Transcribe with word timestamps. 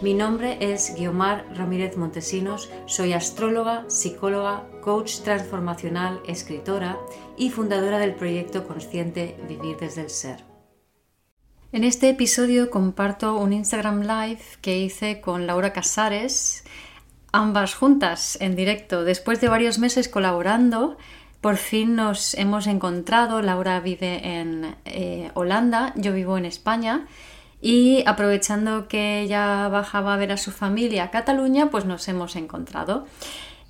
Mi 0.00 0.14
nombre 0.14 0.58
es 0.60 0.94
Guiomar 0.94 1.44
Ramírez 1.56 1.96
Montesinos, 1.96 2.70
soy 2.86 3.14
astróloga, 3.14 3.84
psicóloga, 3.88 4.64
coach 4.80 5.22
transformacional, 5.22 6.20
escritora 6.24 6.96
y 7.36 7.50
fundadora 7.50 7.98
del 7.98 8.14
proyecto 8.14 8.64
consciente 8.64 9.36
Vivir 9.48 9.76
desde 9.76 10.02
el 10.02 10.10
Ser. 10.10 10.44
En 11.72 11.82
este 11.82 12.10
episodio 12.10 12.70
comparto 12.70 13.36
un 13.38 13.52
Instagram 13.52 14.02
Live 14.02 14.42
que 14.62 14.78
hice 14.78 15.20
con 15.20 15.48
Laura 15.48 15.72
Casares, 15.72 16.62
ambas 17.32 17.74
juntas 17.74 18.38
en 18.40 18.54
directo. 18.54 19.02
Después 19.02 19.40
de 19.40 19.48
varios 19.48 19.80
meses 19.80 20.08
colaborando, 20.08 20.96
por 21.40 21.56
fin 21.56 21.96
nos 21.96 22.34
hemos 22.34 22.68
encontrado. 22.68 23.42
Laura 23.42 23.80
vive 23.80 24.38
en 24.38 24.76
eh, 24.84 25.32
Holanda, 25.34 25.92
yo 25.96 26.12
vivo 26.12 26.38
en 26.38 26.44
España 26.44 27.08
y 27.60 28.04
aprovechando 28.06 28.88
que 28.88 29.20
ella 29.22 29.68
bajaba 29.68 30.14
a 30.14 30.16
ver 30.16 30.32
a 30.32 30.36
su 30.36 30.50
familia 30.50 31.04
a 31.04 31.10
Cataluña, 31.10 31.70
pues 31.70 31.84
nos 31.84 32.06
hemos 32.08 32.36
encontrado. 32.36 33.06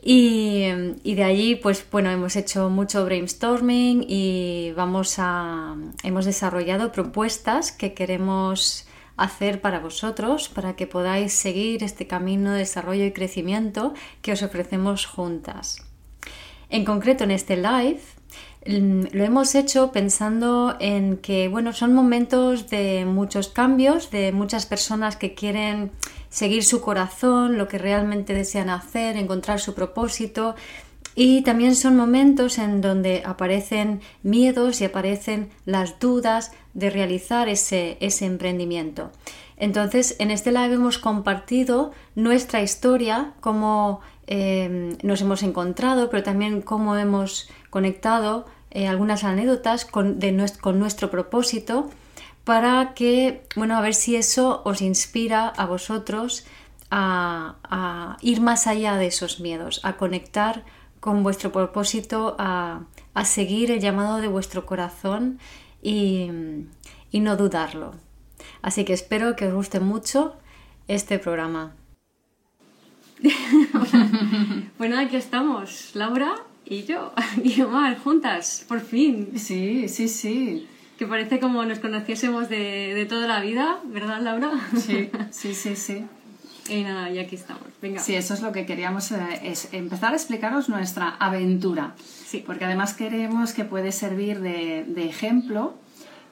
Y, 0.02 0.68
de 1.02 1.24
allí, 1.24 1.56
pues 1.56 1.84
bueno, 1.90 2.10
hemos 2.10 2.36
hecho 2.36 2.70
mucho 2.70 3.04
brainstorming 3.04 4.04
y 4.08 4.72
vamos 4.76 5.16
a. 5.18 5.76
hemos 6.02 6.24
desarrollado 6.24 6.92
propuestas 6.92 7.72
que 7.72 7.94
queremos 7.94 8.86
hacer 9.16 9.60
para 9.60 9.80
vosotros, 9.80 10.48
para 10.48 10.76
que 10.76 10.86
podáis 10.86 11.32
seguir 11.32 11.82
este 11.82 12.06
camino 12.06 12.52
de 12.52 12.58
desarrollo 12.58 13.04
y 13.04 13.12
crecimiento 13.12 13.92
que 14.22 14.32
os 14.32 14.42
ofrecemos 14.42 15.06
juntas. 15.06 15.84
En 16.70 16.84
concreto, 16.84 17.24
en 17.24 17.32
este 17.32 17.56
live 17.56 18.00
lo 18.68 19.24
hemos 19.24 19.54
hecho 19.54 19.92
pensando 19.92 20.76
en 20.78 21.16
que, 21.16 21.48
bueno, 21.48 21.72
son 21.72 21.94
momentos 21.94 22.68
de 22.68 23.06
muchos 23.06 23.48
cambios, 23.48 24.10
de 24.10 24.30
muchas 24.30 24.66
personas 24.66 25.16
que 25.16 25.34
quieren 25.34 25.90
seguir 26.28 26.62
su 26.62 26.82
corazón, 26.82 27.56
lo 27.56 27.66
que 27.66 27.78
realmente 27.78 28.34
desean 28.34 28.68
hacer, 28.68 29.16
encontrar 29.16 29.58
su 29.58 29.74
propósito. 29.74 30.54
Y 31.14 31.40
también 31.42 31.74
son 31.74 31.96
momentos 31.96 32.58
en 32.58 32.82
donde 32.82 33.22
aparecen 33.24 34.02
miedos 34.22 34.82
y 34.82 34.84
aparecen 34.84 35.48
las 35.64 35.98
dudas 35.98 36.52
de 36.74 36.90
realizar 36.90 37.48
ese, 37.48 37.96
ese 38.00 38.26
emprendimiento. 38.26 39.10
Entonces, 39.56 40.14
en 40.18 40.30
este 40.30 40.52
live 40.52 40.74
hemos 40.74 40.98
compartido 40.98 41.92
nuestra 42.14 42.60
historia, 42.60 43.32
cómo 43.40 44.00
eh, 44.26 44.94
nos 45.02 45.22
hemos 45.22 45.42
encontrado, 45.42 46.10
pero 46.10 46.22
también 46.22 46.60
cómo 46.60 46.94
hemos 46.96 47.48
conectado 47.70 48.44
eh, 48.70 48.86
algunas 48.86 49.24
anécdotas 49.24 49.84
con, 49.84 50.18
nuestro 50.18 51.10
propósito 51.10 51.88
para 52.44 52.94
que, 52.94 53.42
bueno, 53.56 53.76
a 53.76 53.80
ver 53.80 53.94
si 53.94 54.16
eso 54.16 54.62
os 54.64 54.82
inspira 54.82 55.48
a 55.48 55.66
vosotros 55.66 56.46
a, 56.90 58.16
ir 58.20 58.40
más 58.40 58.66
allá 58.66 58.96
de 58.96 59.06
esos 59.06 59.40
miedos, 59.40 59.80
a 59.84 59.96
conectar 59.96 60.64
con 61.00 61.22
vuestro 61.22 61.52
propósito, 61.52 62.36
a, 62.38 62.82
seguir 63.24 63.72
el 63.72 63.80
llamado 63.80 64.18
de 64.18 64.28
vuestro 64.28 64.64
corazón 64.64 65.40
y, 65.82 66.30
y 67.10 67.20
no 67.20 67.36
dudarlo. 67.36 67.94
Así 68.62 68.84
que 68.84 68.92
espero 68.92 69.34
que 69.34 69.46
os 69.46 69.54
guste 69.54 69.80
mucho 69.80 70.36
este 70.86 71.18
programa. 71.18 71.74
bueno, 74.78 75.00
aquí 75.00 75.16
estamos, 75.16 75.90
Laura 75.94 76.47
y 76.68 76.84
yo, 76.84 77.12
y 77.42 77.60
Omar, 77.62 77.98
juntas, 77.98 78.64
por 78.68 78.80
fin. 78.80 79.32
Sí, 79.36 79.88
sí, 79.88 80.08
sí. 80.08 80.68
Que 80.98 81.06
parece 81.06 81.38
como 81.38 81.64
nos 81.64 81.78
conociésemos 81.78 82.48
de, 82.48 82.94
de 82.94 83.06
toda 83.06 83.26
la 83.26 83.40
vida, 83.40 83.78
¿verdad, 83.84 84.20
Laura? 84.20 84.50
Sí, 84.76 85.10
sí, 85.30 85.54
sí, 85.54 85.76
sí. 85.76 86.04
Y 86.68 86.82
nada, 86.82 87.10
y 87.10 87.18
aquí 87.18 87.36
estamos. 87.36 87.62
Venga. 87.80 88.00
Sí, 88.00 88.14
eso 88.14 88.34
es 88.34 88.42
lo 88.42 88.52
que 88.52 88.66
queríamos, 88.66 89.10
eh, 89.12 89.18
es 89.42 89.72
empezar 89.72 90.12
a 90.12 90.16
explicaros 90.16 90.68
nuestra 90.68 91.08
aventura. 91.18 91.94
Sí. 92.26 92.42
Porque 92.44 92.66
además 92.66 92.92
queremos 92.92 93.54
que 93.54 93.64
puede 93.64 93.90
servir 93.90 94.40
de, 94.40 94.84
de 94.86 95.06
ejemplo 95.06 95.74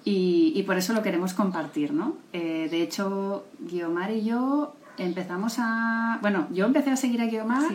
y, 0.04 0.53
y, 0.54 0.62
por 0.64 0.76
eso 0.76 0.92
lo 0.92 1.03
queremos 1.03 1.32
compartir, 1.32 1.92
¿no? 1.92 2.16
Eh, 2.34 2.68
de 2.70 2.82
hecho, 2.82 3.47
Guiomar 3.60 4.10
y 4.10 4.24
yo 4.24 4.74
empezamos 4.98 5.54
a... 5.58 6.18
Bueno, 6.20 6.48
yo 6.53 6.66
empecé 6.66 6.91
a 6.91 6.97
seguir 6.97 7.22
a 7.22 7.26
Guiomar 7.26 7.72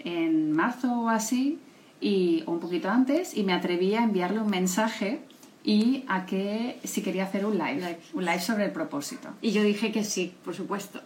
en 0.00 0.50
marzo 0.52 0.92
o 0.92 1.08
así 1.08 1.60
y 2.02 2.42
un 2.46 2.58
poquito 2.58 2.90
antes 2.90 3.36
y 3.36 3.44
me 3.44 3.52
atreví 3.54 3.94
a 3.94 4.02
enviarle 4.02 4.40
un 4.40 4.50
mensaje 4.50 5.20
y 5.64 6.04
a 6.08 6.26
que 6.26 6.80
si 6.82 7.00
quería 7.02 7.24
hacer 7.24 7.46
un 7.46 7.56
live, 7.56 7.98
un 8.12 8.24
live 8.24 8.40
sobre 8.40 8.64
el 8.64 8.72
propósito. 8.72 9.28
Y 9.40 9.52
yo 9.52 9.62
dije 9.62 9.92
que 9.92 10.02
sí, 10.02 10.34
por 10.44 10.54
supuesto. 10.54 11.00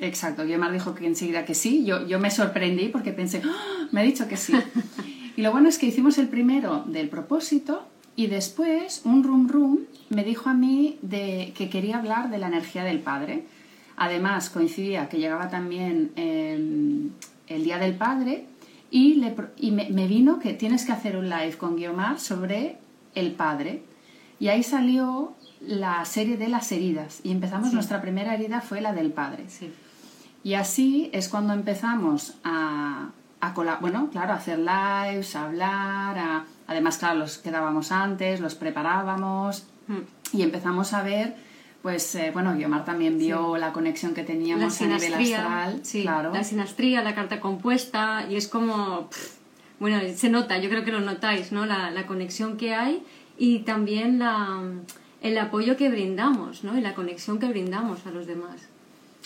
Exacto, 0.00 0.44
Guiomar 0.44 0.72
dijo 0.72 0.94
que 0.94 1.06
enseguida 1.06 1.44
que 1.44 1.54
sí, 1.54 1.84
yo, 1.84 2.06
yo 2.06 2.18
me 2.18 2.30
sorprendí 2.30 2.88
porque 2.88 3.12
pensé, 3.12 3.42
¡Ah! 3.44 3.86
me 3.92 4.00
ha 4.00 4.02
dicho 4.02 4.26
que 4.26 4.36
sí. 4.36 4.54
y 5.36 5.42
lo 5.42 5.52
bueno 5.52 5.68
es 5.68 5.78
que 5.78 5.86
hicimos 5.86 6.18
el 6.18 6.28
primero 6.28 6.84
del 6.86 7.08
propósito 7.08 7.86
y 8.16 8.26
después 8.26 9.02
un 9.04 9.22
rum 9.22 9.48
rum 9.48 9.78
me 10.08 10.24
dijo 10.24 10.48
a 10.48 10.54
mí 10.54 10.98
de 11.02 11.52
que 11.54 11.70
quería 11.70 11.98
hablar 11.98 12.30
de 12.30 12.38
la 12.38 12.48
energía 12.48 12.82
del 12.82 12.98
Padre. 12.98 13.44
Además 13.96 14.50
coincidía 14.50 15.08
que 15.08 15.18
llegaba 15.18 15.48
también 15.48 16.10
em, 16.16 17.10
el 17.46 17.62
Día 17.62 17.78
del 17.78 17.94
Padre 17.94 18.46
y, 18.90 19.14
le, 19.14 19.34
y 19.56 19.70
me, 19.70 20.06
vino 20.06 20.38
que 20.38 20.52
tienes 20.52 20.84
que 20.84 20.92
hacer 20.92 21.16
un 21.16 21.28
live 21.28 21.56
con 21.56 21.76
Guiomar 21.76 22.18
sobre 22.18 22.78
el 23.14 23.32
padre. 23.32 23.84
Y 24.38 24.48
ahí 24.48 24.62
salió 24.62 25.34
la 25.60 26.04
serie 26.04 26.36
de 26.36 26.48
las 26.48 26.72
heridas. 26.72 27.20
Y 27.22 27.30
empezamos, 27.30 27.72
nuestra 27.72 28.00
primera 28.00 28.34
herida 28.34 28.60
fue 28.60 28.80
la 28.80 28.92
del 28.92 29.12
padre. 29.12 29.44
Sí. 29.48 29.72
Y 30.42 30.54
así 30.54 31.10
es 31.12 31.28
cuando 31.28 31.52
empezamos 31.52 32.34
a, 32.42 33.10
a 33.40 33.78
bueno, 33.80 34.08
claro, 34.10 34.32
a 34.32 34.36
hacer 34.36 34.58
lives, 34.58 35.36
a 35.36 35.44
hablar, 35.44 36.18
a, 36.18 36.44
además, 36.66 36.98
claro, 36.98 37.18
los 37.18 37.38
quedábamos 37.38 37.92
antes, 37.92 38.40
los 38.40 38.54
preparábamos 38.54 39.66
mm. 39.88 40.36
y 40.36 40.42
empezamos 40.42 40.94
a 40.94 41.02
ver 41.02 41.36
pues 41.82 42.14
eh, 42.14 42.30
bueno, 42.32 42.54
Guiomar 42.54 42.84
también 42.84 43.18
vio 43.18 43.56
la 43.56 43.72
conexión 43.72 44.14
que 44.14 44.22
teníamos 44.22 44.80
a 44.80 44.86
nivel 44.86 45.14
astral. 45.14 45.80
Sí, 45.82 46.02
claro. 46.02 46.32
la 46.32 46.44
sinastría, 46.44 47.02
la 47.02 47.14
carta 47.14 47.40
compuesta, 47.40 48.26
y 48.28 48.36
es 48.36 48.48
como, 48.48 49.08
bueno, 49.78 49.98
se 50.14 50.28
nota, 50.28 50.58
yo 50.58 50.68
creo 50.68 50.84
que 50.84 50.92
lo 50.92 51.00
notáis, 51.00 51.52
¿no? 51.52 51.64
La, 51.64 51.90
la 51.90 52.06
conexión 52.06 52.56
que 52.56 52.74
hay 52.74 53.02
y 53.38 53.60
también 53.60 54.18
la, 54.18 54.62
el 55.22 55.38
apoyo 55.38 55.76
que 55.76 55.88
brindamos, 55.88 56.64
¿no? 56.64 56.76
Y 56.76 56.82
la 56.82 56.94
conexión 56.94 57.38
que 57.38 57.46
brindamos 57.46 58.06
a 58.06 58.10
los 58.10 58.26
demás. 58.26 58.60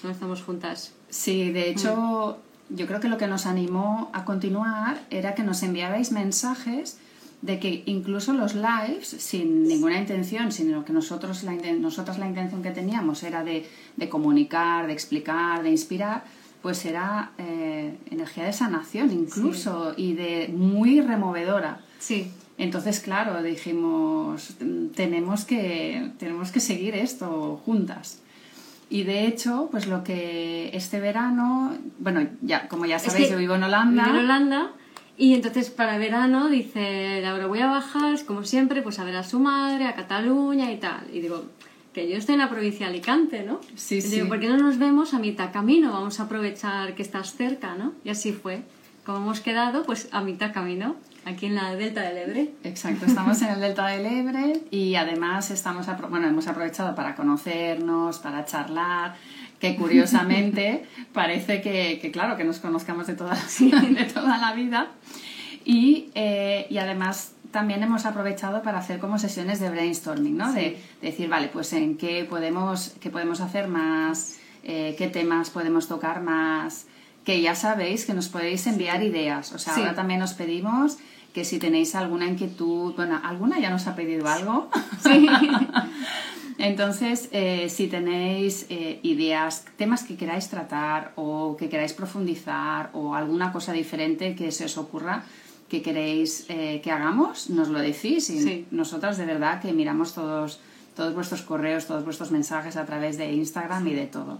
No 0.05 0.11
estamos 0.11 0.43
juntas. 0.43 0.93
Sí, 1.09 1.51
de 1.51 1.71
hecho, 1.71 2.39
mm. 2.71 2.77
yo 2.77 2.87
creo 2.87 3.01
que 3.01 3.09
lo 3.09 3.19
que 3.19 3.27
nos 3.27 3.47
animó 3.47 4.11
a 4.13 4.25
continuar 4.25 5.01
era 5.11 5.35
que 5.35 5.43
nos 5.43 5.63
enviabais 5.63 6.13
mensajes 6.13 6.99
de 7.44 7.59
que 7.59 7.82
incluso 7.84 8.32
los 8.32 8.55
lives, 8.55 9.06
sin 9.06 9.65
ninguna 9.65 9.99
intención, 9.99 10.50
sino 10.50 10.82
que 10.82 10.94
nosotros 10.94 11.43
la, 11.43 11.53
nosotras 11.78 12.19
la 12.19 12.27
intención 12.27 12.62
que 12.62 12.71
teníamos 12.71 13.22
era 13.22 13.44
de, 13.44 13.69
comunicar, 14.09 14.87
de 14.87 14.94
explicar, 14.94 15.62
de 15.62 15.69
inspirar, 15.69 16.25
pues 16.62 16.87
era 16.87 17.32
eh, 17.37 17.99
energía 18.10 18.44
de 18.44 18.55
sanación 18.55 19.12
incluso 19.12 19.93
y 19.94 20.14
de 20.14 20.49
muy 20.56 21.02
removedora. 21.02 21.81
Sí. 21.99 22.31
Entonces, 22.56 23.00
claro, 23.00 23.43
dijimos, 23.43 24.55
tenemos 24.94 25.44
que, 25.44 26.12
tenemos 26.19 26.50
que 26.50 26.61
seguir 26.61 26.94
esto 26.94 27.61
juntas. 27.67 28.23
Y 28.88 29.02
de 29.02 29.26
hecho, 29.26 29.69
pues 29.70 29.87
lo 29.87 30.02
que 30.02 30.70
este 30.73 30.99
verano, 30.99 31.76
bueno, 31.99 32.26
ya 32.40 32.69
como 32.69 32.87
ya 32.87 32.99
sabéis, 32.99 33.29
yo 33.29 33.37
vivo 33.37 33.56
en 33.56 33.64
Holanda. 33.64 34.08
en 34.08 34.17
Holanda 34.17 34.73
y 35.16 35.34
entonces 35.34 35.70
para 35.70 35.99
verano 35.99 36.49
dice, 36.49 37.20
Laura, 37.22 37.46
voy 37.46 37.61
a 37.61 37.66
bajar, 37.66 38.25
como 38.25 38.44
siempre, 38.44 38.82
pues 38.82 38.99
a 38.99 39.05
ver 39.05 39.16
a 39.16 39.22
su 39.22 39.38
madre, 39.38 39.87
a 39.87 39.94
Cataluña 39.94 40.72
y 40.72 40.78
tal. 40.78 41.06
Y 41.12 41.20
digo, 41.20 41.44
que 41.93 42.08
yo 42.08 42.16
estoy 42.16 42.34
en 42.34 42.40
la 42.40 42.50
provincia 42.50 42.87
de 42.87 42.93
Alicante, 42.94 43.44
¿no? 43.44 43.61
Sí, 43.76 44.02
sí. 44.02 44.16
Digo, 44.16 44.28
¿por 44.28 44.40
qué 44.40 44.49
no 44.49 44.58
nos 44.58 44.78
vemos 44.78 45.14
a 45.14 45.20
mitad 45.20 45.52
camino? 45.52 45.93
Vamos 45.93 46.19
a 46.19 46.25
aprovechar 46.25 46.94
que 46.96 47.02
estás 47.02 47.34
cerca, 47.34 47.76
¿no? 47.76 47.93
Y 48.05 48.11
así 48.11 48.32
fue. 48.32 48.62
Como 49.05 49.19
hemos 49.19 49.40
quedado, 49.40 49.84
pues 49.84 50.08
a 50.11 50.20
mitad 50.22 50.52
camino, 50.52 50.96
aquí 51.25 51.46
en 51.46 51.55
la 51.55 51.76
Delta 51.76 52.02
del 52.02 52.19
Ebre. 52.19 52.55
Exacto, 52.64 53.06
estamos 53.06 53.40
en 53.43 53.50
el 53.50 53.61
Delta 53.61 53.87
del 53.87 54.06
Ebre 54.06 54.62
y 54.70 54.96
además 54.96 55.50
estamos, 55.50 55.87
bueno, 56.11 56.26
hemos 56.26 56.49
aprovechado 56.49 56.94
para 56.94 57.14
conocernos, 57.14 58.19
para 58.19 58.44
charlar 58.44 59.14
que 59.59 59.77
curiosamente 59.77 60.85
parece 61.12 61.62
que, 61.62 62.11
claro, 62.12 62.37
que 62.37 62.45
nos 62.45 62.59
conozcamos 62.59 63.06
de 63.06 63.15
toda, 63.15 63.35
de 63.59 64.05
toda 64.05 64.39
la 64.39 64.53
vida. 64.55 64.89
Y, 65.65 66.11
eh, 66.15 66.67
y, 66.69 66.79
además 66.79 67.33
también 67.51 67.83
hemos 67.83 68.05
aprovechado 68.05 68.62
para 68.62 68.79
hacer 68.79 68.99
como 68.99 69.19
sesiones 69.19 69.61
de 69.61 69.71
brainstorming, 69.71 70.37
¿no? 70.37 70.53
De, 70.53 70.79
decir, 71.01 71.29
vale, 71.29 71.49
pues 71.49 71.73
en 71.73 71.97
qué 71.97 72.27
podemos, 72.29 72.95
qué 73.01 73.11
podemos 73.11 73.41
hacer 73.41 73.69
más, 73.69 74.39
eh, 74.65 74.95
qué 74.99 75.09
temas 75.09 75.51
podemos 75.51 75.89
tocar 75.89 76.21
más, 76.21 76.87
que 77.25 77.41
ya 77.41 77.55
sabéis 77.55 78.05
que 78.05 78.12
nos 78.12 78.29
podéis 78.29 78.67
enviar 78.67 79.03
ideas. 79.03 79.53
O 79.53 79.59
sea, 79.59 79.75
ahora 79.77 79.95
también 79.95 80.21
os 80.21 80.35
pedimos 80.35 80.99
que 81.33 81.45
si 81.45 81.59
tenéis 81.59 81.95
alguna 81.95 82.27
inquietud, 82.27 82.95
bueno, 82.95 83.21
alguna 83.25 83.59
ya 83.59 83.71
nos 83.71 83.87
ha 83.87 83.97
pedido 83.97 84.29
algo. 84.29 84.69
Sí. 85.03 85.27
Entonces, 86.59 87.29
eh, 87.33 87.69
si 87.69 87.89
tenéis 87.89 88.67
eh, 88.69 89.01
ideas, 89.03 89.65
temas 89.77 90.05
que 90.05 90.17
queráis 90.17 90.49
tratar 90.49 91.12
o 91.17 91.56
que 91.59 91.69
queráis 91.69 91.93
profundizar 91.93 92.91
o 92.95 93.15
alguna 93.15 93.53
cosa 93.53 93.73
diferente 93.73 94.35
que 94.35 94.53
se 94.53 94.65
os 94.65 94.79
ocurra 94.79 95.25
que 95.69 95.83
queréis 95.83 96.47
eh, 96.49 96.81
que 96.85 96.93
hagamos, 96.93 97.51
nos 97.51 97.69
lo 97.69 97.81
decís 97.81 98.31
y 98.31 98.67
nosotras 98.71 99.19
de 99.19 99.27
verdad 99.27 99.61
que 99.61 99.73
miramos 99.73 100.15
todos, 100.15 100.61
todos 100.95 101.15
vuestros 101.15 101.43
correos, 101.43 101.87
todos 101.87 102.05
vuestros 102.05 102.31
mensajes 102.31 102.77
a 102.77 102.85
través 102.85 103.19
de 103.19 103.33
Instagram 103.33 103.87
y 103.89 103.95
de 103.95 104.07
todo. 104.07 104.39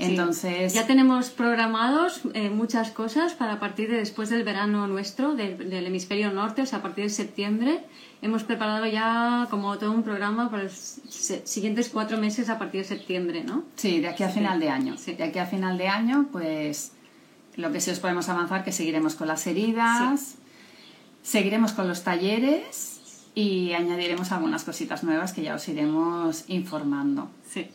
Entonces. 0.00 0.72
Ya 0.72 0.86
tenemos 0.86 1.30
programados 1.30 2.22
eh, 2.34 2.50
muchas 2.50 2.90
cosas 2.90 3.34
para 3.34 3.54
a 3.54 3.60
partir 3.60 3.90
de 3.90 3.96
después 3.96 4.30
del 4.30 4.44
verano 4.44 4.86
nuestro, 4.86 5.34
del 5.34 5.86
hemisferio 5.86 6.32
norte, 6.32 6.62
o 6.62 6.66
sea, 6.66 6.78
a 6.78 6.82
partir 6.82 7.04
de 7.04 7.10
septiembre. 7.10 7.80
Hemos 8.22 8.44
preparado 8.44 8.86
ya 8.86 9.46
como 9.50 9.76
todo 9.78 9.92
un 9.92 10.02
programa 10.02 10.50
para 10.50 10.64
los 10.64 11.00
siguientes 11.44 11.88
cuatro 11.88 12.18
meses 12.18 12.48
a 12.48 12.58
partir 12.58 12.82
de 12.82 12.88
septiembre, 12.88 13.44
¿no? 13.44 13.64
Sí, 13.76 14.00
de 14.00 14.08
aquí 14.08 14.22
a 14.22 14.28
final 14.28 14.60
de 14.60 14.68
año. 14.68 14.96
De 14.96 15.24
aquí 15.24 15.38
a 15.38 15.46
final 15.46 15.78
de 15.78 15.88
año, 15.88 16.26
pues 16.32 16.92
lo 17.56 17.72
que 17.72 17.80
sí 17.80 17.90
os 17.90 17.98
podemos 17.98 18.28
avanzar 18.28 18.64
que 18.64 18.72
seguiremos 18.72 19.14
con 19.14 19.28
las 19.28 19.46
heridas, 19.46 20.36
seguiremos 21.22 21.72
con 21.72 21.88
los 21.88 22.04
talleres 22.04 23.00
y 23.34 23.72
añadiremos 23.72 24.32
algunas 24.32 24.64
cositas 24.64 25.04
nuevas 25.04 25.32
que 25.32 25.42
ya 25.42 25.54
os 25.54 25.68
iremos 25.68 26.44
informando. 26.48 27.28
Sí. 27.48 27.68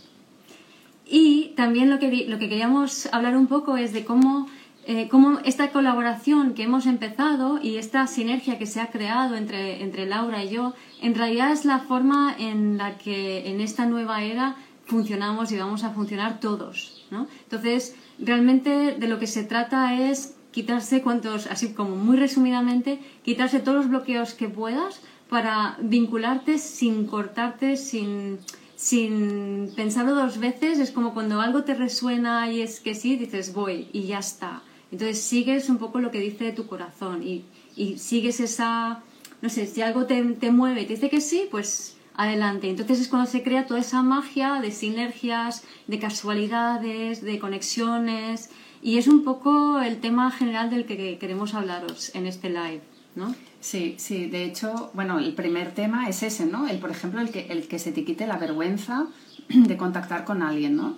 Y 1.07 1.53
también 1.55 1.89
lo 1.89 1.99
que, 1.99 2.25
lo 2.27 2.39
que 2.39 2.49
queríamos 2.49 3.07
hablar 3.11 3.37
un 3.37 3.47
poco 3.47 3.77
es 3.77 3.93
de 3.93 4.05
cómo, 4.05 4.47
eh, 4.87 5.07
cómo, 5.09 5.39
esta 5.45 5.69
colaboración 5.69 6.53
que 6.53 6.63
hemos 6.63 6.87
empezado 6.87 7.59
y 7.61 7.77
esta 7.77 8.07
sinergia 8.07 8.57
que 8.57 8.65
se 8.65 8.81
ha 8.81 8.87
creado 8.87 9.35
entre, 9.35 9.83
entre 9.83 10.05
Laura 10.05 10.43
y 10.43 10.49
yo, 10.49 10.73
en 11.01 11.13
realidad 11.13 11.51
es 11.51 11.65
la 11.65 11.79
forma 11.79 12.35
en 12.37 12.77
la 12.77 12.97
que 12.97 13.49
en 13.49 13.61
esta 13.61 13.85
nueva 13.85 14.23
era 14.23 14.55
funcionamos 14.85 15.51
y 15.51 15.57
vamos 15.57 15.83
a 15.83 15.91
funcionar 15.91 16.39
todos. 16.39 17.05
¿no? 17.11 17.27
Entonces, 17.43 17.95
realmente 18.19 18.95
de 18.97 19.07
lo 19.07 19.19
que 19.19 19.27
se 19.27 19.43
trata 19.43 19.99
es 19.99 20.35
quitarse 20.51 21.01
cuantos, 21.01 21.47
así 21.47 21.73
como 21.73 21.95
muy 21.95 22.17
resumidamente, 22.17 22.99
quitarse 23.23 23.59
todos 23.59 23.77
los 23.77 23.89
bloqueos 23.89 24.33
que 24.33 24.47
puedas 24.47 25.01
para 25.29 25.77
vincularte 25.81 26.59
sin 26.59 27.07
cortarte, 27.07 27.77
sin 27.77 28.39
sin 28.75 29.71
pensarlo 29.75 30.15
dos 30.15 30.37
veces, 30.37 30.79
es 30.79 30.91
como 30.91 31.13
cuando 31.13 31.41
algo 31.41 31.63
te 31.63 31.73
resuena 31.73 32.51
y 32.51 32.61
es 32.61 32.79
que 32.79 32.95
sí, 32.95 33.15
dices 33.15 33.53
voy 33.53 33.87
y 33.93 34.03
ya 34.03 34.19
está. 34.19 34.61
Entonces 34.91 35.21
sigues 35.21 35.69
un 35.69 35.77
poco 35.77 35.99
lo 35.99 36.11
que 36.11 36.19
dice 36.19 36.51
tu 36.51 36.67
corazón 36.67 37.23
y, 37.23 37.45
y 37.75 37.97
sigues 37.97 38.39
esa, 38.39 39.03
no 39.41 39.49
sé, 39.49 39.67
si 39.67 39.81
algo 39.81 40.05
te, 40.05 40.21
te 40.23 40.51
mueve 40.51 40.81
y 40.81 40.85
te 40.85 40.93
dice 40.93 41.09
que 41.09 41.21
sí, 41.21 41.47
pues 41.49 41.97
adelante. 42.15 42.69
Entonces 42.69 42.99
es 42.99 43.07
cuando 43.07 43.29
se 43.29 43.43
crea 43.43 43.65
toda 43.65 43.79
esa 43.79 44.01
magia 44.03 44.61
de 44.61 44.71
sinergias, 44.71 45.63
de 45.87 45.99
casualidades, 45.99 47.21
de 47.21 47.39
conexiones 47.39 48.49
y 48.81 48.97
es 48.97 49.07
un 49.07 49.23
poco 49.23 49.79
el 49.81 49.99
tema 49.99 50.31
general 50.31 50.69
del 50.69 50.85
que 50.85 51.17
queremos 51.17 51.53
hablaros 51.53 52.13
en 52.13 52.27
este 52.27 52.49
live, 52.49 52.81
¿no? 53.15 53.33
Sí, 53.65 53.95
sí, 53.97 54.27
de 54.27 54.43
hecho, 54.43 54.91
bueno, 54.93 55.17
el 55.17 55.33
primer 55.33 55.71
tema 55.71 56.07
es 56.07 56.21
ese, 56.21 56.45
¿no? 56.45 56.67
El, 56.67 56.77
por 56.77 56.91
ejemplo, 56.91 57.19
el 57.19 57.31
que, 57.31 57.47
el 57.49 57.67
que 57.67 57.79
se 57.79 57.91
te 57.91 58.03
quite 58.03 58.27
la 58.27 58.37
vergüenza 58.37 59.07
de 59.49 59.75
contactar 59.75 60.23
con 60.23 60.43
alguien, 60.43 60.75
¿no? 60.75 60.97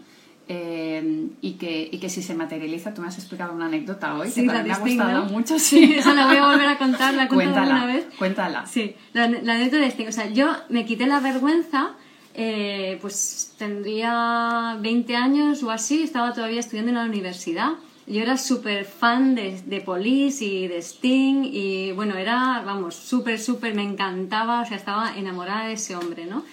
Eh, 0.50 1.30
y, 1.40 1.54
que, 1.54 1.88
y 1.90 1.98
que 1.98 2.10
si 2.10 2.22
se 2.22 2.36
materializa, 2.36 2.94
tú 2.94 3.02
me 3.02 3.08
has 3.08 3.18
explicado 3.18 3.54
una 3.54 3.68
anécdota 3.68 4.18
hoy 4.18 4.30
que 4.30 4.42
me 4.42 4.52
ha 4.52 4.80
gustado 4.80 5.26
mucho. 5.28 5.58
Sí, 5.60 5.94
esa 5.96 6.14
la 6.14 6.28
voy 6.28 6.36
a 6.36 6.46
volver 6.46 6.68
a 6.68 6.78
contar, 6.78 7.14
la 7.14 7.30
contado 7.30 7.72
una 7.72 7.86
vez. 7.86 8.06
Cuéntala. 8.20 8.66
Sí, 8.66 8.96
la, 9.14 9.24
anécdota 9.24 9.78
de 9.78 9.88
Sting. 9.88 10.08
O 10.10 10.12
sea, 10.12 10.30
yo 10.30 10.54
me 10.68 10.86
quité 10.86 11.08
la 11.08 11.22
vergüenza, 11.22 11.92
eh, 12.34 12.98
pues 13.00 13.54
tendría 13.58 14.78
20 14.82 15.16
años 15.16 15.64
o 15.64 15.72
así, 15.72 16.04
estaba 16.04 16.34
todavía 16.34 16.60
estudiando 16.60 16.90
en 16.90 16.98
la 16.98 17.06
universidad 17.06 17.76
yo 18.08 18.22
era 18.22 18.38
súper 18.38 18.86
fan 18.86 19.36
de, 19.36 19.62
de, 19.66 19.82
Police 19.82 20.44
y 20.44 20.68
de 20.68 20.82
Sting 20.82 21.44
y 21.44 21.92
bueno, 21.92 22.16
era, 22.16 22.64
vamos, 22.66 22.96
súper, 22.96 23.38
súper, 23.38 23.76
me 23.76 23.84
encantaba, 23.84 24.62
o 24.62 24.66
sea, 24.66 24.78
estaba 24.78 25.18
enamorada 25.18 25.68
de 25.68 25.74
ese 25.74 25.96
hombre, 25.96 26.26
¿no? 26.26 26.44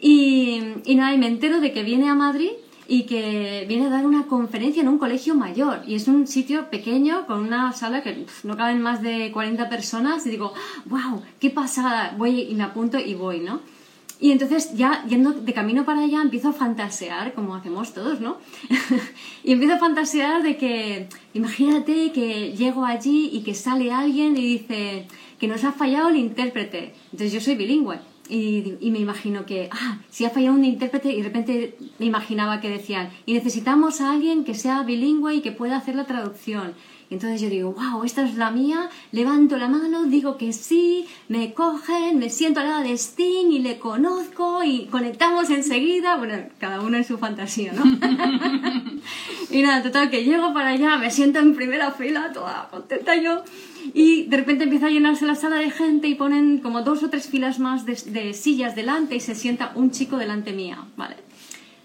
Y, 0.00 0.62
y 0.84 0.94
nada, 0.94 1.14
y 1.14 1.18
me 1.18 1.26
entero 1.26 1.60
de 1.60 1.72
que 1.72 1.82
viene 1.82 2.08
a 2.08 2.14
Madrid 2.14 2.50
y 2.88 3.02
que 3.04 3.66
viene 3.68 3.86
a 3.86 3.90
dar 3.90 4.06
una 4.06 4.26
conferencia 4.26 4.80
en 4.80 4.88
un 4.88 4.98
colegio 4.98 5.34
mayor 5.34 5.82
y 5.86 5.96
es 5.96 6.08
un 6.08 6.26
sitio 6.26 6.70
pequeño 6.70 7.26
con 7.26 7.40
una 7.40 7.72
sala 7.72 8.02
que 8.02 8.26
no 8.44 8.56
caben 8.56 8.80
más 8.80 9.02
de 9.02 9.32
40 9.32 9.68
personas 9.68 10.26
y 10.26 10.30
digo, 10.30 10.54
wow, 10.86 11.22
qué 11.40 11.50
pasada, 11.50 12.14
voy 12.16 12.42
y 12.42 12.54
me 12.54 12.64
apunto 12.64 12.98
y 12.98 13.14
voy, 13.14 13.40
¿no? 13.40 13.60
Y 14.18 14.32
entonces 14.32 14.74
ya 14.74 15.04
yendo 15.06 15.32
de 15.32 15.52
camino 15.52 15.84
para 15.84 16.00
allá 16.00 16.22
empiezo 16.22 16.48
a 16.48 16.52
fantasear, 16.52 17.34
como 17.34 17.54
hacemos 17.54 17.92
todos, 17.92 18.20
¿no? 18.20 18.38
y 19.44 19.52
empiezo 19.52 19.74
a 19.74 19.78
fantasear 19.78 20.42
de 20.42 20.56
que, 20.56 21.08
imagínate 21.34 22.12
que 22.12 22.52
llego 22.52 22.86
allí 22.86 23.30
y 23.32 23.42
que 23.42 23.54
sale 23.54 23.92
alguien 23.92 24.36
y 24.36 24.58
dice 24.58 25.06
que 25.38 25.48
nos 25.48 25.64
ha 25.64 25.72
fallado 25.72 26.08
el 26.08 26.16
intérprete. 26.16 26.94
Entonces 27.12 27.32
yo 27.32 27.40
soy 27.40 27.56
bilingüe. 27.56 27.98
Y, 28.28 28.74
y, 28.80 28.90
me 28.90 28.98
imagino 28.98 29.46
que, 29.46 29.68
ah, 29.70 30.00
si 30.10 30.24
ha 30.24 30.30
fallado 30.30 30.56
un 30.56 30.64
intérprete 30.64 31.12
y 31.12 31.18
de 31.18 31.22
repente 31.22 31.76
me 32.00 32.06
imaginaba 32.06 32.60
que 32.60 32.68
decían, 32.68 33.10
y 33.24 33.34
necesitamos 33.34 34.00
a 34.00 34.10
alguien 34.10 34.42
que 34.42 34.54
sea 34.54 34.82
bilingüe 34.82 35.36
y 35.36 35.40
que 35.42 35.52
pueda 35.52 35.76
hacer 35.76 35.94
la 35.94 36.06
traducción. 36.06 36.74
Entonces 37.08 37.40
yo 37.40 37.48
digo, 37.48 37.72
wow, 37.72 38.02
esta 38.02 38.24
es 38.24 38.34
la 38.34 38.50
mía, 38.50 38.90
levanto 39.12 39.56
la 39.56 39.68
mano, 39.68 40.04
digo 40.04 40.36
que 40.36 40.52
sí, 40.52 41.06
me 41.28 41.54
cogen, 41.54 42.18
me 42.18 42.30
siento 42.30 42.60
al 42.60 42.68
lado 42.68 42.82
de 42.82 42.92
Sting 42.94 43.52
y 43.52 43.60
le 43.60 43.78
conozco 43.78 44.64
y 44.64 44.86
conectamos 44.86 45.50
enseguida. 45.50 46.16
Bueno, 46.16 46.34
cada 46.58 46.80
uno 46.80 46.96
en 46.96 47.04
su 47.04 47.16
fantasía, 47.16 47.72
¿no? 47.72 47.84
y 49.50 49.62
nada, 49.62 49.84
total, 49.84 50.10
que 50.10 50.24
llego 50.24 50.52
para 50.52 50.70
allá, 50.70 50.96
me 50.98 51.12
siento 51.12 51.38
en 51.38 51.54
primera 51.54 51.92
fila, 51.92 52.32
toda 52.32 52.68
contenta 52.70 53.14
yo. 53.14 53.42
Y 53.94 54.24
de 54.24 54.38
repente 54.38 54.64
empieza 54.64 54.86
a 54.86 54.90
llenarse 54.90 55.26
la 55.26 55.36
sala 55.36 55.58
de 55.58 55.70
gente 55.70 56.08
y 56.08 56.16
ponen 56.16 56.58
como 56.58 56.82
dos 56.82 57.04
o 57.04 57.08
tres 57.08 57.28
filas 57.28 57.60
más 57.60 57.86
de, 57.86 57.94
de 57.94 58.34
sillas 58.34 58.74
delante 58.74 59.14
y 59.14 59.20
se 59.20 59.36
sienta 59.36 59.70
un 59.76 59.92
chico 59.92 60.16
delante 60.16 60.52
mía, 60.52 60.78
¿vale? 60.96 61.16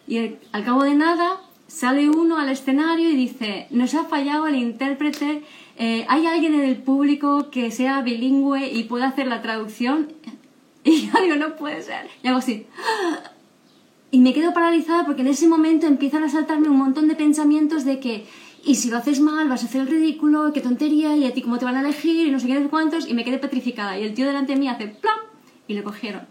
Y 0.08 0.36
al 0.52 0.66
cabo 0.66 0.84
de 0.84 0.96
nada 0.96 1.40
sale 1.72 2.10
uno 2.10 2.38
al 2.38 2.50
escenario 2.50 3.10
y 3.10 3.16
dice, 3.16 3.68
nos 3.70 3.96
ha 3.96 4.04
fallado 4.04 4.46
el 4.48 4.56
intérprete, 4.56 5.42
eh, 5.78 6.06
¿hay 6.10 6.28
alguien 6.28 6.54
en 6.54 6.66
el 6.66 6.76
público 6.76 7.50
que 7.50 7.72
sea 7.72 8.02
bilingüe 8.02 8.68
y 8.72 8.84
pueda 8.84 9.08
hacer 9.08 9.28
la 9.28 9.42
traducción? 9.42 10.14
Y 10.84 11.08
yo 11.08 11.22
digo, 11.22 11.36
no 11.36 11.56
puede 11.58 11.84
ser. 11.84 12.08
Y 12.24 12.28
hago 12.28 12.40
así. 12.40 12.66
Y 14.10 14.20
me 14.20 14.34
quedo 14.34 14.52
paralizada 14.52 15.06
porque 15.06 15.22
en 15.22 15.28
ese 15.28 15.48
momento 15.48 15.86
empiezan 15.86 16.24
a 16.24 16.30
saltarme 16.30 16.70
un 16.70 16.78
montón 16.78 17.08
de 17.08 17.14
pensamientos 17.14 17.86
de 17.86 18.00
que, 18.00 18.26
y 18.66 18.74
si 18.74 18.90
lo 18.90 18.98
haces 18.98 19.20
mal, 19.20 19.48
vas 19.48 19.62
a 19.62 19.68
hacer 19.68 19.82
el 19.82 19.88
ridículo, 19.88 20.52
qué 20.54 20.60
tontería, 20.60 21.16
y 21.16 21.26
a 21.26 21.34
ti 21.36 21.44
cómo 21.44 21.60
te 21.60 21.66
van 21.66 21.76
a 21.76 21.82
elegir, 21.82 22.26
y 22.26 22.32
no 22.32 22.40
sé 22.40 22.48
qué, 22.48 22.68
cuántos, 22.68 23.08
y 23.08 23.14
me 23.14 23.24
quedé 23.24 23.38
petrificada. 23.38 23.96
Y 24.00 24.04
el 24.04 24.16
tío 24.16 24.26
delante 24.26 24.54
de 24.54 24.60
mí 24.60 24.68
hace 24.68 24.88
¡plam! 24.88 25.20
y 25.68 25.76
le 25.76 25.84
cogieron. 25.84 26.24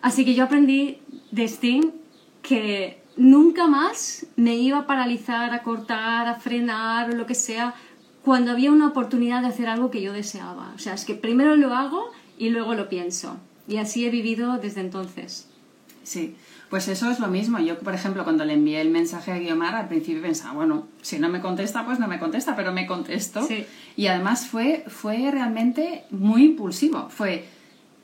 Así 0.00 0.24
que 0.24 0.34
yo 0.34 0.44
aprendí 0.44 0.96
de 1.32 1.44
Sting 1.44 1.90
que 2.40 2.99
nunca 3.16 3.66
más 3.66 4.26
me 4.36 4.56
iba 4.56 4.78
a 4.78 4.86
paralizar, 4.86 5.52
a 5.52 5.62
cortar, 5.62 6.28
a 6.28 6.34
frenar 6.36 7.10
o 7.10 7.16
lo 7.16 7.26
que 7.26 7.34
sea 7.34 7.74
cuando 8.22 8.50
había 8.50 8.70
una 8.70 8.88
oportunidad 8.88 9.42
de 9.42 9.48
hacer 9.48 9.68
algo 9.68 9.90
que 9.90 10.02
yo 10.02 10.12
deseaba. 10.12 10.72
O 10.74 10.78
sea, 10.78 10.94
es 10.94 11.04
que 11.04 11.14
primero 11.14 11.56
lo 11.56 11.74
hago 11.74 12.10
y 12.38 12.50
luego 12.50 12.74
lo 12.74 12.88
pienso. 12.88 13.36
Y 13.66 13.78
así 13.78 14.04
he 14.04 14.10
vivido 14.10 14.58
desde 14.58 14.80
entonces. 14.80 15.46
Sí, 16.02 16.34
pues 16.68 16.88
eso 16.88 17.10
es 17.10 17.20
lo 17.20 17.28
mismo. 17.28 17.58
Yo, 17.58 17.78
por 17.78 17.94
ejemplo, 17.94 18.24
cuando 18.24 18.44
le 18.44 18.54
envié 18.54 18.80
el 18.80 18.90
mensaje 18.90 19.32
a 19.32 19.38
Guiomar, 19.38 19.74
al 19.74 19.88
principio 19.88 20.22
pensaba, 20.22 20.54
bueno, 20.54 20.86
si 21.02 21.18
no 21.18 21.28
me 21.28 21.40
contesta, 21.40 21.84
pues 21.84 21.98
no 21.98 22.08
me 22.08 22.18
contesta, 22.18 22.56
pero 22.56 22.72
me 22.72 22.86
contestó. 22.86 23.46
Y 23.96 24.06
además 24.06 24.46
fue, 24.46 24.84
fue 24.88 25.30
realmente 25.30 26.04
muy 26.10 26.44
impulsivo. 26.44 27.08
Fue, 27.10 27.44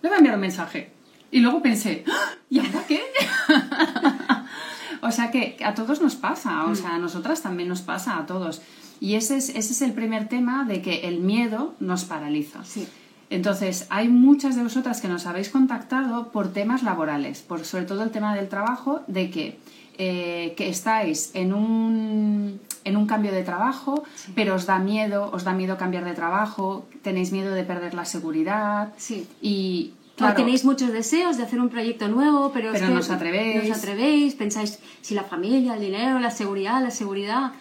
le 0.03 0.09
voy 0.09 0.15
a 0.15 0.19
enviar 0.19 0.35
un 0.35 0.41
mensaje. 0.41 0.91
Y 1.31 1.41
luego 1.41 1.63
pensé, 1.63 2.05
¡Ah! 2.09 2.35
¿y 2.49 2.61
ahora 2.61 2.85
qué? 2.87 3.03
O 5.03 5.11
sea 5.11 5.31
que 5.31 5.57
a 5.65 5.75
todos 5.75 6.01
nos 6.01 6.15
pasa, 6.15 6.65
o 6.65 6.71
mm. 6.71 6.77
sea, 6.77 6.95
a 6.95 6.99
nosotras 6.99 7.43
también 7.43 7.69
nos 7.69 7.83
pasa, 7.83 8.19
a 8.19 8.27
todos. 8.27 8.63
Y 9.01 9.15
ese 9.15 9.37
es, 9.37 9.51
ese 9.51 9.73
es 9.73 9.83
el 9.83 9.93
primer 9.93 10.29
tema 10.29 10.65
de 10.65 10.83
que 10.83 11.09
el 11.09 11.21
miedo 11.21 11.75
nos 11.81 12.05
paraliza. 12.05 12.65
Sí. 12.65 12.89
Entonces, 13.29 13.87
hay 13.91 14.09
muchas 14.09 14.55
de 14.57 14.63
vosotras 14.63 15.01
que 15.01 15.09
nos 15.09 15.27
habéis 15.27 15.51
contactado 15.51 16.31
por 16.31 16.53
temas 16.53 16.83
laborales, 16.83 17.43
por 17.43 17.65
sobre 17.65 17.85
todo 17.85 18.03
el 18.05 18.11
tema 18.11 18.35
del 18.35 18.49
trabajo, 18.49 19.03
de 19.09 19.31
que 19.31 19.59
eh, 19.99 20.53
que 20.59 20.69
estáis 20.69 21.31
en 21.33 21.55
un, 21.55 22.61
en 22.85 22.97
un 22.99 23.07
cambio 23.07 23.33
de 23.33 23.43
trabajo, 23.43 24.05
pero 24.35 24.55
os 24.55 24.67
da 24.67 24.79
miedo, 24.79 25.31
os 25.33 25.43
da 25.43 25.55
miedo 25.55 25.79
cambiar 25.79 26.05
de 26.05 26.13
trabajo, 26.13 26.85
tenéis 27.01 27.33
miedo 27.33 27.55
de 27.55 27.65
perder 27.65 27.95
la 27.95 28.05
seguridad 28.05 28.93
Sí. 28.99 29.27
y 29.41 29.95
O 30.17 30.19
claro, 30.19 30.37
tenéis 30.37 30.65
muchos 30.65 30.93
deseos 30.93 31.37
de 31.37 31.43
hacer 31.43 31.61
un 31.61 31.69
proyecto 31.69 32.09
nuevo, 32.09 32.51
pero, 32.53 32.69
es 32.69 32.81
Pero 32.81 32.87
que 32.87 32.95
no 32.95 33.01
os 33.01 33.11
atrevéis. 33.11 33.65
no 33.65 33.71
os 33.71 33.79
atrevéis, 33.79 34.35
pensáis 34.35 34.79
si 35.03 35.15
la 35.15 35.25
familia, 35.25 35.75
el 35.75 35.81
dinero, 35.81 36.19
la 36.19 36.31
seguridad, 36.31 36.83
la 36.83 36.91
seguridad. 36.91 37.53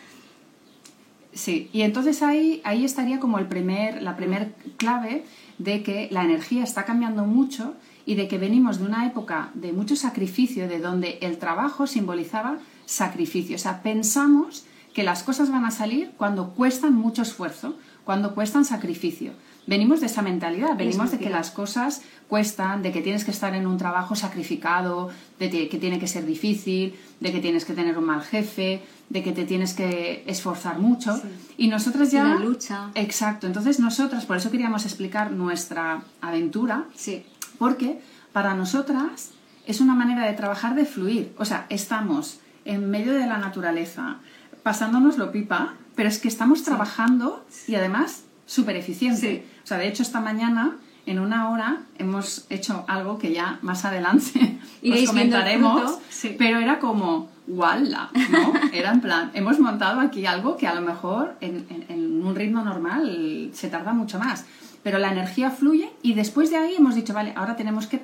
Sí, 1.33 1.69
y 1.73 1.81
entonces 1.81 2.23
ahí, 2.23 2.61
ahí 2.63 2.85
estaría 2.85 3.19
como 3.19 3.39
el 3.39 3.47
primer, 3.47 4.01
la 4.01 4.15
primer 4.15 4.53
clave 4.77 5.25
de 5.57 5.83
que 5.83 6.07
la 6.11 6.23
energía 6.23 6.63
está 6.63 6.85
cambiando 6.85 7.25
mucho 7.25 7.73
y 8.05 8.15
de 8.15 8.29
que 8.29 8.37
venimos 8.37 8.79
de 8.79 8.85
una 8.85 9.05
época 9.05 9.49
de 9.53 9.73
mucho 9.73 9.97
sacrificio, 9.97 10.69
de 10.69 10.79
donde 10.79 11.17
el 11.21 11.37
trabajo 11.37 11.87
simbolizaba 11.87 12.59
sacrificio. 12.85 13.57
O 13.57 13.59
sea, 13.59 13.83
pensamos 13.83 14.65
que 14.93 15.03
las 15.03 15.23
cosas 15.23 15.51
van 15.51 15.65
a 15.65 15.71
salir 15.71 16.11
cuando 16.15 16.51
cuestan 16.51 16.93
mucho 16.93 17.23
esfuerzo, 17.23 17.77
cuando 18.05 18.33
cuestan 18.33 18.63
sacrificio. 18.63 19.33
Venimos 19.67 19.99
de 19.99 20.05
esa 20.05 20.21
mentalidad, 20.21 20.77
venimos 20.77 21.11
de 21.11 21.17
que 21.17 21.29
las 21.29 21.49
cosas 21.49 22.01
cuestan, 22.27 22.83
de 22.83 22.91
que 22.91 23.01
tienes 23.01 23.25
que 23.25 23.31
estar 23.31 23.55
en 23.55 23.65
un 23.65 23.77
trabajo 23.77 24.15
sacrificado, 24.15 25.09
de 25.39 25.49
que 25.69 25.77
tiene 25.79 25.99
que 25.99 26.07
ser 26.07 26.25
difícil, 26.25 26.95
de 27.19 27.31
que 27.31 27.39
tienes 27.39 27.65
que 27.65 27.73
tener 27.73 27.97
un 27.97 28.05
mal 28.05 28.21
jefe, 28.21 28.81
de 29.09 29.23
que 29.23 29.31
te 29.31 29.43
tienes 29.45 29.73
que 29.73 30.23
esforzar 30.27 30.77
mucho. 30.79 31.19
Y 31.57 31.67
nosotras 31.67 32.11
ya... 32.11 32.23
la 32.25 32.39
lucha. 32.39 32.91
Exacto, 32.95 33.47
entonces 33.47 33.79
nosotras, 33.79 34.25
por 34.25 34.37
eso 34.37 34.51
queríamos 34.51 34.85
explicar 34.85 35.31
nuestra 35.31 36.03
aventura, 36.21 36.85
Sí. 36.95 37.23
porque 37.57 37.99
para 38.33 38.53
nosotras 38.53 39.31
es 39.65 39.81
una 39.81 39.95
manera 39.95 40.25
de 40.27 40.33
trabajar 40.33 40.75
de 40.75 40.85
fluir. 40.85 41.33
O 41.37 41.45
sea, 41.45 41.65
estamos 41.69 42.39
en 42.65 42.89
medio 42.89 43.13
de 43.13 43.25
la 43.25 43.37
naturaleza, 43.37 44.17
pasándonos 44.63 45.17
lo 45.17 45.31
pipa, 45.31 45.73
pero 45.95 46.09
es 46.09 46.19
que 46.19 46.27
estamos 46.27 46.63
trabajando 46.63 47.45
y 47.67 47.75
además 47.75 48.23
súper 48.45 48.75
eficiente. 48.77 49.19
Sí. 49.19 49.43
O 49.63 49.67
sea, 49.67 49.77
de 49.77 49.87
hecho, 49.87 50.03
esta 50.03 50.21
mañana, 50.21 50.77
en 51.05 51.19
una 51.19 51.49
hora, 51.49 51.81
hemos 51.97 52.45
hecho 52.49 52.85
algo 52.87 53.17
que 53.17 53.31
ya 53.33 53.59
más 53.61 53.85
adelante 53.85 54.59
os 54.91 55.03
comentaremos, 55.07 55.99
sí. 56.09 56.35
pero 56.37 56.59
era 56.59 56.79
como, 56.79 57.29
¡wala! 57.47 58.09
¿no? 58.31 58.53
Era 58.73 58.91
en 58.91 59.01
plan, 59.01 59.31
hemos 59.33 59.59
montado 59.59 59.99
aquí 59.99 60.25
algo 60.25 60.57
que 60.57 60.67
a 60.67 60.73
lo 60.75 60.81
mejor 60.81 61.35
en, 61.41 61.65
en- 61.69 61.85
en 61.89 62.25
un 62.25 62.35
ritmo 62.35 62.63
normal 62.63 63.49
se 63.53 63.69
tarda 63.69 63.93
mucho 63.93 64.17
más. 64.19 64.45
Pero 64.83 64.99
la 64.99 65.11
energía 65.11 65.49
fluye 65.49 65.89
y 66.03 66.13
después 66.13 66.51
de 66.51 66.57
ahí 66.57 66.75
hemos 66.77 66.93
dicho, 66.95 67.13
vale, 67.13 67.33
ahora 67.35 67.55
tenemos 67.55 67.87
que... 67.87 68.01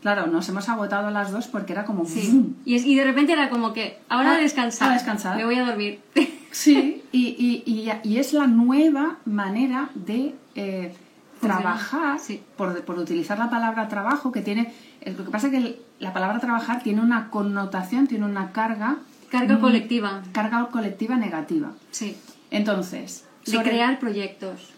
Claro, 0.00 0.26
nos 0.26 0.46
hemos 0.50 0.68
agotado 0.68 1.10
las 1.10 1.32
dos 1.32 1.46
porque 1.48 1.72
era 1.72 1.84
como... 1.84 2.04
Sí. 2.06 2.54
Y, 2.66 2.74
es- 2.76 2.84
y 2.84 2.94
de 2.94 3.04
repente 3.04 3.32
era 3.32 3.48
como 3.50 3.72
que, 3.72 3.98
ahora 4.08 4.32
Ah, 4.32 4.36
a 4.36 4.38
descansar. 4.38 4.90
a 4.90 4.94
descansar. 4.94 5.36
Me 5.36 5.44
voy 5.44 5.56
a 5.56 5.64
dormir. 5.66 6.00
Sí, 6.54 7.02
y, 7.12 7.26
y- 7.28 7.62
y- 7.66 7.90
y 8.08 8.18
es 8.18 8.32
la 8.32 8.46
nueva 8.46 9.16
manera 9.24 9.90
de 9.94 10.34
eh, 10.54 10.94
trabajar, 11.40 12.18
sí. 12.20 12.40
por, 12.56 12.80
por 12.84 12.98
utilizar 12.98 13.38
la 13.38 13.50
palabra 13.50 13.88
trabajo, 13.88 14.30
que 14.32 14.40
tiene... 14.40 14.72
eh, 15.00 15.14
Lo 15.18 15.24
que 15.24 15.30
pasa 15.30 15.48
es 15.48 15.52
que 15.52 15.80
la 15.98 16.12
palabra 16.12 16.38
trabajar 16.38 16.82
tiene 16.82 17.00
una 17.02 17.28
connotación, 17.30 18.06
tiene 18.06 18.24
una 18.24 18.52
carga... 18.52 18.98
Carga 19.30 19.56
mm, 19.56 19.60
colectiva. 19.60 20.22
Carga 20.32 20.66
colectiva 20.70 21.16
negativa. 21.16 21.72
Sí. 21.90 22.16
Entonces... 22.50 23.24
De 23.44 23.52
sobre- 23.52 23.70
crear 23.70 23.98
proyectos. 23.98 24.70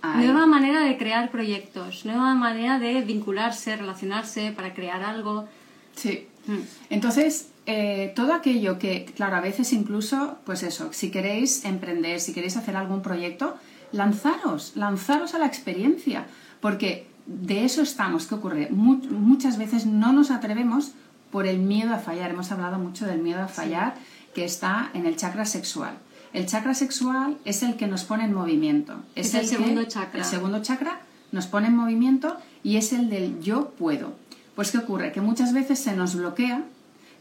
Ahí. 0.00 0.24
Nueva 0.26 0.46
manera 0.46 0.80
de 0.84 0.96
crear 0.96 1.30
proyectos. 1.30 2.04
Nueva 2.06 2.34
manera 2.36 2.78
de 2.78 3.02
vincularse, 3.02 3.76
relacionarse 3.76 4.52
para 4.52 4.72
crear 4.72 5.02
algo. 5.02 5.48
Sí. 5.96 6.28
Mm. 6.46 6.58
Entonces, 6.90 7.50
eh, 7.70 8.12
todo 8.16 8.32
aquello 8.32 8.78
que, 8.78 9.04
claro, 9.14 9.36
a 9.36 9.40
veces 9.40 9.72
incluso, 9.72 10.38
pues 10.46 10.62
eso, 10.62 10.90
si 10.92 11.10
queréis 11.10 11.64
emprender, 11.64 12.18
si 12.18 12.32
queréis 12.32 12.56
hacer 12.56 12.74
algún 12.76 13.02
proyecto, 13.02 13.56
lanzaros, 13.92 14.72
lanzaros 14.74 15.34
a 15.34 15.38
la 15.38 15.46
experiencia, 15.46 16.26
porque 16.60 17.06
de 17.26 17.64
eso 17.64 17.82
estamos. 17.82 18.26
¿Qué 18.26 18.34
ocurre? 18.34 18.68
Mu- 18.70 19.02
muchas 19.10 19.58
veces 19.58 19.84
no 19.86 20.12
nos 20.12 20.30
atrevemos 20.30 20.92
por 21.30 21.46
el 21.46 21.58
miedo 21.58 21.92
a 21.94 21.98
fallar. 21.98 22.30
Hemos 22.30 22.50
hablado 22.52 22.78
mucho 22.78 23.06
del 23.06 23.20
miedo 23.20 23.42
a 23.42 23.48
fallar 23.48 23.94
que 24.34 24.44
está 24.44 24.90
en 24.94 25.04
el 25.06 25.16
chakra 25.16 25.44
sexual. 25.44 25.98
El 26.32 26.46
chakra 26.46 26.74
sexual 26.74 27.36
es 27.44 27.62
el 27.62 27.76
que 27.76 27.86
nos 27.86 28.04
pone 28.04 28.24
en 28.24 28.32
movimiento. 28.34 28.94
Es 29.14 29.34
el 29.34 29.46
segundo 29.46 29.84
chakra. 29.84 30.20
El 30.20 30.24
segundo 30.26 30.62
chakra 30.62 31.00
nos 31.32 31.46
pone 31.46 31.66
en 31.68 31.76
movimiento 31.76 32.36
y 32.62 32.76
es 32.76 32.92
el 32.92 33.10
del 33.10 33.40
yo 33.40 33.70
puedo. 33.78 34.14
Pues 34.54 34.70
¿qué 34.70 34.78
ocurre? 34.78 35.12
Que 35.12 35.20
muchas 35.20 35.52
veces 35.52 35.78
se 35.78 35.94
nos 35.96 36.14
bloquea, 36.14 36.64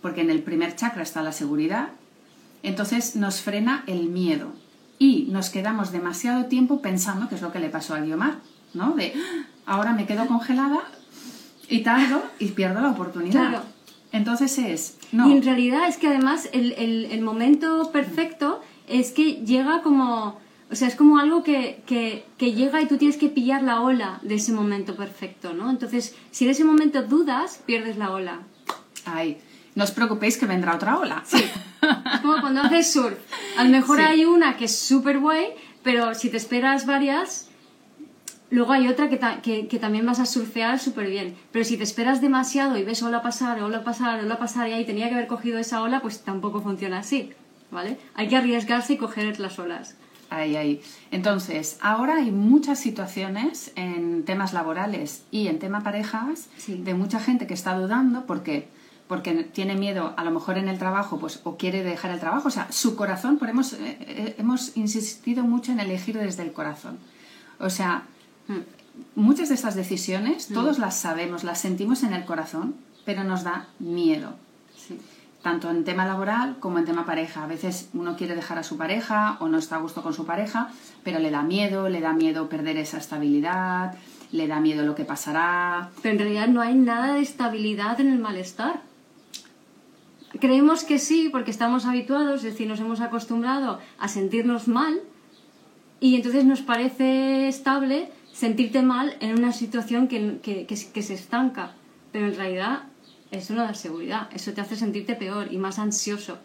porque 0.02 0.22
en 0.22 0.30
el 0.30 0.42
primer 0.44 0.76
chakra 0.76 1.04
está 1.04 1.22
la 1.22 1.32
seguridad, 1.32 1.90
entonces 2.64 3.16
nos 3.16 3.42
frena 3.42 3.84
el 3.88 4.10
miedo 4.10 4.52
y 5.00 5.28
nos 5.30 5.50
quedamos 5.50 5.92
demasiado 5.92 6.46
tiempo 6.46 6.82
pensando, 6.82 7.30
que 7.30 7.36
es 7.36 7.42
lo 7.42 7.52
que 7.52 7.60
le 7.60 7.70
pasó 7.70 7.94
a 7.96 8.00
Guiomar, 8.02 8.40
¿no? 8.74 8.94
De 8.94 9.14
"Ah, 9.16 9.46
ahora 9.66 9.94
me 9.94 10.06
quedo 10.06 10.26
congelada 10.28 10.80
y 11.70 11.80
tardo 11.84 12.24
y 12.40 12.48
pierdo 12.50 12.82
la 12.82 12.90
oportunidad. 12.92 13.50
Claro. 13.50 13.64
Entonces 14.12 14.58
es, 14.58 14.98
no, 15.12 15.30
Y 15.30 15.34
en 15.34 15.44
realidad 15.44 15.88
es 15.88 15.98
que 15.98 16.08
además 16.08 16.50
el, 16.54 16.72
el- 16.74 17.06
el 17.12 17.22
momento 17.22 17.92
perfecto 17.92 18.62
es 18.88 19.12
que 19.12 19.34
llega 19.46 19.82
como... 19.82 20.40
O 20.70 20.76
sea, 20.76 20.88
es 20.90 20.96
como 20.96 21.18
algo 21.20 21.44
que, 21.44 21.82
que- 21.86 22.26
que 22.38 22.54
llega 22.54 22.82
y 22.82 22.88
tú 22.88 22.98
tienes 22.98 23.18
que 23.18 23.30
pillar 23.30 23.64
la 23.64 23.82
ola 23.82 24.20
de 24.22 24.36
ese 24.36 24.52
momento 24.52 24.96
perfecto, 24.96 25.54
¿no? 25.54 25.70
Entonces, 25.70 26.16
si 26.32 26.44
en 26.46 26.52
ese 26.52 26.64
momento 26.66 27.04
dudas, 27.04 27.62
pierdes 27.66 27.98
la 27.98 28.12
ola. 28.12 28.40
ay, 29.06 29.38
no 29.78 29.84
os 29.86 29.92
preocupéis 29.92 30.36
que 30.40 30.48
vendrá 30.50 30.74
otra 30.76 30.98
ola. 30.98 31.24
Es 31.32 32.20
como 32.22 32.42
cuando 32.42 32.62
haces 32.62 32.92
surf. 32.92 33.18
A 33.58 33.64
lo 33.64 33.70
mejor 33.70 33.98
Sí. 34.00 34.04
hay 34.04 34.26
una 34.26 34.58
que 34.58 34.66
es 34.66 34.76
súper 34.78 35.20
guay, 35.20 35.46
pero 35.84 36.14
si 36.16 36.30
te 36.30 36.38
esperas 36.38 36.86
varias, 36.88 37.50
luego 38.50 38.72
hay 38.74 38.88
otra 38.88 39.08
que, 39.10 39.18
ta- 39.18 39.42
que- 39.42 39.68
que 39.68 39.78
también 39.80 40.06
vas 40.06 40.20
a 40.20 40.26
surfear 40.26 40.80
súper 40.80 41.08
bien. 41.10 41.36
Pero 41.52 41.64
si 41.66 41.78
te 41.78 41.84
esperas 41.84 42.22
demasiado 42.22 42.78
y 42.78 42.84
ves 42.84 43.04
ola 43.04 43.22
pasar, 43.22 43.62
ola 43.62 43.84
pasar, 43.84 44.20
ola 44.24 44.40
pasar 44.40 44.68
y 44.70 44.74
ahí 44.74 44.86
tenía 44.86 45.10
que 45.10 45.16
haber 45.16 45.28
cogido 45.28 45.60
esa 45.60 45.82
ola, 45.82 46.02
pues 46.02 46.22
tampoco 46.24 46.62
funciona 46.62 47.00
así, 47.00 47.32
¿vale? 47.72 47.98
Hay 48.16 48.28
que 48.30 48.38
arriesgarse 48.38 48.94
y 48.94 48.98
coger 48.98 49.40
las 49.40 49.60
olas. 49.60 49.96
Ahí, 50.30 50.56
ahí. 50.58 50.82
Entonces, 51.12 51.78
ahora 51.82 52.16
hay 52.16 52.32
muchas 52.32 52.80
situaciones 52.80 53.72
en 53.76 54.26
temas 54.26 54.52
laborales 54.54 55.24
y 55.32 55.48
en 55.48 55.60
tema 55.60 55.84
parejas 55.84 56.48
Sí. 56.58 56.82
de 56.84 56.94
mucha 56.96 57.20
gente 57.20 57.48
que 57.48 57.54
está 57.54 57.76
dudando 57.78 58.26
porque 58.26 58.68
porque 59.08 59.44
tiene 59.44 59.76
miedo 59.76 60.14
a 60.18 60.24
lo 60.24 60.32
mejor 60.32 60.58
en 60.58 60.68
el 60.68 60.78
trabajo 60.78 61.18
pues 61.20 61.40
o 61.44 61.58
quiere 61.58 61.84
dejar 61.84 62.12
el 62.12 62.20
trabajo 62.20 62.48
o 62.50 62.52
sea 62.52 62.68
su 62.72 62.96
corazón 62.96 63.38
por 63.38 63.50
hemos 63.50 63.74
eh, 63.74 63.98
eh, 64.02 64.36
hemos 64.38 64.76
insistido 64.76 65.44
mucho 65.44 65.72
en 65.72 65.80
elegir 65.80 66.18
desde 66.18 66.44
el 66.44 66.52
corazón 66.54 66.98
o 67.60 67.70
sea 67.70 68.04
Mm. 68.50 68.62
muchas 69.16 69.50
de 69.50 69.56
estas 69.56 69.76
decisiones 69.76 70.48
todos 70.48 70.80
las 70.80 70.96
sabemos 70.98 71.44
las 71.44 71.60
sentimos 71.60 72.04
en 72.04 72.14
el 72.14 72.24
corazón 72.24 72.76
pero 73.06 73.26
nos 73.26 73.44
da 73.44 73.68
miedo 73.80 74.36
Sí. 74.76 74.98
tanto 75.44 75.70
en 75.70 75.84
tema 75.84 76.06
laboral 76.06 76.58
como 76.60 76.78
en 76.80 76.86
tema 76.86 77.06
pareja. 77.06 77.44
A 77.44 77.48
veces 77.48 77.90
uno 77.94 78.16
quiere 78.16 78.36
dejar 78.36 78.58
a 78.58 78.64
su 78.64 78.78
pareja 78.78 79.38
o 79.40 79.48
no 79.50 79.58
está 79.58 79.76
a 79.76 79.80
gusto 79.80 80.02
con 80.04 80.14
su 80.14 80.26
pareja, 80.26 80.70
pero 81.04 81.20
le 81.20 81.30
da 81.32 81.42
miedo, 81.42 81.90
le 81.90 82.00
da 82.02 82.14
miedo 82.14 82.48
perder 82.50 82.78
esa 82.78 82.98
estabilidad, 82.98 83.96
le 84.32 84.48
da 84.48 84.60
miedo 84.60 84.84
lo 84.86 84.94
que 84.96 85.04
pasará. 85.06 85.90
Pero 86.02 86.14
en 86.14 86.20
realidad 86.20 86.48
no 86.48 86.62
hay 86.62 86.76
nada 86.76 87.14
de 87.14 87.22
estabilidad 87.22 88.00
en 88.02 88.12
el 88.12 88.20
malestar. 88.20 88.82
Creemos 90.40 90.84
que 90.84 91.00
sí 91.00 91.30
porque 91.32 91.52
estamos 91.52 91.86
habituados, 91.86 92.44
es 92.44 92.52
decir, 92.54 92.68
nos 92.68 92.80
hemos 92.80 93.00
acostumbrado 93.02 93.80
a 93.98 94.08
sentirnos 94.08 94.68
mal 94.68 95.00
y 96.00 96.16
entonces 96.16 96.46
nos 96.46 96.62
parece 96.62 97.48
estable 97.48 98.10
sentirte 98.34 98.82
mal 98.82 99.16
en 99.20 99.38
una 99.38 99.52
situación 99.52 100.08
que, 100.08 100.40
que- 100.44 100.66
que 100.68 100.76
se- 101.02 101.14
estanca. 101.14 101.74
Pero 102.12 102.28
en 102.28 102.36
realidad 102.36 102.84
eso 103.32 103.54
no 103.54 103.64
da 103.64 103.74
seguridad, 103.74 104.30
eso 104.34 104.52
te 104.54 104.62
hace 104.62 104.76
sentirte 104.76 105.16
peor 105.16 105.52
y 105.52 105.58
más 105.58 105.80
ansioso. 105.80 106.38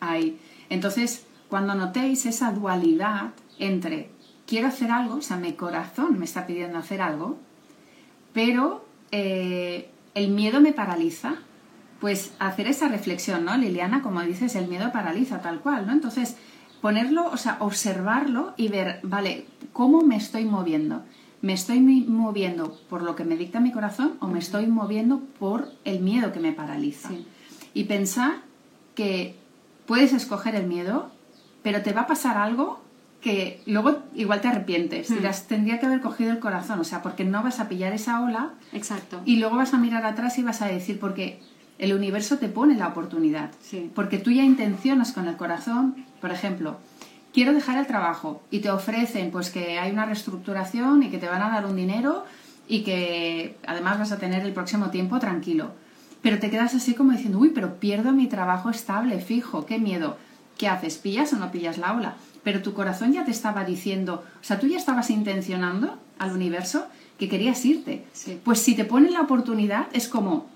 Ahí. 0.00 0.38
Entonces, 0.70 1.26
cuando 1.48 1.74
notéis 1.74 2.24
esa 2.24 2.52
dualidad 2.52 3.32
entre 3.58 4.10
quiero 4.46 4.68
hacer 4.68 4.90
algo, 4.90 5.16
o 5.16 5.22
sea, 5.22 5.36
mi 5.36 5.52
corazón 5.54 6.18
me 6.18 6.24
está 6.24 6.46
pidiendo 6.46 6.78
hacer 6.78 7.02
algo, 7.02 7.36
pero 8.32 8.84
eh, 9.10 9.90
el 10.14 10.30
miedo 10.30 10.60
me 10.60 10.72
paraliza, 10.72 11.36
pues 12.00 12.32
hacer 12.38 12.68
esa 12.68 12.88
reflexión, 12.88 13.44
¿no, 13.44 13.56
Liliana? 13.56 14.02
Como 14.02 14.20
dices, 14.22 14.54
el 14.54 14.68
miedo 14.68 14.92
paraliza 14.92 15.40
tal 15.40 15.60
cual, 15.60 15.86
¿no? 15.86 15.92
Entonces, 15.92 16.36
ponerlo, 16.80 17.26
o 17.30 17.36
sea, 17.36 17.56
observarlo 17.60 18.54
y 18.56 18.68
ver, 18.68 19.00
vale, 19.02 19.46
¿cómo 19.72 20.02
me 20.02 20.16
estoy 20.16 20.44
moviendo? 20.44 21.02
¿Me 21.40 21.52
estoy 21.52 21.80
moviendo 21.80 22.78
por 22.88 23.02
lo 23.02 23.14
que 23.14 23.24
me 23.24 23.36
dicta 23.36 23.60
mi 23.60 23.72
corazón 23.72 24.14
o 24.20 24.26
me 24.26 24.38
estoy 24.38 24.66
moviendo 24.66 25.20
por 25.38 25.70
el 25.84 26.00
miedo 26.00 26.32
que 26.32 26.40
me 26.40 26.52
paraliza? 26.52 27.08
Sí. 27.08 27.26
Y 27.74 27.84
pensar 27.84 28.42
que 28.94 29.36
puedes 29.86 30.12
escoger 30.12 30.54
el 30.54 30.66
miedo, 30.66 31.10
pero 31.62 31.82
te 31.82 31.92
va 31.92 32.02
a 32.02 32.06
pasar 32.06 32.36
algo 32.36 32.80
que 33.20 33.62
luego 33.66 33.98
igual 34.14 34.40
te 34.40 34.48
arrepientes. 34.48 35.10
Hmm. 35.10 35.14
Dirás, 35.14 35.46
tendría 35.46 35.80
que 35.80 35.86
haber 35.86 36.00
cogido 36.00 36.30
el 36.30 36.38
corazón, 36.38 36.78
o 36.80 36.84
sea, 36.84 37.02
porque 37.02 37.24
no 37.24 37.42
vas 37.42 37.60
a 37.60 37.68
pillar 37.68 37.92
esa 37.92 38.20
ola 38.20 38.54
Exacto. 38.72 39.20
y 39.24 39.36
luego 39.36 39.56
vas 39.56 39.74
a 39.74 39.78
mirar 39.78 40.04
atrás 40.04 40.38
y 40.38 40.42
vas 40.42 40.62
a 40.62 40.66
decir, 40.66 41.00
porque 41.00 41.40
el 41.78 41.94
universo 41.94 42.38
te 42.38 42.48
pone 42.48 42.76
la 42.76 42.88
oportunidad. 42.88 43.50
Sí. 43.60 43.90
Porque 43.94 44.18
tú 44.18 44.30
ya 44.30 44.42
intencionas 44.42 45.12
con 45.12 45.28
el 45.28 45.36
corazón, 45.36 46.04
por 46.20 46.30
ejemplo, 46.30 46.78
quiero 47.32 47.52
dejar 47.52 47.78
el 47.78 47.86
trabajo 47.86 48.42
y 48.50 48.60
te 48.60 48.70
ofrecen 48.70 49.30
pues 49.30 49.50
que 49.50 49.78
hay 49.78 49.92
una 49.92 50.06
reestructuración 50.06 51.02
y 51.02 51.10
que 51.10 51.18
te 51.18 51.28
van 51.28 51.42
a 51.42 51.50
dar 51.50 51.66
un 51.66 51.76
dinero 51.76 52.24
y 52.66 52.82
que 52.82 53.56
además 53.66 53.98
vas 53.98 54.12
a 54.12 54.18
tener 54.18 54.44
el 54.44 54.52
próximo 54.52 54.90
tiempo 54.90 55.18
tranquilo. 55.18 55.70
Pero 56.20 56.38
te 56.38 56.50
quedas 56.50 56.74
así 56.74 56.94
como 56.94 57.12
diciendo, 57.12 57.38
uy, 57.38 57.50
pero 57.54 57.78
pierdo 57.78 58.12
mi 58.12 58.26
trabajo 58.26 58.70
estable, 58.70 59.20
fijo, 59.20 59.66
qué 59.66 59.78
miedo. 59.78 60.16
¿Qué 60.56 60.66
haces? 60.66 60.98
¿Pillas 60.98 61.32
o 61.32 61.36
no 61.36 61.52
pillas 61.52 61.78
la 61.78 61.92
ola? 61.92 62.16
Pero 62.42 62.62
tu 62.62 62.74
corazón 62.74 63.12
ya 63.12 63.24
te 63.24 63.30
estaba 63.30 63.64
diciendo, 63.64 64.24
o 64.40 64.44
sea, 64.44 64.58
tú 64.58 64.66
ya 64.66 64.76
estabas 64.76 65.10
intencionando 65.10 65.96
al 66.18 66.32
universo 66.32 66.86
que 67.18 67.28
querías 67.28 67.64
irte. 67.64 68.04
Sí. 68.12 68.40
Pues 68.44 68.58
si 68.58 68.74
te 68.74 68.84
ponen 68.84 69.12
la 69.12 69.20
oportunidad, 69.20 69.86
es 69.92 70.08
como, 70.08 70.46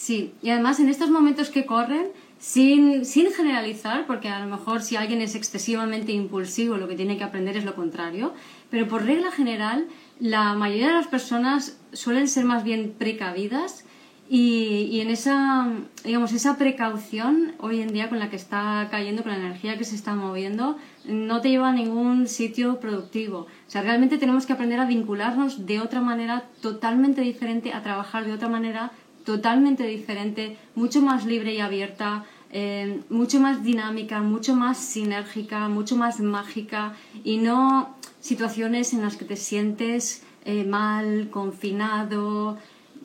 Sí, 0.00 0.32
y 0.40 0.48
además 0.48 0.80
en 0.80 0.88
estos 0.88 1.10
momentos 1.10 1.50
que 1.50 1.66
corren, 1.66 2.06
sin, 2.38 3.04
sin 3.04 3.30
generalizar, 3.32 4.06
porque 4.06 4.30
a 4.30 4.40
lo 4.40 4.46
mejor 4.46 4.80
si 4.80 4.96
alguien 4.96 5.20
es 5.20 5.34
excesivamente 5.34 6.10
impulsivo, 6.10 6.78
lo 6.78 6.88
que 6.88 6.96
tiene 6.96 7.18
que 7.18 7.24
aprender 7.24 7.58
es 7.58 7.66
lo 7.66 7.74
contrario, 7.74 8.32
pero 8.70 8.88
por 8.88 9.04
regla 9.04 9.30
general, 9.30 9.88
la 10.18 10.54
mayoría 10.54 10.86
de 10.86 10.94
las 10.94 11.06
personas 11.06 11.78
suelen 11.92 12.28
ser 12.28 12.46
más 12.46 12.64
bien 12.64 12.94
precavidas 12.98 13.84
y, 14.30 14.88
y 14.90 15.02
en 15.02 15.10
esa, 15.10 15.68
digamos, 16.02 16.32
esa 16.32 16.56
precaución 16.56 17.52
hoy 17.58 17.82
en 17.82 17.92
día 17.92 18.08
con 18.08 18.20
la 18.20 18.30
que 18.30 18.36
está 18.36 18.88
cayendo, 18.90 19.22
con 19.22 19.32
la 19.32 19.38
energía 19.38 19.76
que 19.76 19.84
se 19.84 19.96
está 19.96 20.14
moviendo, 20.14 20.78
no 21.04 21.42
te 21.42 21.50
lleva 21.50 21.68
a 21.68 21.72
ningún 21.74 22.26
sitio 22.26 22.80
productivo. 22.80 23.40
O 23.40 23.70
sea, 23.70 23.82
realmente 23.82 24.16
tenemos 24.16 24.46
que 24.46 24.54
aprender 24.54 24.80
a 24.80 24.86
vincularnos 24.86 25.66
de 25.66 25.78
otra 25.78 26.00
manera 26.00 26.44
totalmente 26.62 27.20
diferente, 27.20 27.74
a 27.74 27.82
trabajar 27.82 28.24
de 28.24 28.32
otra 28.32 28.48
manera 28.48 28.92
totalmente 29.24 29.86
diferente, 29.86 30.56
mucho 30.74 31.00
más 31.02 31.26
libre 31.26 31.54
y 31.54 31.60
abierta, 31.60 32.24
eh, 32.52 33.00
mucho 33.10 33.40
más 33.40 33.62
dinámica, 33.62 34.22
mucho 34.22 34.54
más 34.54 34.78
sinérgica, 34.78 35.68
mucho 35.68 35.96
más 35.96 36.20
mágica 36.20 36.94
y 37.22 37.38
no 37.38 37.94
situaciones 38.20 38.92
en 38.92 39.02
las 39.02 39.16
que 39.16 39.24
te 39.24 39.36
sientes 39.36 40.22
eh, 40.44 40.64
mal, 40.64 41.28
confinado, 41.30 42.58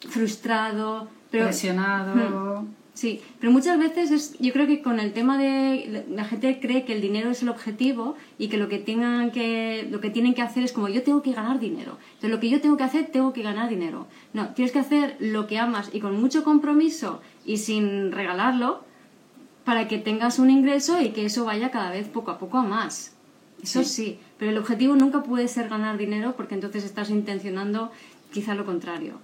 frustrado. 0.10 1.10
Pero, 1.30 1.46
presionado. 1.46 2.66
Sí, 2.96 3.20
pero 3.42 3.52
muchas 3.52 3.78
veces 3.78 4.10
es, 4.10 4.40
yo 4.40 4.54
creo 4.54 4.68
que 4.68 4.82
con 4.82 5.02
el 5.02 5.12
tema 5.12 5.38
de 5.38 6.06
la 6.10 6.24
gente 6.24 6.62
cree 6.62 6.86
que 6.86 6.94
el 6.94 7.02
dinero 7.02 7.30
es 7.30 7.42
el 7.44 7.50
objetivo 7.50 8.16
y 8.38 8.48
que 8.48 8.58
lo 8.58 8.70
que 8.70 8.80
tengan 8.80 9.32
que 9.32 9.86
lo 9.92 10.00
que 10.00 10.10
tienen 10.10 10.34
que 10.34 10.42
hacer 10.42 10.64
es 10.64 10.72
como 10.72 10.88
yo 10.88 11.04
tengo 11.04 11.22
que 11.22 11.34
ganar 11.34 11.60
dinero. 11.60 11.98
Entonces 12.14 12.30
lo 12.32 12.40
que 12.40 12.50
yo 12.50 12.62
tengo 12.62 12.78
que 12.78 12.86
hacer 12.86 13.08
tengo 13.12 13.34
que 13.34 13.44
ganar 13.44 13.68
dinero. 13.70 14.08
No, 14.32 14.54
tienes 14.54 14.72
que 14.72 14.80
hacer 14.80 15.18
lo 15.20 15.46
que 15.46 15.60
amas 15.60 15.90
y 15.94 16.00
con 16.00 16.20
mucho 16.20 16.46
compromiso 16.46 17.22
y 17.46 17.58
sin 17.58 18.14
regalarlo 18.14 18.86
para 19.66 19.90
que 19.90 19.98
tengas 19.98 20.40
un 20.40 20.50
ingreso 20.50 21.02
y 21.02 21.10
que 21.10 21.26
eso 21.26 21.44
vaya 21.44 21.72
cada 21.72 21.92
vez 21.92 22.08
poco 22.08 22.32
a 22.32 22.40
poco 22.40 22.60
a 22.60 22.64
más. 22.64 23.14
Eso 23.62 23.84
Sí. 23.84 23.90
sí, 23.90 24.20
pero 24.38 24.52
el 24.52 24.58
objetivo 24.58 24.96
nunca 24.96 25.22
puede 25.22 25.50
ser 25.50 25.68
ganar 25.68 25.98
dinero 25.98 26.36
porque 26.38 26.56
entonces 26.56 26.86
estás 26.86 27.10
intencionando 27.10 27.92
quizá 28.32 28.56
lo 28.56 28.66
contrario. 28.66 29.20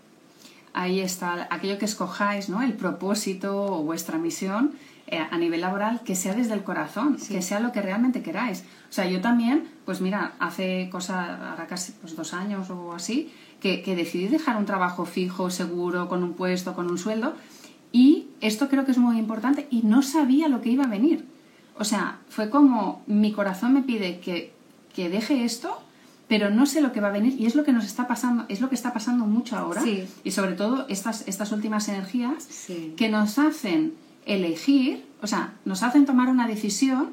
Ahí 0.74 1.00
está 1.00 1.48
aquello 1.50 1.78
que 1.78 1.86
escojáis, 1.86 2.50
¿no? 2.50 2.62
El 2.62 2.74
propósito 2.74 3.66
o 3.66 3.84
vuestra 3.84 4.18
misión 4.18 4.74
eh, 5.08 5.20
a 5.30 5.38
nivel 5.38 5.62
laboral, 5.62 6.02
que 6.06 6.16
sea 6.16 6.34
desde 6.34 6.54
el 6.54 6.64
corazón, 6.64 7.18
Sí. 7.20 7.34
que 7.34 7.42
sea 7.42 7.60
lo 7.60 7.72
que 7.74 7.82
realmente 7.82 8.22
queráis. 8.22 8.64
O 8.90 8.94
sea, 8.94 9.06
yo 9.08 9.20
también, 9.20 9.68
pues 9.86 10.00
mira, 10.00 10.34
hace 10.40 10.90
cosa, 10.90 11.52
ahora 11.52 11.68
casi 11.68 11.92
pues, 11.94 12.16
dos 12.16 12.34
años 12.34 12.70
o 12.70 12.94
así, 12.94 13.30
que, 13.60 13.82
que 13.82 13.96
decidí 13.96 14.28
dejar 14.28 14.56
un 14.58 14.66
trabajo 14.66 15.04
fijo, 15.06 15.50
seguro, 15.50 16.08
con 16.08 16.24
un 16.24 16.34
puesto, 16.34 16.74
con 16.76 16.90
un 16.90 16.98
sueldo, 16.98 17.34
y 17.92 18.28
esto 18.40 18.70
creo 18.70 18.86
que 18.86 18.92
es 18.92 18.98
muy 18.98 19.18
importante, 19.18 19.68
y 19.70 19.82
no 19.82 20.02
sabía 20.02 20.48
lo 20.48 20.62
que 20.62 20.70
iba 20.70 20.86
a 20.86 20.88
venir. 20.88 21.26
O 21.78 21.84
sea, 21.84 22.20
fue 22.30 22.50
como 22.50 23.02
mi 23.06 23.34
corazón 23.34 23.74
me 23.74 23.82
pide 23.82 24.20
que, 24.22 24.54
que 24.96 25.10
deje 25.10 25.44
esto, 25.44 25.82
pero 26.32 26.50
no 26.50 26.66
sé 26.66 26.80
lo 26.80 26.94
que 26.94 27.02
va 27.02 27.10
a 27.10 27.12
venir 27.12 27.36
y 27.38 27.46
es 27.46 27.56
lo 27.56 27.66
que 27.66 27.74
nos 27.74 27.84
está 27.84 28.08
pasando, 28.08 28.46
es 28.48 28.62
lo 28.62 28.70
que 28.70 28.76
está 28.76 28.94
pasando 28.94 29.26
mucho 29.26 29.58
ahora 29.58 29.82
Sí. 29.82 30.08
y 30.24 30.32
sobre 30.32 30.54
todo 30.54 30.86
estas, 30.88 31.28
estas 31.28 31.52
últimas 31.52 31.90
energías 31.90 32.42
Sí. 32.46 32.94
que 32.96 33.10
nos 33.10 33.38
hacen 33.38 33.92
elegir, 34.26 35.04
o 35.22 35.28
sea, 35.28 35.52
nos 35.66 35.84
hacen 35.84 36.06
tomar 36.06 36.30
una 36.30 36.48
decisión, 36.48 37.10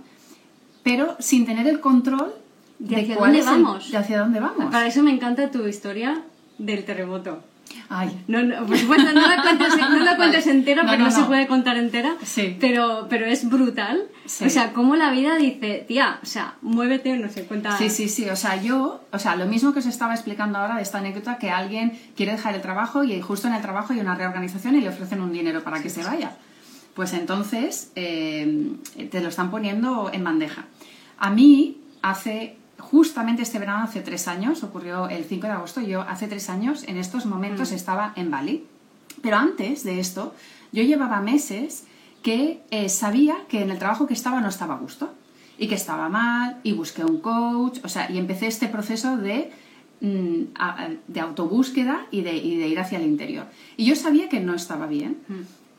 pero 0.85 1.17
sin 1.19 1.47
tener 1.47 1.67
el 1.67 1.81
control 1.81 2.33
De 2.79 2.95
hacia 2.95 3.17
dónde 3.17 3.39
es 3.41 3.47
el- 3.47 3.51
vamos. 3.65 3.91
de 3.91 3.97
hacia 3.97 4.21
dónde 4.21 4.39
vamos. 4.39 4.71
Para 4.71 4.87
eso 4.87 5.03
me 5.03 5.11
encanta 5.11 5.51
tu 5.51 5.67
historia 5.67 6.23
del 6.59 6.85
terremoto. 6.85 7.43
Ay, 7.91 8.11
No, 8.29 8.43
no, 8.43 8.65
por 8.67 8.79
supuesto, 8.79 9.13
no 9.13 9.27
la 9.29 9.43
cuentes, 9.43 9.77
no 9.77 9.99
la 9.99 10.17
cuentes 10.21 10.47
entera, 10.47 10.83
No, 10.85 10.89
porque 10.91 11.03
no, 11.03 11.11
se 11.11 11.25
puede 11.25 11.47
contar 11.49 11.77
entera. 11.77 12.15
Sí. 12.25 12.57
Pero, 12.61 13.07
pero 13.11 13.27
es 13.27 13.49
brutal. 13.49 14.05
Sí. 14.29 14.45
O 14.45 14.51
sea, 14.51 14.75
cómo 14.75 14.95
la 14.95 15.11
vida 15.11 15.37
dice, 15.37 15.87
tía, 15.89 16.21
o 16.23 16.27
sea, 16.27 16.57
muévete, 16.61 17.17
no 17.17 17.31
sé, 17.31 17.47
cuenta. 17.47 17.79
Sí, 17.79 17.89
sí, 17.89 18.11
sí. 18.11 18.29
O 18.29 18.37
sea, 18.37 18.61
yo, 18.61 19.03
o 19.11 19.19
sea, 19.19 19.37
lo 19.37 19.47
mismo 19.47 19.73
que 19.73 19.79
os 19.79 19.87
estaba 19.87 20.13
explicando 20.13 20.59
ahora 20.59 20.77
de 20.77 20.83
esta 20.83 20.99
anécdota, 20.99 21.39
que 21.39 21.51
alguien 21.51 21.99
quiere 22.15 22.33
dejar 22.33 22.55
el 22.55 22.61
trabajo 22.61 23.05
y 23.05 23.19
justo 23.23 23.49
en 23.49 23.55
el 23.55 23.63
trabajo 23.63 23.95
hay 23.95 24.01
una 24.01 24.15
reorganización 24.15 24.77
y 24.77 24.83
le 24.83 24.91
ofrecen 24.91 25.23
un 25.23 25.33
dinero 25.33 25.65
para 25.65 25.83
que 25.83 25.89
se 25.89 26.05
vaya. 26.05 26.37
Pues 26.93 27.15
entonces 27.15 27.91
eh, 27.95 28.77
te 29.11 29.21
lo 29.23 29.29
están 29.29 29.51
poniendo 29.51 30.11
en 30.13 30.23
bandeja. 30.25 30.67
A 31.17 31.31
mí, 31.31 31.81
hace, 32.03 32.57
justamente 32.79 33.41
este 33.41 33.59
verano, 33.59 33.85
hace 33.85 34.03
tres 34.03 34.29
años, 34.29 34.63
ocurrió 34.63 35.09
el 35.09 35.25
5 35.25 35.47
de 35.47 35.53
agosto, 35.55 35.81
yo 35.81 36.03
hace 36.03 36.29
tres 36.29 36.51
años, 36.51 36.85
en 36.87 36.99
estos 36.99 37.25
momentos, 37.25 37.73
estaba 37.73 38.13
en 38.15 38.31
Bali. 38.31 38.67
Pero 39.23 39.39
antes 39.39 39.85
de 39.85 40.01
esto, 40.01 40.35
yo 40.71 40.83
llevaba 40.83 41.23
meses 41.23 41.85
que 42.23 42.63
eh, 42.71 42.89
sabía 42.89 43.37
que 43.49 43.63
en 43.63 43.71
el 43.71 43.79
trabajo 43.79 44.07
que 44.07 44.15
estaba 44.15 44.41
no 44.41 44.49
estaba 44.49 44.75
a 44.75 44.79
gusto 44.79 45.13
y 45.59 45.69
que 45.69 45.75
estaba 45.75 46.09
mal 46.09 46.59
y 46.63 46.73
busqué 46.73 47.05
un 47.05 47.21
coach, 47.21 47.81
o 47.85 47.89
sea, 47.89 48.11
y 48.11 48.19
empecé 48.19 48.47
este 48.47 48.69
proceso 48.69 49.17
de, 49.17 49.51
mm, 50.01 50.43
de 51.09 51.21
autobúsqueda 51.21 52.07
y 52.11 52.23
de, 52.23 52.37
y 52.37 52.57
de 52.57 52.69
ir 52.69 52.79
hacia 52.79 52.99
el 52.99 53.07
interior. 53.07 53.47
Y 53.77 53.85
yo 53.85 53.97
sabía 53.97 54.29
que 54.29 54.41
no 54.41 54.55
estaba 54.55 54.87
bien 54.87 55.19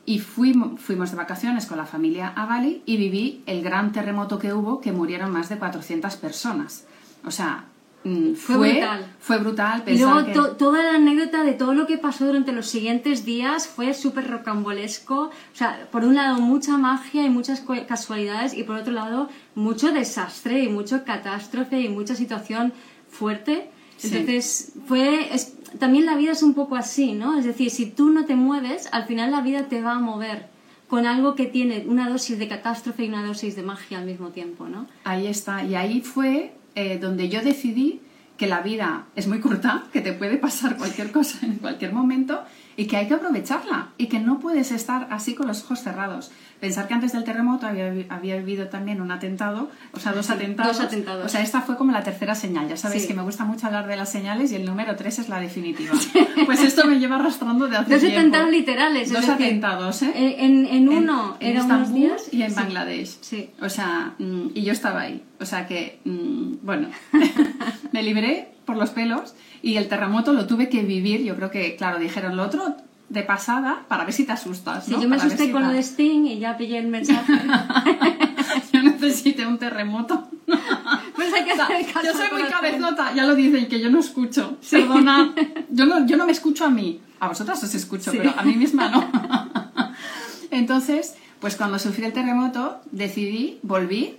y 0.06 0.18
fuimos, 0.18 0.80
fuimos 0.80 1.10
de 1.10 1.16
vacaciones 1.16 1.66
con 1.66 1.78
la 1.78 1.86
familia 1.86 2.28
a 2.28 2.46
Bali 2.46 2.82
y 2.84 2.96
viví 2.96 3.42
el 3.46 3.62
gran 3.62 3.92
terremoto 3.92 4.38
que 4.38 4.52
hubo, 4.52 4.80
que 4.80 4.92
murieron 4.92 5.30
más 5.30 5.48
de 5.48 5.56
400 5.56 6.16
personas. 6.16 6.84
O 7.24 7.30
sea, 7.30 7.64
mm, 7.64 7.69
Fue 8.02 8.34
fue, 8.34 8.56
brutal. 8.72 9.06
Fue 9.18 9.38
brutal. 9.38 9.82
Y 9.86 9.98
luego 9.98 10.24
que- 10.24 10.32
to- 10.32 10.52
toda 10.56 10.82
la 10.82 10.94
anécdota 10.94 11.44
de 11.44 11.52
todo 11.52 11.74
lo 11.74 11.86
que 11.86 11.98
pasó 11.98 12.26
durante 12.26 12.50
los 12.52 12.66
siguientes 12.66 13.26
días 13.26 13.68
fue 13.68 13.92
súper 13.92 14.28
rocambolesco. 14.30 15.24
O 15.24 15.30
sea, 15.52 15.86
por 15.92 16.04
un 16.04 16.14
lado 16.14 16.40
mucha 16.40 16.78
magia 16.78 17.24
y 17.26 17.30
muchas 17.30 17.62
casualidades 17.86 18.54
y 18.54 18.62
por 18.62 18.76
otro 18.76 18.92
lado 18.92 19.28
mucho 19.54 19.92
desastre 19.92 20.60
y 20.64 20.68
mucho 20.68 21.04
catástrofe 21.04 21.80
y 21.82 21.88
mucha 21.90 22.14
situación 22.14 22.72
fuerte. 23.10 23.70
Sí. 23.98 24.08
Entonces, 24.16 24.72
fue... 24.86 25.34
es- 25.34 25.54
también 25.78 26.06
la 26.06 26.16
vida 26.16 26.32
es 26.32 26.42
un 26.42 26.54
poco 26.54 26.76
así, 26.76 27.12
¿no? 27.12 27.38
Es 27.38 27.44
decir, 27.44 27.70
si 27.70 27.86
tú 27.86 28.08
no 28.10 28.24
te 28.24 28.34
mueves, 28.34 28.88
al 28.92 29.04
final 29.04 29.30
la 29.30 29.40
vida 29.42 29.64
te 29.68 29.82
va 29.82 29.92
a 29.92 29.98
mover 29.98 30.48
con 30.88 31.06
algo 31.06 31.34
que 31.36 31.44
tiene 31.46 31.84
una 31.86 32.08
dosis 32.08 32.38
de 32.38 32.48
catástrofe 32.48 33.04
y 33.04 33.08
una 33.08 33.24
dosis 33.24 33.54
de 33.54 33.62
magia 33.62 33.98
al 33.98 34.06
mismo 34.06 34.30
tiempo, 34.30 34.66
¿no? 34.68 34.86
Ahí 35.04 35.26
está. 35.28 35.62
Y 35.64 35.76
ahí 35.76 36.00
fue 36.00 36.54
eh, 36.74 36.98
donde 36.98 37.28
yo 37.28 37.42
decidí 37.42 38.00
que 38.36 38.46
la 38.46 38.60
vida 38.60 39.06
es 39.16 39.26
muy 39.26 39.40
corta, 39.40 39.84
que 39.92 40.00
te 40.00 40.12
puede 40.12 40.36
pasar 40.38 40.76
cualquier 40.76 41.12
cosa 41.12 41.38
en 41.42 41.56
cualquier 41.56 41.92
momento 41.92 42.42
y 42.80 42.86
que 42.86 42.96
hay 42.96 43.08
que 43.08 43.14
aprovecharla 43.14 43.88
y 43.98 44.06
que 44.06 44.20
no 44.20 44.38
puedes 44.40 44.72
estar 44.72 45.06
así 45.10 45.34
con 45.34 45.46
los 45.46 45.62
ojos 45.64 45.80
cerrados. 45.80 46.30
Pensar 46.60 46.88
que 46.88 46.94
antes 46.94 47.12
del 47.12 47.24
terremoto 47.24 47.66
había, 47.66 47.92
había 48.08 48.36
vivido 48.36 48.68
también 48.68 49.00
un 49.02 49.10
atentado, 49.10 49.70
o 49.92 49.98
sea, 50.00 50.12
dos 50.12 50.26
Sí, 50.26 50.32
atentados. 50.32 50.76
dos 50.78 50.86
atentados. 50.86 51.26
O 51.26 51.28
sea, 51.28 51.42
esta 51.42 51.60
fue 51.60 51.76
como 51.76 51.92
la 51.92 52.02
tercera 52.02 52.34
señal. 52.34 52.68
Ya 52.68 52.76
sabéis 52.78 53.02
Sí. 53.02 53.08
que 53.08 53.14
me 53.14 53.22
gusta 53.22 53.44
mucho 53.44 53.66
hablar 53.66 53.86
de 53.86 53.96
las 53.96 54.10
señales 54.10 54.50
y 54.52 54.56
el 54.56 54.64
número 54.64 54.96
tres 54.96 55.18
es 55.18 55.28
la 55.28 55.40
definitiva. 55.40 55.92
Pues 56.46 56.62
esto 56.64 56.86
me 56.86 56.98
lleva 56.98 57.16
arrastrando 57.16 57.68
de 57.68 57.76
hace 57.76 57.90
Dos 57.92 58.00
tiempo. 58.00 58.18
atentados 58.18 58.50
literales. 58.50 59.08
es 59.08 59.12
Dos 59.12 59.28
atentados, 59.28 60.02
¿eh? 60.02 60.36
En, 60.38 60.64
en 60.66 60.88
uno 60.88 61.36
en, 61.38 61.46
en 61.48 61.56
era 61.56 61.64
unos 61.64 61.78
Estambul 61.80 62.00
días 62.00 62.22
y 62.32 62.42
en 62.42 62.50
sí. 62.50 62.56
Bangladesh. 62.56 63.18
Sí. 63.20 63.50
O 63.60 63.68
sea, 63.68 64.14
mm, 64.18 64.46
y 64.54 64.62
yo 64.62 64.72
estaba 64.72 65.02
ahí. 65.02 65.22
O 65.38 65.44
sea 65.44 65.66
que, 65.66 66.00
mm, 66.04 66.54
bueno, 66.62 66.88
me 67.92 68.02
libré 68.02 68.48
por 68.70 68.78
los 68.78 68.90
pelos 68.90 69.34
y 69.62 69.76
el 69.78 69.88
terremoto 69.88 70.32
lo 70.32 70.46
tuve 70.46 70.68
que 70.68 70.82
vivir. 70.82 71.24
Yo 71.24 71.34
creo 71.34 71.50
que, 71.50 71.74
claro, 71.74 71.98
dijeron 71.98 72.36
lo 72.36 72.44
otro 72.44 72.76
de 73.08 73.22
pasada 73.24 73.82
para 73.88 74.04
ver 74.04 74.12
si 74.12 74.24
te 74.24 74.30
asustas. 74.30 74.84
Sí, 74.84 74.92
¿no? 74.92 75.02
yo 75.02 75.08
me 75.08 75.16
Para 75.16 75.26
asusté 75.26 75.46
si 75.46 75.50
con 75.50 75.62
lo 75.62 75.68
tal. 75.68 75.76
de 75.76 75.82
Sting 75.82 76.26
y 76.26 76.38
ya 76.38 76.56
pillé 76.56 76.78
el 76.78 76.86
mensaje. 76.86 77.32
yo 78.72 78.82
necesité 78.82 79.44
un 79.46 79.58
terremoto. 79.58 80.28
pues 81.16 81.32
hay 81.34 81.44
que 81.44 81.52
hacer 81.52 81.86
caso 81.92 82.06
yo 82.06 82.12
soy 82.12 82.26
muy 82.40 82.48
cabezota, 82.48 83.12
ya 83.12 83.24
lo 83.24 83.34
dicen, 83.34 83.66
que 83.66 83.80
yo 83.80 83.90
no 83.90 83.98
escucho. 83.98 84.56
Perdona, 84.70 85.34
yo 85.70 85.86
no, 85.86 86.06
yo 86.06 86.16
no 86.16 86.26
me 86.26 86.32
escucho 86.32 86.64
a 86.64 86.70
mí. 86.70 87.00
A 87.18 87.26
vosotras 87.28 87.62
os 87.64 87.74
escucho, 87.74 88.12
Sí. 88.12 88.18
pero 88.18 88.32
a 88.36 88.42
mí 88.44 88.54
misma 88.54 88.88
no. 88.88 89.10
Entonces, 90.50 91.14
pues 91.40 91.56
cuando 91.56 91.78
sufrí 91.78 92.04
el 92.04 92.12
terremoto, 92.12 92.80
decidí, 92.92 93.58
volví 93.62 94.16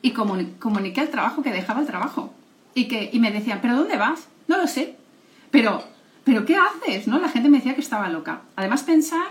y 0.00 0.12
comuni- 0.12 0.58
comuniqué 0.58 1.00
al 1.02 1.08
trabajo 1.08 1.42
que 1.42 1.50
dejaba 1.50 1.80
el 1.80 1.86
trabajo. 1.86 2.32
Y, 2.74 2.86
que, 2.88 3.10
y 3.12 3.20
me 3.20 3.30
decían, 3.30 3.60
¿pero 3.60 3.76
dónde 3.76 3.96
vas? 3.96 4.28
No 4.48 4.56
lo 4.56 4.66
sé. 4.66 4.96
Pero, 5.50 5.82
¿pero 6.24 6.44
qué 6.46 6.56
haces? 6.56 7.06
¿no? 7.06 7.18
La 7.18 7.28
gente 7.28 7.48
me 7.48 7.58
decía 7.58 7.74
que 7.74 7.80
estaba 7.80 8.08
loca. 8.08 8.42
Además, 8.56 8.82
pensar 8.82 9.26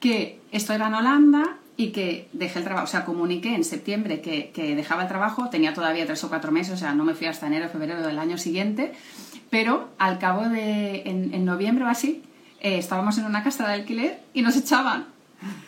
que 0.00 0.40
esto 0.50 0.72
era 0.72 0.88
en 0.88 0.94
Holanda 0.94 1.56
y 1.76 1.92
que 1.92 2.28
dejé 2.32 2.58
el 2.58 2.64
trabajo, 2.64 2.84
o 2.84 2.90
sea, 2.90 3.04
comuniqué 3.04 3.54
en 3.54 3.64
septiembre 3.64 4.20
que, 4.20 4.50
que, 4.50 4.74
dejaba 4.74 5.02
el 5.02 5.08
trabajo, 5.08 5.48
tenía 5.48 5.72
todavía 5.72 6.04
tres 6.04 6.22
o 6.24 6.28
cuatro 6.28 6.52
meses, 6.52 6.74
o 6.74 6.76
sea, 6.76 6.94
no 6.94 7.04
me 7.04 7.14
fui 7.14 7.26
hasta 7.26 7.46
enero, 7.46 7.70
febrero 7.70 8.02
del 8.02 8.18
año 8.18 8.36
siguiente, 8.36 8.92
pero 9.48 9.88
al 9.96 10.18
cabo 10.18 10.48
de, 10.48 11.02
en, 11.06 11.32
en 11.32 11.44
noviembre 11.46 11.84
o 11.84 11.88
así, 11.88 12.22
eh, 12.60 12.76
estábamos 12.76 13.16
en 13.16 13.24
una 13.24 13.42
casa 13.42 13.66
de 13.66 13.74
alquiler 13.74 14.20
y 14.34 14.42
nos 14.42 14.56
echaban. 14.56 15.06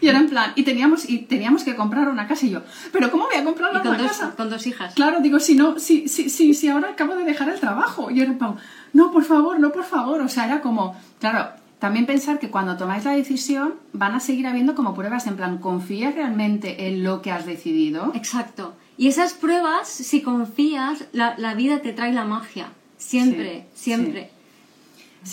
Y 0.00 0.08
era 0.08 0.18
en 0.18 0.28
plan, 0.28 0.52
y 0.54 0.64
teníamos, 0.64 1.08
y 1.08 1.18
teníamos 1.20 1.64
que 1.64 1.74
comprar 1.74 2.08
una 2.08 2.26
casa 2.26 2.46
y 2.46 2.50
yo, 2.50 2.62
pero 2.92 3.11
¿cómo 3.11 3.24
voy 3.26 3.37
a 3.37 3.44
comprar 3.44 3.70
una 3.70 3.82
con 3.82 3.96
dos, 3.96 4.06
casa? 4.08 4.35
Con 4.37 4.50
dos 4.50 4.66
hijas. 4.66 4.94
Claro, 4.94 5.20
digo, 5.20 5.40
si 5.40 5.54
no, 5.54 5.78
si, 5.78 6.08
si, 6.08 6.28
si, 6.28 6.54
si 6.54 6.68
ahora 6.68 6.90
acabo 6.90 7.14
de 7.14 7.24
dejar 7.24 7.48
el 7.48 7.58
trabajo. 7.61 8.11
Y 8.11 8.20
era 8.20 8.30
en 8.30 8.38
plan, 8.38 8.56
no, 8.92 9.11
por 9.11 9.24
favor, 9.24 9.58
no, 9.58 9.72
por 9.72 9.85
favor. 9.85 10.20
O 10.20 10.28
sea, 10.28 10.44
era 10.46 10.61
como, 10.61 10.94
claro, 11.20 11.50
también 11.78 12.06
pensar 12.06 12.38
que 12.38 12.50
cuando 12.50 12.76
tomáis 12.76 13.04
la 13.04 13.12
decisión 13.12 13.74
van 13.92 14.14
a 14.14 14.20
seguir 14.20 14.46
habiendo 14.46 14.74
como 14.74 14.94
pruebas 14.94 15.26
en 15.26 15.37
plan, 15.37 15.58
¿confías 15.58 16.14
realmente 16.14 16.88
en 16.88 17.02
lo 17.02 17.22
que 17.22 17.30
has 17.32 17.46
decidido? 17.46 18.12
Exacto. 18.14 18.74
Y 18.96 19.08
esas 19.08 19.32
pruebas, 19.32 19.88
si 19.88 20.22
confías, 20.22 21.04
la, 21.12 21.35
la 21.38 21.54
vida 21.54 21.80
te 21.80 21.92
trae 21.92 22.12
la 22.12 22.24
magia. 22.24 22.68
Siempre, 22.98 23.66
Sí, 23.74 23.85
siempre. 23.85 24.30
Sí, 24.30 24.41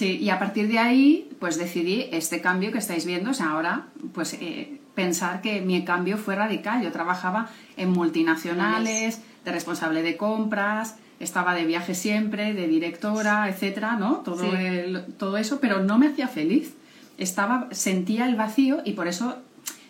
y 0.02 0.30
a 0.30 0.38
partir 0.40 0.68
de 0.68 0.80
ahí, 0.80 1.30
pues 1.40 1.58
decidí 1.58 2.08
este 2.12 2.42
cambio 2.42 2.72
que 2.72 2.78
estáis 2.78 3.06
viendo, 3.06 3.32
o 3.32 3.34
sea, 3.34 3.52
ahora, 3.52 3.88
pues 4.14 4.34
eh, 4.34 4.80
pensar 4.96 5.42
que 5.42 5.62
mi 5.62 5.84
cambio 5.84 6.18
fue 6.18 6.36
radical. 6.36 6.82
Yo 6.84 6.92
trabajaba 6.92 7.50
en 7.78 7.90
multinacionales, 7.92 9.22
de 9.46 9.52
responsable 9.52 10.02
de 10.04 10.18
compras, 10.18 10.96
estaba 11.20 11.54
de 11.54 11.66
viaje 11.66 11.96
siempre, 11.96 12.54
de 12.54 12.68
directora, 12.68 13.50
etcétera, 13.50 13.96
¿no? 13.98 14.18
Todo, 14.18 14.44
Sí. 14.44 14.50
el- 14.56 15.06
todo 15.18 15.38
eso, 15.38 15.60
pero 15.60 15.80
no 15.82 15.98
me 15.98 16.08
hacía 16.08 16.28
feliz. 16.28 16.74
Estaba, 17.18 17.68
sentía 17.72 18.26
el 18.28 18.36
vacío 18.36 18.82
y 18.86 18.94
por 18.94 19.08
eso 19.08 19.38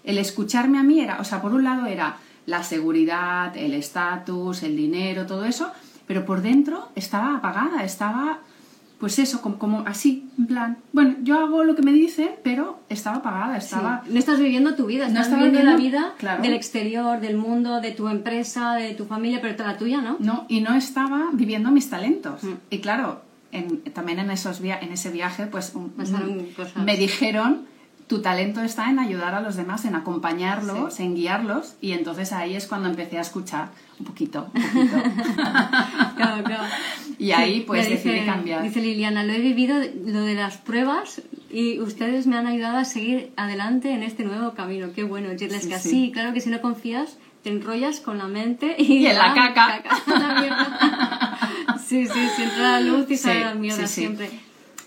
el 0.04 0.18
escucharme 0.18 0.80
a 0.80 0.84
mí 0.84 1.00
era, 1.02 1.20
o 1.20 1.24
sea, 1.24 1.42
por 1.42 1.54
un 1.54 1.64
lado 1.64 1.86
era 1.86 2.18
la 2.46 2.64
seguridad, 2.64 3.56
el 3.56 3.74
estatus, 3.74 4.64
el 4.64 4.76
dinero, 4.76 5.28
todo 5.28 5.46
eso, 5.46 5.72
pero 6.08 6.26
por 6.26 6.42
dentro 6.42 6.90
estaba 6.96 7.36
apagada, 7.38 7.84
estaba, 7.84 8.40
pues 9.00 9.18
eso, 9.18 9.42
como, 9.42 9.58
como 9.58 9.80
así, 9.88 10.30
en 10.38 10.48
plan, 10.48 10.78
bueno, 10.92 11.16
yo 11.24 11.40
hago 11.40 11.64
lo 11.64 11.74
que 11.76 11.82
me 11.82 11.94
dicen, 11.94 12.32
pero 12.44 12.80
estaba 12.90 13.18
apagada, 13.18 13.58
estaba... 13.58 14.02
Sí. 14.06 14.12
No 14.14 14.20
estás 14.20 14.40
viviendo 14.40 14.76
tu 14.76 14.88
vida, 14.88 15.06
No 15.06 15.10
estás 15.12 15.28
estaba 15.28 15.44
viviendo 15.46 15.72
la 15.72 15.78
viviendo- 15.78 16.00
vida 16.08 16.14
claro. 16.18 16.44
del 16.44 16.54
exterior, 16.54 17.20
del 17.22 17.38
mundo, 17.38 17.80
de 17.80 17.92
tu 17.92 18.10
empresa, 18.10 18.74
de 18.74 18.94
tu 18.96 19.06
familia, 19.06 19.40
pero 19.42 19.56
la 19.64 19.78
tuya, 19.78 20.02
¿no? 20.02 20.18
No, 20.20 20.46
y 20.50 20.60
no 20.62 20.74
estaba 20.76 21.30
viviendo 21.32 21.72
mis 21.72 21.90
talentos. 21.90 22.44
Mm. 22.44 22.54
Y 22.72 22.80
claro, 22.80 23.22
en- 23.52 23.82
también 23.94 24.20
en, 24.20 24.32
esos 24.32 24.60
via- 24.60 24.80
en 24.80 24.92
ese 24.92 25.10
viaje, 25.12 25.46
pues 25.48 25.74
un- 25.76 25.94
me 26.84 26.98
dijeron, 26.98 27.66
tu 28.10 28.22
talento 28.22 28.62
está 28.62 28.90
en 28.90 28.98
ayudar 29.00 29.36
a 29.36 29.40
los 29.40 29.56
demás, 29.56 29.86
en 29.86 29.94
acompañarlos, 29.96 30.96
Sí. 30.96 31.04
en 31.04 31.16
guiarlos. 31.16 31.76
Y 31.80 31.92
entonces 31.94 32.34
ahí 32.34 32.56
es 32.56 32.66
cuando 32.68 32.90
empecé 32.90 33.18
a 33.20 33.22
escuchar 33.22 33.70
un 34.00 34.06
poquito, 34.08 34.48
un 34.54 34.62
poquito. 34.62 34.98
Claro, 36.18 36.44
claro. 36.44 36.64
y 37.18 37.32
ahí 37.32 37.62
pues 37.62 37.88
decidí 37.90 38.16
dice, 38.16 38.26
cambiar. 38.26 38.64
Dice 38.64 38.82
Liliana, 38.82 39.24
lo 39.24 39.32
he 39.32 39.40
vivido 39.40 39.76
lo 40.06 40.22
de 40.24 40.34
las 40.36 40.58
pruebas 40.58 41.22
y 41.52 41.80
ustedes 41.80 42.28
me 42.28 42.36
han 42.38 42.48
ayudado 42.48 42.78
a 42.78 42.84
seguir 42.86 43.32
adelante 43.38 43.92
en 43.92 44.04
este 44.04 44.24
nuevo 44.26 44.52
camino. 44.54 44.88
Qué 44.94 45.04
bueno, 45.04 45.30
decirles 45.30 45.64
Sí, 45.64 45.70
que 45.70 45.80
sí. 45.80 45.90
sí, 45.90 46.12
claro 46.12 46.34
que 46.34 46.42
si 46.42 46.50
no 46.50 46.60
confías, 46.62 47.18
te 47.44 47.50
enrollas 47.52 48.00
con 48.02 48.18
la 48.18 48.28
mente 48.28 48.76
y, 48.78 48.94
Y 48.98 49.08
en 49.08 49.18
la 49.18 49.34
ya, 49.36 49.54
caca. 49.54 49.82
la 50.08 50.34
mierda. 50.42 51.40
sí, 51.78 52.06
sí, 52.08 52.20
sí, 52.36 52.42
entra 52.44 52.72
la 52.72 52.80
luz 52.82 53.10
y 53.10 53.16
sale 53.18 53.42
la 53.46 53.54
mierda 53.54 53.88
siempre. 53.88 54.30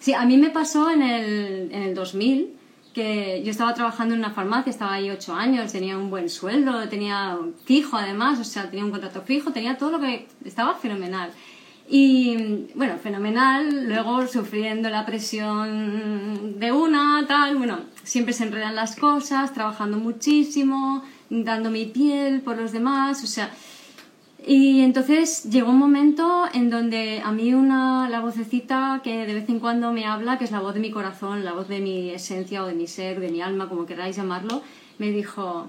Sí, 0.00 0.12
a 0.12 0.24
mí 0.26 0.36
me 0.36 0.50
pasó 0.50 0.90
en 0.90 1.02
el, 1.02 1.70
en 1.72 1.82
el 1.82 1.94
2000 1.94 2.48
que 2.92 3.42
yo 3.44 3.50
estaba 3.50 3.74
trabajando 3.74 4.14
en 4.14 4.20
una 4.20 4.30
farmacia, 4.30 4.70
estaba 4.70 4.94
ahí 4.94 5.10
ocho 5.10 5.34
años, 5.34 5.72
tenía 5.72 5.96
un 5.96 6.10
buen 6.10 6.28
sueldo, 6.28 6.88
tenía 6.88 7.38
fijo 7.64 7.96
además, 7.96 8.38
o 8.38 8.44
sea, 8.44 8.70
tenía 8.70 8.84
un 8.84 8.90
contrato 8.90 9.22
fijo, 9.22 9.52
tenía 9.52 9.78
todo 9.78 9.92
lo 9.92 10.00
que 10.00 10.28
estaba 10.44 10.74
fenomenal. 10.74 11.30
Y 11.88 12.68
bueno, 12.74 12.96
fenomenal, 13.02 13.86
luego 13.88 14.26
sufriendo 14.26 14.88
la 14.88 15.04
presión 15.04 16.58
de 16.58 16.72
una, 16.72 17.24
tal, 17.26 17.56
bueno, 17.56 17.80
siempre 18.02 18.32
se 18.32 18.44
enredan 18.44 18.74
las 18.74 18.96
cosas, 18.96 19.52
trabajando 19.52 19.98
muchísimo, 19.98 21.02
dando 21.28 21.70
mi 21.70 21.86
piel 21.86 22.40
por 22.40 22.56
los 22.56 22.72
demás, 22.72 23.22
o 23.24 23.26
sea, 23.26 23.50
y 24.44 24.80
entonces 24.80 25.44
llegó 25.44 25.70
un 25.70 25.78
momento 25.78 26.44
en 26.52 26.68
donde 26.68 27.20
a 27.24 27.30
mí 27.30 27.54
una, 27.54 28.08
la 28.08 28.20
vocecita 28.20 29.00
que 29.04 29.24
de 29.24 29.34
vez 29.34 29.48
en 29.48 29.60
cuando 29.60 29.92
me 29.92 30.04
habla, 30.04 30.36
que 30.38 30.44
es 30.44 30.50
la 30.50 30.60
voz 30.60 30.74
de 30.74 30.80
mi 30.80 30.90
corazón, 30.90 31.44
la 31.44 31.52
voz 31.52 31.68
de 31.68 31.80
mi 31.80 32.10
esencia 32.10 32.64
o 32.64 32.66
de 32.66 32.74
mi 32.74 32.88
ser, 32.88 33.20
de 33.20 33.30
mi 33.30 33.40
alma, 33.40 33.68
como 33.68 33.86
queráis 33.86 34.16
llamarlo, 34.16 34.62
me 34.98 35.10
dijo, 35.10 35.68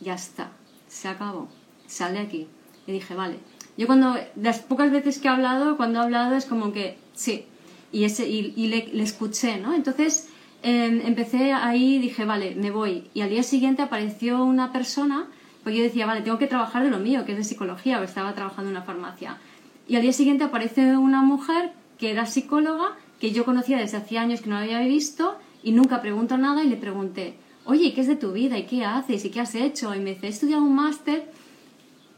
ya 0.00 0.14
está, 0.14 0.52
se 0.88 1.08
acabó, 1.08 1.48
sal 1.86 2.14
de 2.14 2.20
aquí. 2.20 2.46
Y 2.86 2.92
dije, 2.92 3.14
vale. 3.14 3.36
Yo 3.76 3.86
cuando, 3.86 4.16
las 4.36 4.60
pocas 4.60 4.90
veces 4.90 5.18
que 5.18 5.28
he 5.28 5.30
hablado, 5.30 5.76
cuando 5.76 6.00
he 6.00 6.02
hablado 6.02 6.34
es 6.34 6.46
como 6.46 6.72
que, 6.72 6.96
sí, 7.14 7.44
y, 7.90 8.04
ese, 8.04 8.28
y, 8.28 8.68
le, 8.68 9.02
escuché, 9.02 9.58
¿no? 9.58 9.74
Entonces 9.74 10.28
eh, 10.62 11.02
empecé 11.04 11.52
ahí, 11.52 11.98
dije, 11.98 12.24
vale, 12.24 12.54
me 12.54 12.70
voy. 12.70 13.10
Y 13.12 13.20
al 13.20 13.30
día 13.30 13.42
siguiente 13.42 13.82
apareció 13.82 14.44
una 14.44 14.72
persona, 14.72 15.28
pues 15.62 15.76
yo 15.76 15.82
decía, 15.82 16.06
vale, 16.06 16.22
tengo 16.22 16.38
que 16.38 16.46
trabajar 16.46 16.82
de 16.82 16.90
lo 16.90 16.98
mío, 16.98 17.24
que 17.24 17.32
es 17.32 17.38
de 17.38 17.44
psicología, 17.44 18.00
o 18.00 18.02
estaba 18.02 18.34
trabajando 18.34 18.70
en 18.70 18.76
una 18.76 18.84
farmacia. 18.84 19.38
Y 19.88 19.96
al 19.96 20.02
día 20.02 20.12
siguiente 20.12 20.44
aparece 20.44 20.96
una 20.96 21.22
mujer 21.22 21.72
que 21.98 22.10
era 22.10 22.26
psicóloga, 22.26 22.96
que 23.20 23.32
yo 23.32 23.44
conocía 23.44 23.78
desde 23.78 23.98
hacía 23.98 24.22
años 24.22 24.40
que 24.40 24.50
no 24.50 24.56
la 24.56 24.62
había 24.62 24.80
visto, 24.80 25.38
y 25.62 25.72
nunca 25.72 26.02
pregunto 26.02 26.36
nada, 26.36 26.64
y 26.64 26.68
le 26.68 26.76
pregunté, 26.76 27.36
oye, 27.64 27.94
¿qué 27.94 28.00
es 28.00 28.08
de 28.08 28.16
tu 28.16 28.32
vida? 28.32 28.58
¿Y 28.58 28.64
qué 28.64 28.84
haces? 28.84 29.24
¿Y 29.24 29.30
qué 29.30 29.40
has 29.40 29.54
hecho? 29.54 29.94
Y 29.94 30.00
me 30.00 30.14
dice, 30.14 30.26
he 30.26 30.30
estudiado 30.30 30.62
un 30.62 30.74
máster, 30.74 31.30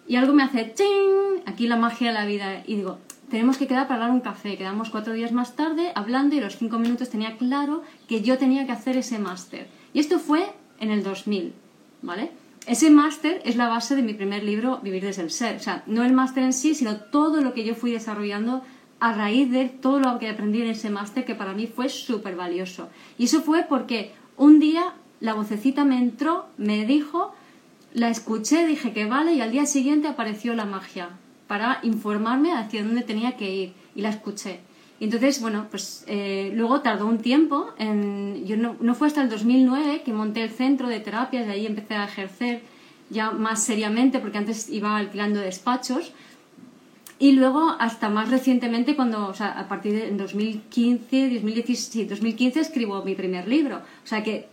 y 0.06 0.16
algo 0.16 0.34
me 0.34 0.42
hace 0.42 0.74
¡ching! 0.74 1.42
Aquí 1.46 1.66
la 1.66 1.76
magia 1.76 2.08
de 2.08 2.14
la 2.14 2.26
vida. 2.26 2.62
Y 2.66 2.76
digo, 2.76 2.98
tenemos 3.30 3.56
que 3.56 3.66
quedar 3.66 3.88
para 3.88 4.02
hablar 4.02 4.10
un 4.10 4.20
café. 4.20 4.56
Quedamos 4.56 4.90
cuatro 4.90 5.12
días 5.12 5.32
más 5.32 5.56
tarde 5.56 5.92
hablando 5.94 6.34
y 6.34 6.40
los 6.40 6.56
cinco 6.56 6.78
minutos 6.78 7.10
tenía 7.10 7.36
claro 7.36 7.82
que 8.06 8.20
yo 8.20 8.38
tenía 8.38 8.66
que 8.66 8.72
hacer 8.72 8.96
ese 8.96 9.18
máster. 9.18 9.66
Y 9.92 10.00
esto 10.00 10.18
fue 10.18 10.52
en 10.80 10.90
el 10.90 11.02
2000, 11.02 11.54
¿vale? 12.02 12.30
Ese 12.66 12.90
máster 12.90 13.42
es 13.44 13.56
la 13.56 13.68
base 13.68 13.94
de 13.94 14.02
mi 14.02 14.14
primer 14.14 14.42
libro, 14.42 14.80
Vivir 14.82 15.04
desde 15.04 15.22
el 15.22 15.30
Ser. 15.30 15.56
O 15.56 15.60
sea, 15.60 15.82
no 15.86 16.02
el 16.02 16.14
máster 16.14 16.44
en 16.44 16.54
sí, 16.54 16.74
sino 16.74 16.96
todo 16.96 17.42
lo 17.42 17.52
que 17.52 17.64
yo 17.64 17.74
fui 17.74 17.92
desarrollando 17.92 18.62
a 19.00 19.12
raíz 19.12 19.50
de 19.50 19.68
todo 19.68 20.00
lo 20.00 20.18
que 20.18 20.30
aprendí 20.30 20.62
en 20.62 20.68
ese 20.68 20.88
máster, 20.88 21.26
que 21.26 21.34
para 21.34 21.52
mí 21.52 21.66
fue 21.66 21.90
súper 21.90 22.36
valioso. 22.36 22.88
Y 23.18 23.24
eso 23.24 23.42
fue 23.42 23.66
porque 23.68 24.12
un 24.38 24.60
día 24.60 24.94
la 25.20 25.34
vocecita 25.34 25.84
me 25.84 25.98
entró, 25.98 26.46
me 26.56 26.86
dijo, 26.86 27.34
la 27.92 28.08
escuché, 28.08 28.66
dije 28.66 28.94
que 28.94 29.04
vale, 29.04 29.34
y 29.34 29.42
al 29.42 29.52
día 29.52 29.66
siguiente 29.66 30.08
apareció 30.08 30.54
la 30.54 30.64
magia 30.64 31.10
para 31.46 31.80
informarme 31.82 32.52
hacia 32.52 32.82
dónde 32.82 33.02
tenía 33.02 33.36
que 33.36 33.54
ir, 33.54 33.72
y 33.94 34.00
la 34.00 34.08
escuché. 34.08 34.60
Y 35.04 35.08
entonces, 35.08 35.42
bueno, 35.42 35.66
pues 35.70 36.02
eh, 36.06 36.50
luego 36.54 36.80
tardó 36.80 37.04
un 37.04 37.18
tiempo, 37.18 37.74
yo 37.78 38.56
no, 38.56 38.74
no 38.80 38.94
fue 38.94 39.08
hasta 39.08 39.20
el 39.20 39.28
2009 39.28 40.00
que 40.02 40.14
monté 40.14 40.42
el 40.42 40.48
centro 40.48 40.88
de 40.88 40.98
terapias, 40.98 41.44
de 41.44 41.52
ahí 41.52 41.66
empecé 41.66 41.92
a 41.94 42.06
ejercer 42.06 42.62
ya 43.10 43.30
más 43.30 43.62
seriamente, 43.62 44.18
porque 44.18 44.38
antes 44.38 44.70
iba 44.70 44.96
alquilando 44.96 45.40
despachos, 45.40 46.14
y 47.18 47.32
luego 47.32 47.76
hasta 47.78 48.08
más 48.08 48.30
recientemente, 48.30 48.96
cuando, 48.96 49.28
o 49.28 49.34
sea, 49.34 49.50
a 49.50 49.68
partir 49.68 49.92
de 49.92 50.08
en 50.08 50.16
2015, 50.16 51.34
2016, 51.34 51.78
sí, 51.92 52.04
2015 52.06 52.60
escribo 52.60 53.04
mi 53.04 53.14
primer 53.14 53.46
libro. 53.46 53.82
O 54.04 54.06
sea 54.06 54.22
que 54.22 54.48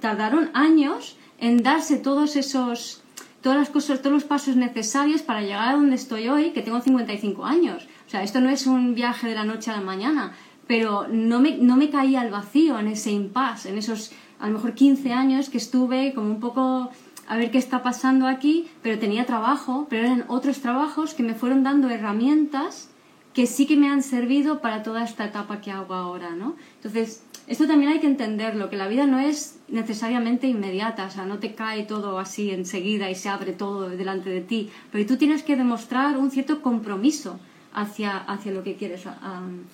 tardaron 0.00 0.50
años 0.54 1.16
en 1.38 1.62
darse 1.62 1.98
todos 1.98 2.34
esos 2.34 3.00
todas 3.42 3.58
las 3.58 3.70
cosas, 3.70 4.00
todos 4.00 4.14
los 4.14 4.24
pasos 4.24 4.56
necesarios 4.56 5.22
para 5.22 5.42
llegar 5.42 5.68
a 5.68 5.72
donde 5.74 5.94
estoy 5.94 6.26
hoy, 6.28 6.50
que 6.50 6.62
tengo 6.62 6.80
55 6.80 7.44
años. 7.44 7.86
Sea, 8.12 8.22
esto 8.22 8.42
no 8.42 8.50
es 8.50 8.66
un 8.66 8.94
viaje 8.94 9.26
de 9.26 9.34
la 9.34 9.46
noche 9.46 9.70
a 9.70 9.76
la 9.76 9.80
mañana, 9.80 10.34
pero 10.66 11.08
no 11.08 11.40
me, 11.40 11.56
no 11.56 11.78
me 11.78 11.88
caí 11.88 12.14
al 12.14 12.30
vacío 12.30 12.78
en 12.78 12.88
ese 12.88 13.10
impasse, 13.10 13.70
en 13.70 13.78
esos 13.78 14.12
a 14.38 14.48
lo 14.48 14.52
mejor 14.52 14.74
15 14.74 15.14
años 15.14 15.48
que 15.48 15.56
estuve 15.56 16.12
como 16.12 16.28
un 16.28 16.38
poco 16.38 16.90
a 17.26 17.36
ver 17.38 17.50
qué 17.50 17.56
está 17.56 17.82
pasando 17.82 18.26
aquí, 18.26 18.68
pero 18.82 18.98
tenía 18.98 19.24
trabajo, 19.24 19.86
pero 19.88 20.04
eran 20.04 20.26
otros 20.28 20.60
trabajos 20.60 21.14
que 21.14 21.22
me 21.22 21.32
fueron 21.32 21.62
dando 21.62 21.88
herramientas 21.88 22.90
que 23.32 23.46
sí 23.46 23.64
que 23.64 23.78
me 23.78 23.88
han 23.88 24.02
servido 24.02 24.60
para 24.60 24.82
toda 24.82 25.04
esta 25.04 25.24
etapa 25.24 25.62
que 25.62 25.70
hago 25.70 25.94
ahora, 25.94 26.32
¿no? 26.32 26.56
Entonces, 26.74 27.24
esto 27.46 27.66
también 27.66 27.92
hay 27.92 28.00
que 28.00 28.08
entenderlo, 28.08 28.68
que 28.68 28.76
la 28.76 28.88
vida 28.88 29.06
no 29.06 29.20
es 29.20 29.58
necesariamente 29.68 30.48
inmediata, 30.48 31.06
o 31.06 31.10
sea, 31.10 31.24
no 31.24 31.38
te 31.38 31.54
cae 31.54 31.84
todo 31.84 32.18
así 32.18 32.50
enseguida 32.50 33.08
y 33.08 33.14
se 33.14 33.30
abre 33.30 33.54
todo 33.54 33.88
delante 33.88 34.28
de 34.28 34.42
ti, 34.42 34.68
pero 34.90 35.06
tú 35.06 35.16
tienes 35.16 35.42
que 35.42 35.56
demostrar 35.56 36.18
un 36.18 36.30
cierto 36.30 36.60
compromiso 36.60 37.40
hacia, 37.74 38.16
hacia 38.18 38.52
lo 38.52 38.62
que 38.62 38.76
quieres, 38.76 39.04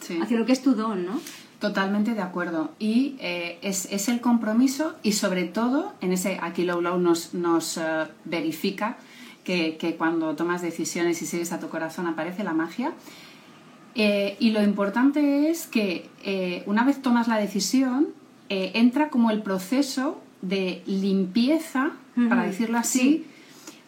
Sí. 0.00 0.18
hacia 0.20 0.38
lo 0.38 0.46
que 0.46 0.52
es 0.52 0.62
tu 0.62 0.74
don, 0.74 1.04
¿no? 1.06 1.20
Totalmente 1.61 2.14
de 2.14 2.22
acuerdo. 2.22 2.70
Y 2.78 3.16
eh, 3.18 3.58
es, 3.62 3.87
es 3.90 4.08
el 4.08 4.20
compromiso 4.20 4.94
y 5.02 5.12
sobre 5.12 5.44
todo, 5.44 5.92
en 6.00 6.12
ese 6.12 6.38
aquí 6.40 6.62
Low 6.64 6.80
Low 6.80 6.98
nos, 6.98 7.34
nos 7.34 7.76
eh, 7.78 8.04
verifica 8.24 8.96
que, 9.42 9.76
que 9.76 9.96
cuando 9.96 10.37
tomas 10.37 10.62
decisiones 10.62 11.20
y 11.22 11.26
sigues 11.26 11.52
a 11.52 11.58
tu 11.58 11.68
corazón 11.68 12.06
aparece 12.06 12.44
la 12.44 12.52
magia. 12.52 12.92
Eh, 13.94 14.37
y 14.38 14.50
lo 14.50 14.62
importante 14.62 15.50
es 15.50 15.66
que 15.66 16.08
eh, 16.22 16.62
una 16.66 16.84
vez 16.84 17.02
tomas 17.02 17.26
la 17.26 17.37
decisión, 17.38 18.08
entra 18.50 19.11
como 19.11 19.30
el 19.30 19.42
proceso 19.42 20.18
de 20.40 20.82
limpieza, 20.87 21.90
para 22.30 22.44
decirlo 22.44 22.78
así, 22.78 23.26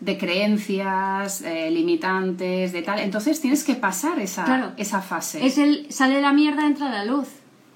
de 0.00 0.16
creencias 0.18 1.42
eh, 1.42 1.70
limitantes, 1.70 2.72
de 2.72 2.82
tal. 2.82 2.98
Entonces 3.00 3.40
tienes 3.40 3.64
que 3.64 3.74
pasar 3.74 4.18
esa, 4.18 4.44
Claro. 4.44 4.72
esa 4.76 5.00
fase. 5.02 5.44
Es 5.46 5.58
el 5.58 5.86
sale 5.92 6.20
la 6.20 6.32
mierda, 6.32 6.66
entra 6.66 6.88
la 6.90 7.04
luz. 7.04 7.28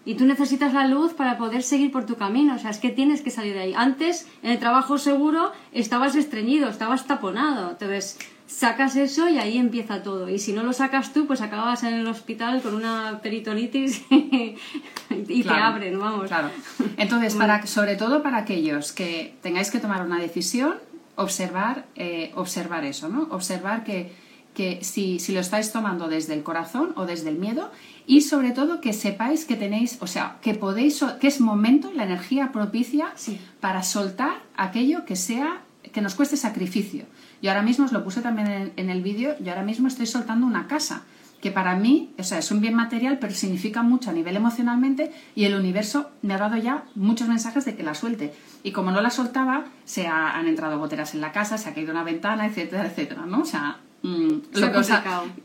Y 0.07 0.17
tú 0.17 0.27
necesitas 0.27 0.75
la 0.75 0.87
luz 0.87 1.15
para 1.15 1.39
poder 1.39 1.63
seguir 1.63 1.91
por 1.91 2.05
tu 2.05 2.17
camino. 2.17 2.55
O 2.57 2.59
sea, 2.59 2.71
es 2.71 2.79
que 2.79 2.91
tienes 2.91 3.23
que 3.23 3.31
salir 3.31 3.55
de 3.55 3.61
ahí. 3.61 3.75
Antes, 3.75 4.27
en 4.43 4.51
el 4.51 4.59
trabajo 4.59 4.99
seguro, 4.99 5.51
estabas 5.73 6.15
estreñido, 6.15 6.69
estabas 6.69 7.07
taponado. 7.07 7.71
Entonces, 7.71 8.19
sacas 8.47 8.97
eso 8.97 9.31
y 9.31 9.39
ahí 9.39 9.57
empieza 9.57 10.03
todo. 10.03 10.29
Y 10.29 10.39
si 10.39 10.53
no 10.53 10.63
lo 10.63 10.75
sacas 10.75 11.15
tú, 11.15 11.27
pues 11.27 11.41
acabas 11.41 11.85
en 11.85 11.95
el 11.95 12.07
hospital 12.07 12.61
con 12.61 12.75
una 12.75 13.21
peritonitis 13.23 14.03
y 14.11 14.57
te 15.09 15.43
Claro, 15.43 15.65
abren, 15.65 15.99
vamos. 15.99 16.27
Claro. 16.29 16.51
Entonces, 16.99 17.35
para, 17.35 17.67
sobre 17.67 17.97
todo 17.97 18.23
para 18.23 18.39
aquellos 18.39 18.93
que 18.93 19.35
tengáis 19.43 19.71
que 19.71 19.79
tomar 19.79 20.05
una 20.05 20.19
decisión, 20.19 20.75
observar, 21.17 21.87
eh, 21.97 22.33
observar 22.35 22.85
eso, 22.85 23.09
¿no? 23.09 23.29
Observar 23.31 23.85
que, 23.85 24.13
que 24.55 24.83
si, 24.83 25.19
si 25.19 25.33
lo 25.33 25.41
estáis 25.41 25.73
tomando 25.73 26.09
desde 26.09 26.35
el 26.35 26.43
corazón 26.43 26.93
o 26.97 27.07
desde 27.07 27.29
el 27.29 27.39
miedo 27.39 27.71
y 28.07 28.21
sobre 28.21 28.53
todo 28.53 28.81
que 28.81 28.93
sepáis 28.93 29.45
que 29.45 29.57
tenéis, 29.57 29.99
o 30.01 30.07
sea, 30.07 30.39
que 30.43 30.55
podéis, 30.55 31.05
que 31.21 31.27
es 31.27 31.41
momento, 31.41 31.93
la 31.93 32.05
energía 32.05 32.53
propicia 32.53 33.13
Sí. 33.17 33.39
para 33.61 33.83
soltar 33.83 34.43
aquello 34.57 35.05
que 35.05 35.17
sea, 35.17 35.63
que 35.93 36.01
nos 36.01 36.15
cueste 36.15 36.37
sacrificio. 36.37 37.05
Yo 37.43 37.51
ahora 37.51 37.63
mismo 37.63 37.85
os 37.85 37.93
lo 37.93 38.03
puse 38.05 38.21
también 38.21 38.49
en, 38.51 38.73
en 38.77 38.91
el 38.91 39.03
vídeo, 39.03 39.37
yo 39.41 39.51
ahora 39.51 39.65
mismo 39.65 39.89
estoy 39.89 40.07
soltando 40.07 40.47
una 40.47 40.67
casa 40.67 41.03
que 41.45 41.51
para 41.53 41.77
mí, 41.77 42.11
o 42.19 42.25
sea, 42.25 42.39
es 42.39 42.51
un 42.51 42.61
bien 42.63 42.75
material, 42.75 43.19
pero 43.21 43.35
significa 43.35 43.83
mucho 43.83 44.09
a 44.09 44.15
nivel 44.15 44.35
emocionalmente 44.35 45.13
y 45.37 45.45
el 45.45 45.55
universo 45.55 46.11
me 46.23 46.33
ha 46.33 46.39
dado 46.39 46.57
ya 46.57 46.85
muchos 46.95 47.29
mensajes 47.29 47.67
de 47.67 47.77
que 47.77 47.83
la 47.83 47.95
suelte. 47.95 48.33
Y 48.63 48.73
como 48.73 48.91
no 48.93 49.03
la 49.03 49.11
soltaba, 49.11 49.67
se 49.85 50.07
ha- 50.07 50.31
han 50.39 50.49
entrado 50.49 50.79
goteras 50.79 51.13
en 51.15 51.21
la 51.21 51.33
casa, 51.33 51.59
se 51.59 51.69
ha 51.69 51.75
caído 51.75 51.93
una 51.93 52.03
ventana, 52.03 52.47
etcétera, 52.47 52.87
etcétera, 52.87 53.27
¿no? 53.27 53.43
O 53.43 53.45
sea, 53.45 53.77
mm, 54.03 54.29
lo, 54.55 54.73
que 54.73 54.79
os, 54.79 54.89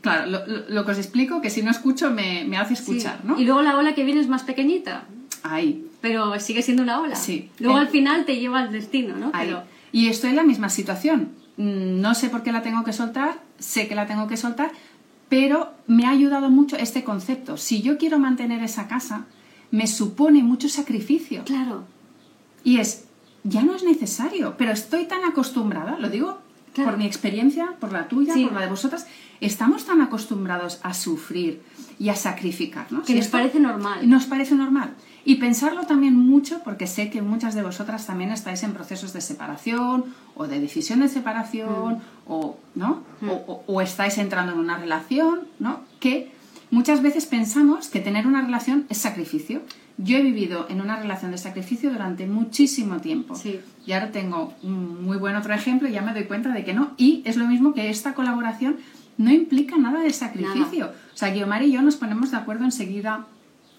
claro, 0.00 0.26
lo, 0.26 0.40
lo- 0.70 0.84
que 0.86 0.92
os 0.92 0.98
explico, 0.98 1.42
que 1.42 1.50
si 1.50 1.62
no 1.62 1.70
escucho 1.70 2.10
me, 2.10 2.44
me 2.48 2.56
hace 2.56 2.74
Sí. 2.76 2.80
escuchar, 2.82 3.20
¿no? 3.24 3.38
Y 3.38 3.44
luego 3.44 3.60
la 3.60 3.76
ola 3.76 3.94
que 3.94 4.04
viene 4.04 4.20
es 4.22 4.28
más 4.28 4.42
pequeñita, 4.42 5.04
Ahí, 5.42 5.86
pero 6.02 6.38
sigue 6.40 6.60
siendo 6.62 6.82
una 6.82 7.00
ola. 7.00 7.14
Sí. 7.16 7.50
Luego 7.60 7.78
Eh, 7.78 7.80
al 7.82 7.88
final 7.88 8.24
te 8.26 8.36
lleva 8.38 8.60
al 8.60 8.72
destino, 8.72 9.16
¿no? 9.16 9.30
Ahí. 9.34 9.46
Pero 9.48 9.62
Y 9.92 10.08
estoy 10.08 10.30
en 10.30 10.36
la 10.36 10.44
misma 10.44 10.68
situación. 10.70 11.30
Mm, 11.58 12.00
No 12.00 12.14
sé 12.14 12.28
por 12.30 12.42
qué 12.42 12.52
la 12.52 12.62
tengo 12.62 12.84
que 12.84 12.92
soltar, 12.92 13.40
sé 13.58 13.88
que 13.88 13.94
la 13.94 14.06
tengo 14.06 14.26
que 14.28 14.36
soltar, 14.36 14.70
pero 15.30 15.72
me 15.86 16.04
ha 16.04 16.10
ayudado 16.10 16.50
mucho 16.50 16.76
este 16.76 17.02
concepto. 17.04 17.56
Si 17.56 17.80
yo 17.80 17.96
quiero 17.96 18.18
mantener 18.18 18.62
esa 18.62 18.86
casa, 18.88 19.24
me 19.70 19.86
supone 19.86 20.42
mucho 20.42 20.68
sacrificio. 20.68 21.44
claro, 21.44 21.84
Y 22.64 22.76
es, 22.78 23.04
ya 23.44 23.62
no 23.62 23.74
es 23.74 23.82
necesario, 23.84 24.56
pero 24.58 24.72
estoy 24.72 25.06
tan 25.06 25.24
acostumbrada, 25.24 25.98
lo 25.98 26.10
digo 26.10 26.38
Claro. 26.74 26.90
por 26.90 26.98
mi 26.98 27.06
experiencia, 27.06 27.74
por 27.80 27.90
la 27.92 28.06
tuya, 28.06 28.34
Sí. 28.34 28.44
por 28.44 28.52
la 28.54 28.60
de 28.60 28.68
vosotras, 28.68 29.06
estamos 29.40 29.86
tan 29.86 30.00
acostumbrados 30.02 30.78
a 30.82 30.92
sufrir 30.94 31.62
y 32.00 32.08
a 32.08 32.16
sacrificar, 32.16 32.86
¿no? 32.90 33.02
que 33.04 33.14
nos 33.14 33.26
esto- 33.26 33.36
parece 33.38 33.60
normal. 33.60 34.08
nos 34.08 34.24
parece 34.26 34.54
normal. 34.56 34.94
Y 35.24 35.34
pensarlo 35.36 35.82
también 35.86 36.16
mucho, 36.16 36.62
porque 36.64 36.86
sé 36.86 37.10
que 37.10 37.20
muchas 37.20 37.54
de 37.54 37.62
vosotras 37.62 38.06
también 38.06 38.30
estáis 38.32 38.62
en 38.62 38.72
procesos 38.72 39.12
de 39.12 39.20
separación 39.20 40.06
o 40.34 40.46
de 40.48 40.58
decisión 40.60 41.00
de 41.00 41.08
separación, 41.08 41.98
o, 42.26 42.56
¿no? 42.74 43.02
O, 43.28 43.32
o- 43.46 43.64
o 43.66 43.80
estáis 43.82 44.16
entrando 44.16 44.52
en 44.54 44.58
una 44.58 44.78
relación, 44.78 45.40
¿no? 45.58 45.80
Que 46.00 46.32
muchas 46.70 47.02
veces 47.02 47.26
pensamos 47.26 47.88
que 47.88 48.00
tener 48.00 48.26
una 48.26 48.40
relación 48.40 48.86
es 48.88 48.96
sacrificio. 48.98 49.60
Yo 49.98 50.16
he 50.16 50.22
vivido 50.22 50.66
en 50.70 50.80
una 50.80 50.96
relación 50.96 51.30
de 51.32 51.36
sacrificio 51.36 51.90
durante 51.90 52.26
muchísimo 52.26 53.00
tiempo. 53.00 53.34
Sí. 53.34 53.60
Y 53.86 53.92
ahora 53.92 54.10
tengo 54.12 54.54
un 54.62 55.04
muy 55.04 55.18
buen 55.18 55.36
otro 55.36 55.52
ejemplo 55.52 55.86
y 55.86 55.92
ya 55.92 56.00
me 56.00 56.14
doy 56.14 56.24
cuenta 56.24 56.48
de 56.54 56.64
que 56.64 56.72
no. 56.72 56.92
Y 56.96 57.20
es 57.26 57.36
lo 57.36 57.44
mismo 57.46 57.74
que 57.74 57.90
esta 57.90 58.14
colaboración 58.14 58.78
no 59.20 59.30
implica 59.30 59.76
nada 59.76 60.00
de 60.00 60.12
sacrificio. 60.14 60.86
O 61.14 61.16
sea, 61.16 61.30
Guiomar 61.30 61.62
y 61.62 61.72
yo 61.72 61.82
nos 61.82 61.96
ponemos 61.96 62.30
de 62.30 62.38
acuerdo 62.38 62.64
enseguida. 62.64 63.26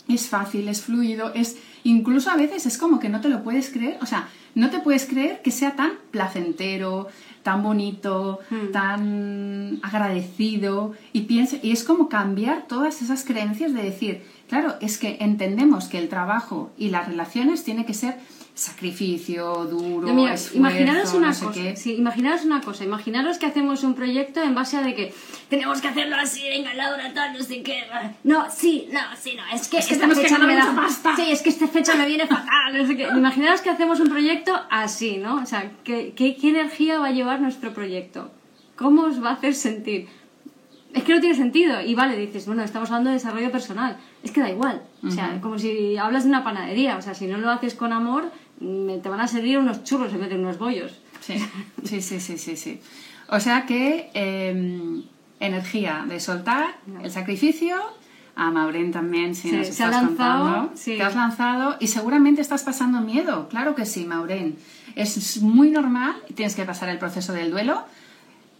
Es 0.08 0.27
fácil, 0.30 0.67
es 0.67 0.82
fluido, 0.82 1.32
es 1.34 1.58
incluso 1.84 2.30
a 2.30 2.36
veces 2.36 2.65
es 2.65 2.77
como 2.77 2.99
que 2.99 3.10
no 3.10 3.21
te 3.21 3.30
lo 3.30 3.43
puedes 3.43 3.69
creer, 3.69 3.97
o 4.01 4.06
sea, 4.06 4.27
no 4.56 4.69
te 4.69 4.80
puedes 4.80 5.06
creer 5.06 5.41
que 5.41 5.51
sea 5.51 5.75
tan 5.75 5.93
placentero, 6.12 7.08
tan 7.43 7.63
bonito, 7.63 8.39
Hmm. 8.49 8.71
tan 8.71 9.80
agradecido 9.82 10.93
y 11.13 11.21
piensa 11.21 11.58
y 11.62 11.71
es 11.71 11.84
como 11.84 12.10
cambiar 12.10 12.67
todas 12.67 13.01
esas 13.01 13.23
creencias 13.23 13.73
de 13.73 13.84
decir, 13.84 14.21
claro, 14.49 14.75
es 14.82 14.97
que 14.97 15.17
entendemos 15.21 15.86
que 15.86 15.97
el 15.99 16.10
trabajo 16.10 16.71
y 16.77 16.89
las 16.89 17.08
relaciones 17.08 17.63
tiene 17.63 17.86
que 17.86 17.93
ser 17.93 18.17
sacrificio, 18.62 19.65
duro, 19.65 20.13
mira, 20.13 20.34
esfuerzo, 20.36 20.58
imaginaros 20.58 21.13
una 21.13 21.28
no 21.28 21.34
sé 21.34 21.45
cosa, 21.45 21.62
qué. 21.62 21.76
sí, 21.76 21.95
imaginaros 21.95 22.45
una 22.45 22.62
cosa, 22.62 22.84
imaginaros 22.84 23.38
que 23.39 23.47
hacemos 23.47 23.84
un 23.84 23.95
proyecto 23.95 24.41
en 24.41 24.54
base 24.54 24.78
a 24.78 24.82
de 24.82 24.93
que 24.93 25.13
tenemos 25.50 25.82
que 25.82 25.88
hacerlo 25.88 26.15
así, 26.15 26.43
venga 26.47 26.74
Laura, 26.74 27.12
tal, 27.13 27.34
no 27.34 27.43
sé 27.43 27.63
qué. 27.63 27.84
No, 28.24 28.45
sí, 28.52 28.88
no, 28.91 29.00
sí, 29.19 29.36
no, 29.36 29.43
es 29.56 29.67
que, 29.67 29.78
Es 29.78 29.88
que 29.88 29.93
esta 29.95 30.08
que 30.08 30.15
fecha 30.15 30.38
no 30.38 30.47
me 30.47 30.56
da 30.56 30.76
pasta. 30.76 31.15
Sí, 31.15 31.24
es 31.32 31.41
que 31.41 31.50
esta 31.50 31.67
fecha 31.67 31.95
me 31.95 32.06
viene 32.06 32.28
fatal, 32.28 32.78
no 32.78 32.86
sé 32.86 32.95
qué. 32.95 33.04
Imaginaros 33.04 33.62
que 33.62 33.69
hacemos 33.69 34.00
un 34.00 34.10
proyecto 34.10 34.54
así, 34.69 35.17
¿no? 35.17 35.36
O 35.41 35.45
sea, 35.45 35.71
¿qué, 35.84 36.13
qué, 36.15 36.36
qué 36.36 36.50
energía 36.50 37.00
va 37.00 37.08
a 37.08 37.12
llevar 37.12 37.41
nuestro 37.41 37.74
proyecto? 37.74 38.32
¿Cómo 38.76 39.04
os 39.04 39.24
va 39.24 39.32
a 39.32 39.34
hacer 39.34 39.56
sentir? 39.56 40.08
Es 40.93 41.04
que 41.04 41.13
no 41.13 41.21
tiene 41.21 41.36
sentido. 41.36 41.82
Y 41.82 41.95
vale, 41.95 42.17
dices, 42.17 42.45
bueno, 42.45 42.63
estamos 42.63 42.89
hablando 42.89 43.10
de 43.10 43.15
desarrollo 43.15 43.52
personal. 43.52 43.97
Es 44.24 44.32
que 44.32 44.41
da 44.41 44.50
igual. 44.50 44.82
O 45.04 45.10
sea, 45.10 45.39
como 45.41 45.58
si 45.58 45.97
hablas 45.97 46.24
de 46.24 46.30
una 46.30 46.43
panadería. 46.43 46.97
O 46.97 47.02
sea, 47.02 47.13
si 47.13 47.28
no 47.28 47.38
lo 47.38 47.50
haces 47.50 47.76
con 47.76 47.93
amor, 47.93 48.32
mm, 48.62 49.02
te 49.02 49.10
van 49.10 49.19
a 49.19 49.28
servir 49.28 49.58
unos 49.58 49.84
churros 49.84 50.13
en 50.13 50.21
vez 50.21 50.30
de 50.30 50.36
unos 50.36 50.58
bollos. 50.58 50.93
Sí, 51.19 51.36
sí, 51.84 52.02
sí, 52.02 52.19
sí, 52.19 52.38
sí. 52.38 52.56
sí. 52.56 52.80
O 53.28 53.39
sea 53.39 53.65
que 53.65 54.10
eh, 54.13 55.02
energía 55.39 56.06
de 56.08 56.19
soltar, 56.19 56.76
el 57.04 57.12
sacrificio. 57.12 57.76
A 58.34 58.50
Maureen 58.50 58.91
también, 58.91 59.36
si 59.36 59.50
Sí, 59.50 59.56
nos 59.58 59.67
estás 59.67 59.91
lanzado, 59.91 60.45
contando, 60.45 60.71
sí. 60.76 60.95
Te 60.95 61.04
has 61.04 61.15
lanzado 61.15 61.76
y 61.82 61.88
seguramente 61.88 62.39
estás 62.39 62.63
pasando 62.63 63.02
miedo. 63.02 63.50
Claro 63.50 63.76
que 63.76 63.86
sí, 63.86 64.06
Maureen. 64.06 64.56
Es 64.95 65.41
muy 65.41 65.69
normal, 65.69 66.15
tienes 66.34 66.56
que 66.56 66.63
pasar 66.63 66.88
el 66.88 66.97
proceso 66.97 67.34
del 67.34 67.52
duelo 67.52 67.84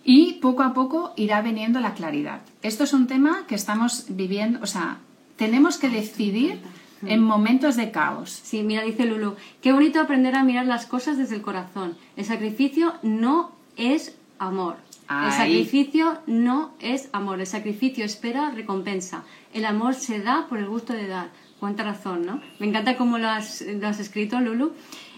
y 0.04 0.34
poco 0.34 0.64
a 0.64 0.74
poco 0.74 1.14
irá 1.16 1.42
viniendo 1.42 1.80
la 1.80 1.94
claridad. 1.94 2.42
Esto 2.62 2.84
es 2.84 2.92
un 2.92 3.08
tema 3.08 3.46
que 3.48 3.56
estamos 3.56 4.08
viviendo, 4.10 4.60
o 4.62 4.68
sea, 4.68 4.98
tenemos 5.38 5.78
que 5.78 5.90
decidir 5.90 6.60
en 7.04 7.24
momentos 7.24 7.76
de 7.76 7.92
caos. 7.92 8.30
Sí, 8.30 8.64
mira, 8.64 8.84
dice 8.84 9.06
Lulu, 9.06 9.36
qué 9.62 9.72
bonito 9.72 10.00
aprender 10.00 10.36
a 10.36 10.44
mirar 10.44 10.66
las 10.66 10.86
cosas 10.86 11.18
desde 11.18 11.36
el 11.36 11.42
corazón. 11.42 11.98
El 12.16 12.26
sacrificio 12.26 12.94
no 13.02 13.52
es 13.78 14.16
amor. 14.40 14.78
El 15.10 15.32
sacrificio 15.32 16.20
no 16.26 16.72
es 16.80 17.10
amor. 17.12 17.42
El 17.42 17.48
sacrificio 17.48 18.06
espera 18.06 18.52
recompensa. 18.52 19.24
El 19.54 19.66
amor 19.66 19.94
se 19.96 20.22
da 20.22 20.48
por 20.48 20.58
el 20.58 20.68
gusto 20.68 20.94
de 20.94 21.08
dar. 21.08 21.30
Cuánta 21.60 21.84
razón, 21.84 22.26
¿no? 22.26 22.42
Me 22.60 22.68
encanta 22.68 22.98
cómo 22.98 23.18
lo 23.20 23.28
has, 23.28 23.62
lo 23.62 23.88
has 23.88 24.00
escrito, 24.00 24.40
Lulu. 24.40 24.72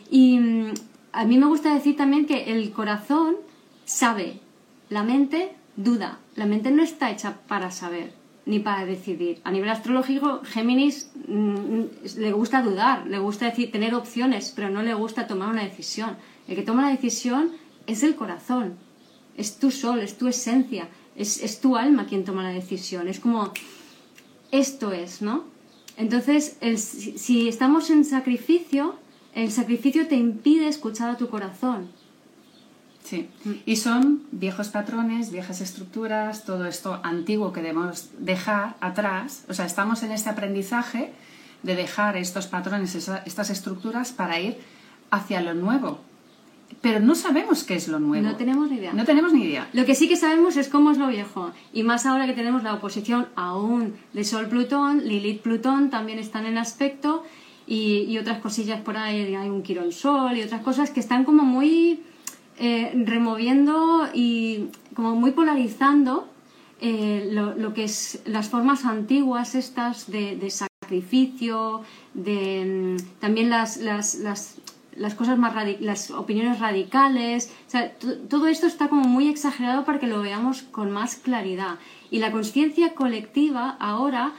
Y 0.09 0.39
mm, 0.39 0.73
a 1.13 1.25
mí 1.25 1.37
me 1.37 1.45
gusta 1.45 1.73
decir 1.73 1.95
también 1.95 2.25
que 2.25 2.51
el 2.51 2.71
corazón 2.71 3.35
sabe, 3.85 4.39
la 4.89 5.03
mente 5.03 5.55
duda. 5.75 6.19
La 6.35 6.45
mente 6.45 6.71
no 6.71 6.83
está 6.83 7.11
hecha 7.11 7.37
para 7.47 7.71
saber 7.71 8.22
ni 8.45 8.59
para 8.59 8.85
decidir. 8.85 9.39
A 9.43 9.51
nivel 9.51 9.69
astrológico, 9.69 10.41
Géminis 10.43 11.11
mm, 11.27 11.83
le 12.17 12.31
gusta 12.31 12.61
dudar, 12.61 13.07
le 13.07 13.19
gusta 13.19 13.45
decir, 13.45 13.71
tener 13.71 13.95
opciones, 13.95 14.51
pero 14.55 14.69
no 14.69 14.83
le 14.83 14.93
gusta 14.93 15.27
tomar 15.27 15.49
una 15.49 15.63
decisión. 15.63 16.17
El 16.47 16.55
que 16.55 16.63
toma 16.63 16.83
la 16.83 16.89
decisión 16.89 17.51
es 17.87 18.03
el 18.03 18.15
corazón, 18.15 18.75
es 19.37 19.59
tu 19.59 19.71
sol, 19.71 19.99
es 19.99 20.17
tu 20.17 20.27
esencia, 20.27 20.89
es, 21.15 21.41
es 21.41 21.61
tu 21.61 21.77
alma 21.77 22.05
quien 22.05 22.25
toma 22.25 22.43
la 22.43 22.49
decisión. 22.49 23.07
Es 23.07 23.19
como, 23.19 23.51
esto 24.51 24.91
es, 24.91 25.21
¿no? 25.21 25.45
Entonces, 25.95 26.57
si 26.77 27.47
estamos 27.47 27.89
en 27.89 28.03
sacrificio, 28.03 28.95
el 29.35 29.51
sacrificio 29.51 30.07
te 30.07 30.15
impide 30.15 30.67
escuchar 30.67 31.09
a 31.09 31.17
tu 31.17 31.29
corazón. 31.29 31.89
Sí, 33.03 33.29
y 33.65 33.75
son 33.75 34.23
viejos 34.31 34.69
patrones, 34.69 35.29
viejas 35.29 35.59
estructuras, 35.59 36.45
todo 36.45 36.65
esto 36.65 37.01
antiguo 37.03 37.51
que 37.51 37.61
debemos 37.61 38.09
dejar 38.19 38.75
atrás. 38.79 39.43
O 39.49 39.53
sea, 39.53 39.65
estamos 39.65 40.03
en 40.03 40.13
este 40.13 40.29
aprendizaje 40.29 41.11
de 41.63 41.75
dejar 41.75 42.15
estos 42.15 42.47
patrones, 42.47 42.95
estas 42.95 43.49
estructuras 43.49 44.13
para 44.13 44.39
ir 44.39 44.57
hacia 45.11 45.41
lo 45.41 45.53
nuevo. 45.53 45.99
Pero 46.81 47.01
no 47.01 47.13
sabemos 47.13 47.65
qué 47.65 47.75
es 47.75 47.89
lo 47.89 47.99
nuevo. 47.99 48.25
No 48.25 48.37
tenemos 48.37 48.71
ni 48.71 48.77
idea. 48.77 48.93
No 48.93 49.03
tenemos 49.03 49.33
ni 49.33 49.43
idea. 49.43 49.67
Lo 49.73 49.85
que 49.85 49.95
sí 49.95 50.07
que 50.07 50.15
sabemos 50.15 50.55
es 50.55 50.69
cómo 50.69 50.91
es 50.91 50.97
lo 50.97 51.07
viejo. 51.07 51.51
Y 51.73 51.83
más 51.83 52.05
ahora 52.05 52.25
que 52.25 52.33
tenemos 52.33 52.63
la 52.63 52.73
oposición 52.73 53.27
aún 53.35 53.95
de 54.13 54.23
Sol-Plutón, 54.23 55.03
Lilith-Plutón 55.03 55.89
también 55.89 56.19
están 56.19 56.45
en 56.45 56.57
aspecto 56.57 57.23
y, 57.67 58.05
y 58.07 58.17
otras 58.17 58.39
cosillas 58.39 58.81
por 58.81 58.97
ahí, 58.97 59.35
hay 59.35 59.49
un 59.49 59.61
Quirón-Sol 59.61 60.37
y 60.37 60.41
otras 60.41 60.61
cosas 60.61 60.89
que 60.89 60.99
están 60.99 61.25
como 61.25 61.43
muy 61.43 62.01
eh, 62.57 62.91
removiendo 63.05 64.07
y 64.13 64.69
como 64.95 65.15
muy 65.15 65.31
polarizando 65.31 66.27
eh, 66.81 67.29
lo, 67.31 67.73
que 67.73 67.85
es 67.85 68.21
las 68.25 68.49
formas 68.49 68.85
antiguas 68.85 69.55
estas 69.55 70.11
de, 70.11 70.49
sacrificio, 70.49 71.81
de 72.13 72.97
mm, 72.99 73.19
también 73.19 73.49
las, 73.49 73.77
las, 73.77 74.15
las 74.15 74.57
las 74.95 75.15
cosas 75.15 75.37
más 75.37 75.53
las 75.79 76.11
opiniones 76.11 76.59
radicales. 76.59 77.51
Todo 78.29 78.47
esto 78.47 78.67
está 78.67 78.89
como 78.89 79.07
muy 79.07 79.27
exagerado 79.27 79.85
para 79.85 79.99
que 79.99 80.07
lo 80.07 80.21
veamos 80.21 80.63
con 80.63 80.91
más 80.91 81.15
claridad. 81.15 81.79
Y 82.11 82.19
la 82.19 82.31
conciencia 82.31 82.93
colectiva 82.93 83.75
ahora 83.79 84.33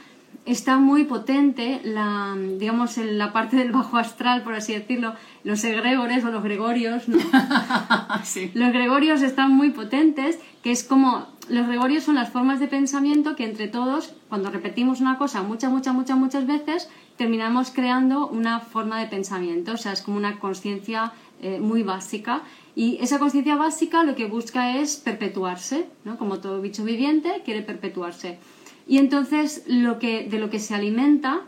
está 0.45 0.77
muy 0.77 1.05
potente, 1.05 1.81
la, 1.83 2.35
digamos, 2.57 2.97
en 2.97 3.17
la 3.17 3.33
parte 3.33 3.57
del 3.57 3.71
bajo 3.71 3.97
astral, 3.97 4.43
por 4.43 4.53
así 4.53 4.73
decirlo, 4.73 5.15
los 5.45 5.63
egregores 5.63 6.25
o 6.25 6.31
los 6.31 6.43
gregorios, 6.43 7.07
¿no? 7.07 7.17
Los 8.55 8.73
gregorios 8.73 9.21
están 9.21 9.51
muy 9.51 9.69
potentes, 9.69 10.39
que 10.63 10.71
es 10.71 10.83
como, 10.83 11.27
los 11.49 11.67
gregorios 11.67 12.03
son 12.03 12.15
las 12.15 12.31
formas 12.31 12.59
de 12.59 12.67
pensamiento 12.67 13.35
que 13.35 13.45
entre 13.45 13.67
todos, 13.67 14.15
cuando 14.27 14.49
repetimos 14.49 15.01
una 15.01 15.19
cosa 15.19 15.43
muchas, 15.43 15.71
muchas, 15.71 15.93
muchas, 15.93 16.17
muchas 16.17 16.47
veces, 16.47 16.89
terminamos 17.15 17.69
creando 17.69 18.27
una 18.27 18.59
forma 18.59 18.99
de 18.99 19.05
pensamiento, 19.05 19.73
o 19.73 19.77
sea, 19.77 19.93
es 19.93 20.01
como 20.01 20.17
una 20.17 20.39
conciencia 20.39 21.13
eh, 21.41 21.59
muy 21.59 21.83
básica. 21.83 22.41
Y 22.75 22.97
esa 22.99 23.19
conciencia 23.19 23.55
básica 23.55 24.03
lo 24.03 24.15
que 24.15 24.25
busca 24.25 24.77
es 24.77 24.95
perpetuarse, 24.95 25.85
¿no? 26.05 26.17
Como 26.17 26.39
todo 26.39 26.59
bicho 26.59 26.83
viviente 26.83 27.43
quiere 27.45 27.61
perpetuarse. 27.61 28.39
Y 28.87 28.97
entonces 28.97 29.63
lo 29.67 29.99
que, 29.99 30.27
de 30.27 30.39
lo 30.39 30.49
que 30.49 30.59
se 30.59 30.73
alimenta 30.73 31.41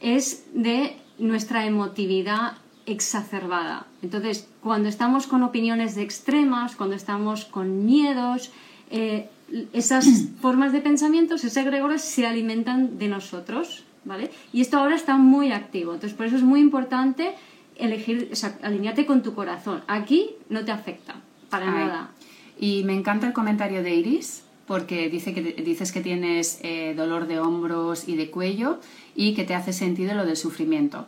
es 0.00 0.44
de 0.54 0.96
nuestra 1.18 1.66
emotividad 1.66 2.63
exacerbada. 2.86 3.86
Entonces, 4.02 4.48
cuando 4.62 4.88
estamos 4.88 5.26
con 5.26 5.42
opiniones 5.42 5.94
de 5.94 6.02
extremas, 6.02 6.76
cuando 6.76 6.96
estamos 6.96 7.44
con 7.44 7.84
miedos, 7.84 8.50
eh, 8.90 9.28
esas 9.72 10.06
formas 10.40 10.72
de 10.72 10.80
pensamiento, 10.80 11.34
esos 11.34 11.56
egregores 11.56 12.02
se 12.02 12.26
alimentan 12.26 12.98
de 12.98 13.08
nosotros, 13.08 13.84
¿vale? 14.04 14.30
Y 14.52 14.60
esto 14.60 14.78
ahora 14.78 14.96
está 14.96 15.16
muy 15.16 15.52
activo. 15.52 15.94
Entonces, 15.94 16.16
por 16.16 16.26
eso 16.26 16.36
es 16.36 16.42
muy 16.42 16.60
importante 16.60 17.34
elegir, 17.76 18.28
o 18.32 18.36
sea, 18.36 18.58
alinearte 18.62 19.06
con 19.06 19.22
tu 19.22 19.34
corazón. 19.34 19.82
Aquí 19.86 20.30
no 20.48 20.64
te 20.64 20.72
afecta, 20.72 21.16
para 21.50 21.66
nada. 21.66 22.10
Y 22.58 22.84
me 22.84 22.94
encanta 22.94 23.26
el 23.26 23.32
comentario 23.32 23.82
de 23.82 23.94
Iris, 23.94 24.44
porque 24.66 25.10
dice 25.10 25.34
que, 25.34 25.42
dices 25.42 25.92
que 25.92 26.00
tienes 26.00 26.60
eh, 26.62 26.94
dolor 26.96 27.26
de 27.26 27.40
hombros 27.40 28.08
y 28.08 28.16
de 28.16 28.30
cuello 28.30 28.78
y 29.14 29.34
que 29.34 29.44
te 29.44 29.54
hace 29.54 29.72
sentido 29.72 30.14
lo 30.14 30.24
del 30.24 30.36
sufrimiento. 30.36 31.06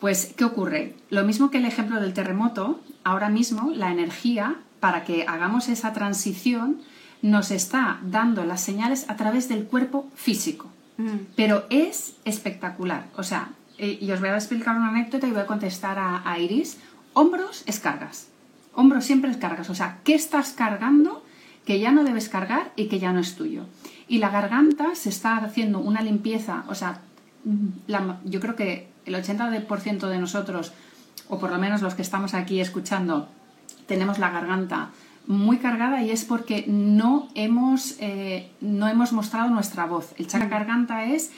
Pues, 0.00 0.34
¿qué 0.36 0.44
ocurre? 0.44 0.94
Lo 1.10 1.24
mismo 1.24 1.50
que 1.50 1.58
el 1.58 1.64
ejemplo 1.64 2.00
del 2.00 2.12
terremoto, 2.12 2.80
ahora 3.04 3.28
mismo 3.28 3.70
la 3.74 3.90
energía, 3.90 4.56
para 4.80 5.04
que 5.04 5.24
hagamos 5.26 5.68
esa 5.68 5.92
transición, 5.92 6.78
nos 7.22 7.50
está 7.50 7.98
dando 8.02 8.44
las 8.44 8.60
señales 8.60 9.08
a 9.08 9.16
través 9.16 9.48
del 9.48 9.64
cuerpo 9.64 10.08
físico. 10.14 10.70
Mm. 10.98 11.16
Pero 11.34 11.64
es 11.70 12.16
espectacular. 12.24 13.06
O 13.16 13.22
sea, 13.22 13.50
eh, 13.78 13.98
y 14.00 14.10
os 14.12 14.20
voy 14.20 14.28
a 14.28 14.36
explicar 14.36 14.76
una 14.76 14.88
anécdota 14.88 15.26
y 15.26 15.30
voy 15.30 15.40
a 15.40 15.46
contestar 15.46 15.98
a, 15.98 16.30
a 16.30 16.38
Iris. 16.38 16.78
Hombros 17.14 17.62
es 17.66 17.80
cargas. 17.80 18.28
Hombros 18.74 19.04
siempre 19.04 19.30
es 19.30 19.38
cargas. 19.38 19.70
O 19.70 19.74
sea, 19.74 19.98
¿qué 20.04 20.14
estás 20.14 20.52
cargando? 20.52 21.22
que 21.66 21.80
ya 21.80 21.90
no 21.90 22.04
debes 22.04 22.30
cargar 22.30 22.72
y 22.76 22.86
que 22.86 22.98
ya 22.98 23.12
no 23.12 23.20
es 23.20 23.34
tuyo. 23.34 23.66
Y 24.08 24.18
la 24.18 24.30
garganta 24.30 24.94
se 24.94 25.10
está 25.10 25.36
haciendo 25.38 25.80
una 25.80 26.00
limpieza, 26.00 26.64
o 26.68 26.74
sea, 26.74 27.00
yo 28.24 28.40
creo 28.40 28.56
que 28.56 28.88
el 29.06 29.14
80% 29.14 30.08
de 30.08 30.18
nosotros, 30.18 30.72
o 31.28 31.38
por 31.38 31.50
lo 31.50 31.58
menos 31.58 31.82
los 31.82 31.94
que 31.94 32.02
estamos 32.02 32.34
aquí 32.34 32.60
escuchando, 32.60 33.28
tenemos 33.86 34.18
la 34.18 34.30
garganta 34.30 34.90
muy 35.26 35.58
cargada 35.58 36.02
y 36.02 36.10
es 36.10 36.24
porque 36.24 36.64
no 36.68 37.28
hemos, 37.34 37.96
eh, 38.00 38.50
no 38.60 38.86
hemos 38.88 39.12
mostrado 39.12 39.48
nuestra 39.48 39.86
voz. 39.86 40.12
El 40.18 40.26
chakra 40.28 40.48
garganta 40.48 41.04
es 41.04 41.30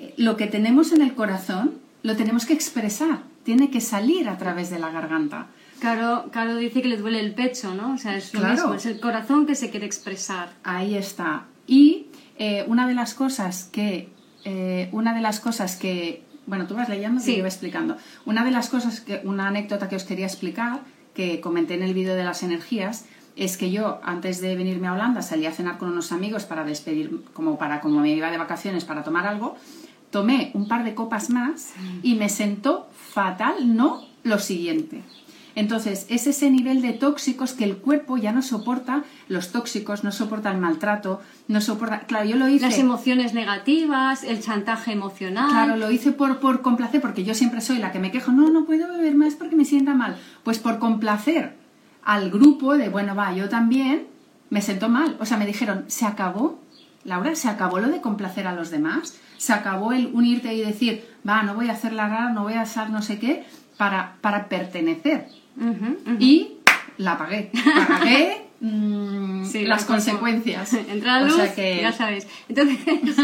eh, 0.00 0.14
lo 0.16 0.36
que 0.36 0.46
tenemos 0.46 0.92
en 0.92 1.02
el 1.02 1.14
corazón, 1.14 1.74
lo 2.02 2.16
tenemos 2.16 2.46
que 2.46 2.54
expresar, 2.54 3.22
tiene 3.44 3.70
que 3.70 3.80
salir 3.80 4.28
a 4.28 4.38
través 4.38 4.70
de 4.70 4.78
la 4.78 4.90
garganta. 4.90 5.48
Caro, 5.80 6.56
dice 6.56 6.80
que 6.80 6.88
le 6.88 6.96
duele 6.96 7.20
el 7.20 7.34
pecho, 7.34 7.74
¿no? 7.74 7.94
O 7.94 7.98
sea, 7.98 8.16
es 8.16 8.32
lo 8.32 8.40
mismo, 8.40 8.74
es 8.74 8.86
el 8.86 9.00
corazón 9.00 9.46
que 9.46 9.54
se 9.54 9.70
quiere 9.70 9.84
expresar. 9.84 10.50
Ahí 10.62 10.94
está. 10.94 11.44
Y 11.66 12.06
eh, 12.38 12.64
una 12.68 12.86
de 12.86 12.94
las 12.94 13.14
cosas 13.14 13.68
que, 13.70 14.08
eh, 14.44 14.88
una 14.92 15.14
de 15.14 15.20
las 15.20 15.40
cosas 15.40 15.76
que, 15.76 16.22
bueno, 16.46 16.66
tú 16.66 16.74
vas 16.74 16.88
leyendo 16.88 17.20
y 17.20 17.36
yo 17.36 17.38
voy 17.38 17.46
explicando. 17.46 17.96
Una 18.24 18.44
de 18.44 18.50
las 18.50 18.68
cosas 18.68 19.00
que, 19.00 19.20
una 19.24 19.48
anécdota 19.48 19.88
que 19.88 19.96
os 19.96 20.04
quería 20.04 20.26
explicar, 20.26 20.80
que 21.14 21.40
comenté 21.40 21.74
en 21.74 21.82
el 21.82 21.94
vídeo 21.94 22.14
de 22.14 22.24
las 22.24 22.42
energías, 22.42 23.06
es 23.36 23.56
que 23.56 23.70
yo 23.70 24.00
antes 24.04 24.40
de 24.40 24.54
venirme 24.54 24.86
a 24.86 24.92
Holanda 24.92 25.22
salí 25.22 25.46
a 25.46 25.52
cenar 25.52 25.78
con 25.78 25.88
unos 25.88 26.12
amigos 26.12 26.44
para 26.44 26.64
despedir, 26.64 27.24
como 27.32 27.58
para 27.58 27.80
como 27.80 28.00
me 28.00 28.10
iba 28.10 28.30
de 28.30 28.38
vacaciones 28.38 28.84
para 28.84 29.02
tomar 29.02 29.26
algo, 29.26 29.56
tomé 30.10 30.50
un 30.54 30.68
par 30.68 30.84
de 30.84 30.94
copas 30.94 31.30
más 31.30 31.72
y 32.02 32.14
me 32.14 32.28
sentó 32.28 32.88
fatal, 32.92 33.74
no 33.74 34.06
lo 34.22 34.38
siguiente. 34.38 35.02
Entonces, 35.56 36.06
es 36.08 36.26
ese 36.26 36.50
nivel 36.50 36.82
de 36.82 36.92
tóxicos 36.92 37.52
que 37.52 37.64
el 37.64 37.76
cuerpo 37.76 38.16
ya 38.16 38.32
no 38.32 38.42
soporta 38.42 39.04
los 39.28 39.52
tóxicos, 39.52 40.02
no 40.02 40.10
soporta 40.10 40.50
el 40.50 40.58
maltrato, 40.58 41.20
no 41.46 41.60
soporta... 41.60 42.00
Claro, 42.00 42.24
yo 42.24 42.36
lo 42.36 42.48
hice... 42.48 42.66
Las 42.66 42.78
emociones 42.78 43.34
negativas, 43.34 44.24
el 44.24 44.40
chantaje 44.40 44.92
emocional... 44.92 45.50
Claro, 45.50 45.76
lo 45.76 45.90
hice 45.92 46.10
por, 46.10 46.40
por 46.40 46.60
complacer, 46.62 47.00
porque 47.00 47.22
yo 47.22 47.34
siempre 47.34 47.60
soy 47.60 47.78
la 47.78 47.92
que 47.92 48.00
me 48.00 48.10
quejo, 48.10 48.32
no, 48.32 48.50
no 48.50 48.64
puedo 48.64 48.88
beber 48.88 49.14
más 49.14 49.34
porque 49.34 49.54
me 49.54 49.64
sienta 49.64 49.94
mal. 49.94 50.16
Pues 50.42 50.58
por 50.58 50.80
complacer 50.80 51.54
al 52.02 52.30
grupo 52.30 52.76
de, 52.76 52.88
bueno, 52.88 53.14
va, 53.14 53.32
yo 53.32 53.48
también, 53.48 54.08
me 54.50 54.60
sentó 54.60 54.88
mal. 54.88 55.16
O 55.20 55.26
sea, 55.26 55.36
me 55.36 55.46
dijeron, 55.46 55.84
se 55.86 56.04
acabó, 56.04 56.60
Laura, 57.04 57.36
se 57.36 57.48
acabó 57.48 57.78
lo 57.78 57.88
de 57.88 58.00
complacer 58.00 58.48
a 58.48 58.54
los 58.54 58.70
demás, 58.70 59.20
se 59.36 59.52
acabó 59.52 59.92
el 59.92 60.10
unirte 60.12 60.52
y 60.52 60.62
decir, 60.62 61.08
va, 61.26 61.44
no 61.44 61.54
voy 61.54 61.68
a 61.68 61.74
hacer 61.74 61.92
la 61.92 62.08
rara, 62.08 62.30
no 62.30 62.42
voy 62.42 62.54
a 62.54 62.62
hacer 62.62 62.90
no 62.90 63.02
sé 63.02 63.20
qué, 63.20 63.44
para, 63.76 64.16
para 64.20 64.48
pertenecer 64.48 65.28
y 66.18 66.58
la 66.98 67.18
pagué. 67.18 67.50
Pagué 67.88 68.46
mm, 68.60 69.44
las 69.64 69.84
consecuencias. 69.84 70.74
Entra 70.88 71.20
la 71.20 71.28
luz, 71.28 71.56
ya 71.56 71.92
sabes. 71.92 72.26
Entonces, 72.48 72.78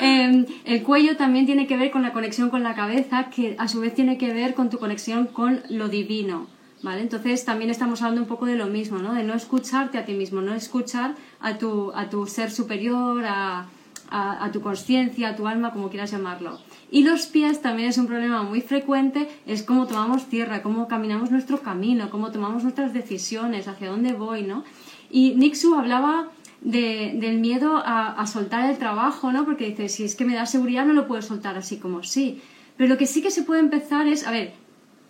em, 0.00 0.46
el 0.64 0.82
cuello 0.82 1.16
también 1.16 1.46
tiene 1.46 1.66
que 1.66 1.76
ver 1.76 1.90
con 1.90 2.02
la 2.02 2.12
conexión 2.12 2.50
con 2.50 2.62
la 2.62 2.74
cabeza, 2.74 3.30
que 3.30 3.56
a 3.58 3.68
su 3.68 3.80
vez 3.80 3.94
tiene 3.94 4.18
que 4.18 4.32
ver 4.32 4.54
con 4.54 4.70
tu 4.70 4.78
conexión 4.78 5.26
con 5.26 5.62
lo 5.68 5.88
divino. 5.88 6.46
¿Vale? 6.82 7.02
Entonces 7.02 7.44
también 7.44 7.70
estamos 7.70 8.00
hablando 8.00 8.22
un 8.22 8.26
poco 8.26 8.46
de 8.46 8.56
lo 8.56 8.66
mismo, 8.66 9.00
¿no? 9.00 9.12
De 9.12 9.22
no 9.22 9.34
escucharte 9.34 9.98
a 9.98 10.06
ti 10.06 10.14
mismo, 10.14 10.40
no 10.40 10.54
escuchar 10.54 11.14
a 11.38 11.58
tu, 11.58 11.92
a 11.94 12.08
tu 12.08 12.26
ser 12.26 12.50
superior, 12.50 13.22
a, 13.26 13.66
a, 14.10 14.50
tu 14.50 14.60
conciencia, 14.60 15.28
a 15.28 15.36
tu 15.36 15.46
alma, 15.46 15.72
como 15.72 15.90
quieras 15.90 16.10
llamarlo. 16.10 16.58
Y 16.90 17.04
los 17.04 17.26
pies 17.26 17.62
también 17.62 17.88
es 17.88 17.98
un 17.98 18.08
problema 18.08 18.42
muy 18.42 18.60
frecuente, 18.60 19.28
es 19.46 19.62
cómo 19.62 19.86
tomamos 19.86 20.26
tierra, 20.26 20.62
cómo 20.62 20.88
caminamos 20.88 21.30
nuestro 21.30 21.60
camino, 21.60 22.10
cómo 22.10 22.32
tomamos 22.32 22.64
nuestras 22.64 22.92
decisiones, 22.92 23.68
hacia 23.68 23.90
dónde 23.90 24.12
voy, 24.12 24.42
¿no? 24.42 24.64
Y 25.08 25.34
Nixu 25.36 25.74
hablaba 25.74 26.30
del 26.62 27.38
miedo 27.38 27.80
a, 27.84 28.26
soltar 28.26 28.68
el 28.68 28.78
trabajo, 28.78 29.32
¿no? 29.32 29.44
Porque 29.44 29.70
dice, 29.70 29.88
si 29.88 30.04
es 30.04 30.16
que 30.16 30.24
me 30.24 30.34
da 30.34 30.46
seguridad 30.46 30.84
no 30.84 30.92
lo 30.92 31.06
puedo 31.06 31.22
soltar 31.22 31.56
así 31.56 31.78
como 31.78 32.02
sí. 32.02 32.42
Pero 32.76 32.88
lo 32.88 32.98
que 32.98 33.06
sí 33.06 33.22
que 33.22 33.30
se 33.30 33.42
puede 33.42 33.60
empezar 33.60 34.08
es, 34.08 34.26
a 34.26 34.30
ver, 34.30 34.52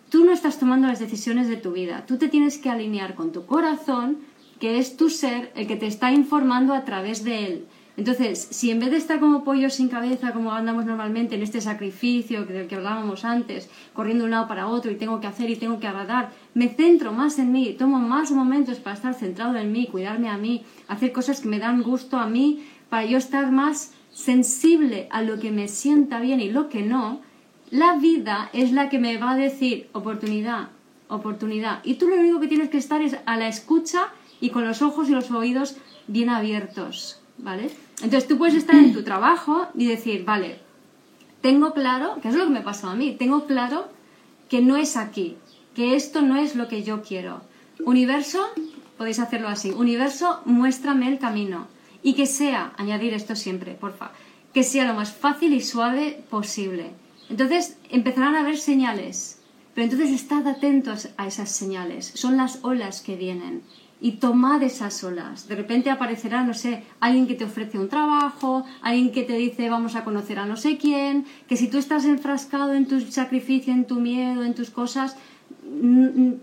tú 0.09 0.23
no 0.23 0.31
estás 0.31 0.59
tomando 0.59 0.87
las 0.87 0.99
decisiones 0.99 1.47
de 1.47 1.57
tu 1.57 1.71
vida, 1.71 2.05
tú 2.05 2.17
te 2.17 2.29
tienes 2.29 2.57
que 2.57 2.69
alinear 2.69 3.15
con 3.15 3.31
tu 3.31 3.45
corazón, 3.45 4.19
que 4.59 4.77
es 4.77 4.97
tu 4.97 5.09
ser 5.09 5.51
el 5.55 5.67
que 5.67 5.75
te 5.75 5.87
está 5.87 6.11
informando 6.11 6.73
a 6.73 6.85
través 6.85 7.23
de 7.23 7.45
él. 7.47 7.65
Entonces, 7.97 8.47
si 8.51 8.71
en 8.71 8.79
vez 8.79 8.91
de 8.91 8.97
estar 8.97 9.19
como 9.19 9.43
pollos 9.43 9.73
sin 9.73 9.89
cabeza, 9.89 10.31
como 10.31 10.53
andamos 10.53 10.85
normalmente 10.85 11.35
en 11.35 11.43
este 11.43 11.59
sacrificio 11.59 12.45
del 12.45 12.67
que 12.67 12.75
hablábamos 12.75 13.25
antes, 13.25 13.69
corriendo 13.93 14.23
de 14.23 14.27
un 14.27 14.31
lado 14.31 14.47
para 14.47 14.67
otro 14.67 14.91
y 14.91 14.95
tengo 14.95 15.19
que 15.19 15.27
hacer 15.27 15.49
y 15.49 15.57
tengo 15.57 15.79
que 15.79 15.87
agradar, 15.87 16.31
me 16.53 16.69
centro 16.69 17.11
más 17.11 17.37
en 17.37 17.51
mí, 17.51 17.75
tomo 17.77 17.99
más 17.99 18.31
momentos 18.31 18.79
para 18.79 18.95
estar 18.95 19.13
centrado 19.13 19.57
en 19.57 19.71
mí, 19.71 19.87
cuidarme 19.87 20.29
a 20.29 20.37
mí, 20.37 20.63
hacer 20.87 21.11
cosas 21.11 21.41
que 21.41 21.49
me 21.49 21.59
dan 21.59 21.83
gusto 21.83 22.17
a 22.17 22.27
mí, 22.27 22.63
para 22.89 23.05
yo 23.05 23.17
estar 23.17 23.51
más 23.51 23.93
sensible 24.11 25.07
a 25.11 25.21
lo 25.21 25.39
que 25.39 25.51
me 25.51 25.67
sienta 25.67 26.19
bien 26.19 26.39
y 26.39 26.49
lo 26.49 26.69
que 26.69 26.83
no, 26.83 27.21
la 27.71 27.97
vida 27.97 28.49
es 28.53 28.71
la 28.71 28.89
que 28.89 28.99
me 28.99 29.17
va 29.17 29.31
a 29.31 29.37
decir 29.37 29.89
oportunidad, 29.93 30.69
oportunidad. 31.07 31.79
Y 31.83 31.95
tú 31.95 32.07
lo 32.07 32.15
único 32.15 32.39
que 32.39 32.47
tienes 32.47 32.69
que 32.69 32.77
estar 32.77 33.01
es 33.01 33.17
a 33.25 33.37
la 33.37 33.47
escucha 33.47 34.09
y 34.41 34.49
con 34.49 34.65
los 34.65 34.81
ojos 34.81 35.09
y 35.09 35.13
los 35.13 35.31
oídos 35.31 35.77
bien 36.07 36.29
abiertos. 36.29 37.20
Entonces 38.01 38.27
tú 38.27 38.37
puedes 38.37 38.55
estar 38.55 38.75
en 38.75 38.93
tu 38.93 39.03
trabajo 39.03 39.67
y 39.75 39.87
decir, 39.87 40.25
vale, 40.25 40.59
tengo 41.41 41.73
claro, 41.73 42.19
que 42.21 42.29
es 42.29 42.35
lo 42.35 42.45
que 42.45 42.51
me 42.51 42.61
pasó 42.61 42.89
a 42.89 42.95
mí, 42.95 43.15
tengo 43.17 43.45
claro 43.45 43.87
que 44.49 44.61
no 44.61 44.77
es 44.77 44.97
aquí, 44.97 45.37
que 45.75 45.95
esto 45.95 46.21
no 46.21 46.37
es 46.37 46.55
lo 46.55 46.67
que 46.67 46.83
yo 46.83 47.01
quiero. 47.01 47.41
Universo, 47.83 48.45
podéis 48.97 49.19
hacerlo 49.19 49.47
así, 49.47 49.71
universo, 49.71 50.41
muéstrame 50.45 51.07
el 51.07 51.19
camino. 51.19 51.67
Y 52.03 52.13
que 52.13 52.25
sea, 52.25 52.73
añadir 52.77 53.13
esto 53.13 53.35
siempre, 53.35 53.73
porfa, 53.73 54.11
que 54.53 54.63
sea 54.63 54.85
lo 54.85 54.95
más 54.95 55.11
fácil 55.11 55.53
y 55.53 55.61
suave 55.61 56.23
posible. 56.29 56.91
Entonces 57.29 57.77
empezarán 57.89 58.35
a 58.35 58.41
haber 58.41 58.57
señales, 58.57 59.39
pero 59.73 59.85
entonces 59.85 60.11
estad 60.11 60.47
atentos 60.47 61.09
a 61.17 61.27
esas 61.27 61.51
señales, 61.51 62.11
son 62.15 62.37
las 62.37 62.59
olas 62.63 63.01
que 63.01 63.15
vienen 63.15 63.61
y 64.01 64.13
tomad 64.13 64.63
esas 64.63 65.03
olas. 65.03 65.47
De 65.47 65.55
repente 65.55 65.91
aparecerá, 65.91 66.43
no 66.43 66.55
sé, 66.55 66.83
alguien 66.99 67.27
que 67.27 67.35
te 67.35 67.45
ofrece 67.45 67.77
un 67.77 67.87
trabajo, 67.87 68.65
alguien 68.81 69.11
que 69.11 69.21
te 69.21 69.33
dice 69.33 69.69
vamos 69.69 69.95
a 69.95 70.03
conocer 70.03 70.39
a 70.39 70.47
no 70.47 70.57
sé 70.57 70.77
quién, 70.77 71.25
que 71.47 71.55
si 71.55 71.67
tú 71.67 71.77
estás 71.77 72.05
enfrascado 72.05 72.73
en 72.73 72.87
tu 72.87 72.99
sacrificio, 72.99 73.71
en 73.71 73.85
tu 73.85 73.99
miedo, 73.99 74.43
en 74.43 74.55
tus 74.55 74.71
cosas, 74.71 75.15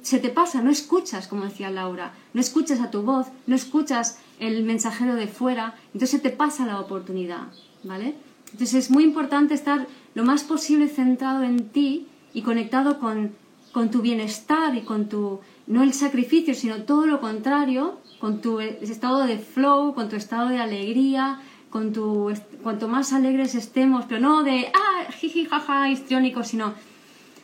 se 0.02 0.20
te 0.20 0.28
pasa, 0.28 0.62
no 0.62 0.70
escuchas, 0.70 1.26
como 1.26 1.44
decía 1.44 1.70
Laura, 1.70 2.14
no 2.32 2.40
escuchas 2.40 2.80
a 2.80 2.90
tu 2.90 3.02
voz, 3.02 3.26
no 3.48 3.56
escuchas 3.56 4.20
el 4.38 4.62
mensajero 4.62 5.16
de 5.16 5.26
fuera, 5.26 5.74
entonces 5.86 6.10
se 6.10 6.18
te 6.20 6.30
pasa 6.30 6.64
la 6.64 6.80
oportunidad, 6.80 7.48
¿vale? 7.82 8.14
Entonces 8.52 8.74
es 8.74 8.90
muy 8.90 9.02
importante 9.02 9.54
estar 9.54 9.88
lo 10.14 10.24
más 10.24 10.44
posible 10.44 10.88
centrado 10.88 11.42
en 11.42 11.68
ti 11.68 12.06
y 12.32 12.42
conectado 12.42 13.00
con, 13.00 13.32
con 13.72 13.90
tu 13.90 14.00
bienestar 14.00 14.76
y 14.76 14.82
con 14.82 15.08
tu, 15.08 15.40
no 15.68 15.82
el 15.82 15.92
sacrificio, 15.92 16.54
sino 16.54 16.82
todo 16.82 17.06
lo 17.06 17.20
contrario, 17.20 18.00
con 18.18 18.40
tu 18.40 18.58
estado 18.60 19.24
de 19.26 19.38
flow, 19.38 19.94
con 19.94 20.08
tu 20.08 20.16
estado 20.16 20.48
de 20.48 20.58
alegría, 20.58 21.40
con 21.70 21.92
tu, 21.92 22.32
cuanto 22.62 22.88
más 22.88 23.12
alegres 23.12 23.54
estemos, 23.54 24.06
pero 24.08 24.20
no 24.20 24.42
de, 24.42 24.72
ah, 24.74 25.12
jiji, 25.12 25.44
jaja, 25.44 25.90
histriónico, 25.90 26.42
sino 26.42 26.74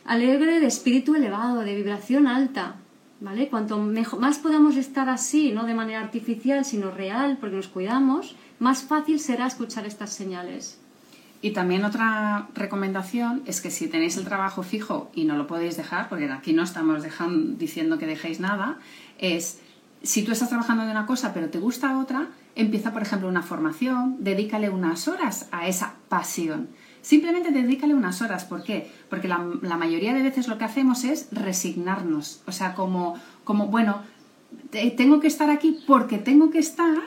alegre 0.05 0.59
de 0.59 0.65
espíritu 0.65 1.15
elevado, 1.15 1.61
de 1.61 1.75
vibración 1.75 2.27
alta, 2.27 2.75
¿vale? 3.21 3.47
Cuanto 3.47 3.77
mejor, 3.77 4.19
más 4.19 4.39
podamos 4.39 4.75
estar 4.75 5.07
así, 5.07 5.51
no 5.51 5.65
de 5.65 5.75
manera 5.75 6.01
artificial, 6.01 6.65
sino 6.65 6.91
real, 6.91 7.37
porque 7.39 7.55
nos 7.55 7.67
cuidamos, 7.67 8.35
más 8.59 8.83
fácil 8.83 9.19
será 9.19 9.45
escuchar 9.45 9.85
estas 9.85 10.11
señales. 10.11 10.79
Y 11.45 11.51
también 11.51 11.85
otra 11.85 12.47
recomendación 12.55 13.43
es 13.45 13.61
que 13.61 13.69
si 13.69 13.85
tenéis 13.85 14.17
el 14.17 14.25
trabajo 14.25 14.63
fijo 14.63 15.11
y 15.13 15.25
no 15.25 15.37
lo 15.37 15.45
podéis 15.45 15.77
dejar, 15.77 16.09
porque 16.09 16.25
aquí 16.31 16.53
no 16.53 16.63
estamos 16.63 17.03
diciendo 17.59 17.99
que 17.99 18.07
dejéis 18.07 18.39
nada, 18.39 18.79
es 19.19 19.59
si 20.01 20.23
tú 20.23 20.31
estás 20.31 20.49
trabajando 20.49 20.85
de 20.85 20.89
una 20.89 21.05
cosa 21.05 21.35
pero 21.35 21.51
te 21.51 21.59
gusta 21.59 21.99
otra, 21.99 22.29
empieza 22.55 22.93
por 22.93 23.03
ejemplo 23.03 23.27
una 23.27 23.43
formación, 23.43 24.17
dedícale 24.21 24.71
unas 24.71 25.07
horas 25.07 25.47
a 25.51 25.67
esa 25.67 25.93
pasión. 26.09 26.69
Simplemente 27.03 27.51
dedícale 27.51 27.93
unas 27.93 28.23
horas. 28.23 28.45
¿Por 28.45 28.63
qué? 28.63 28.91
Porque 29.11 29.27
la, 29.27 29.37
mayoría 29.37 30.15
de 30.15 30.23
veces 30.23 30.47
lo 30.47 30.57
que 30.57 30.65
hacemos 30.65 31.03
es 31.03 31.27
resignarnos. 31.31 32.41
O 32.47 32.51
sea, 32.53 32.73
como, 32.73 33.19
como 33.43 33.67
bueno, 33.67 34.01
tengo 34.97 35.19
que 35.19 35.27
estar 35.27 35.51
aquí 35.51 35.77
porque 35.85 36.17
tengo 36.17 36.49
que 36.49 36.57
estar 36.57 36.97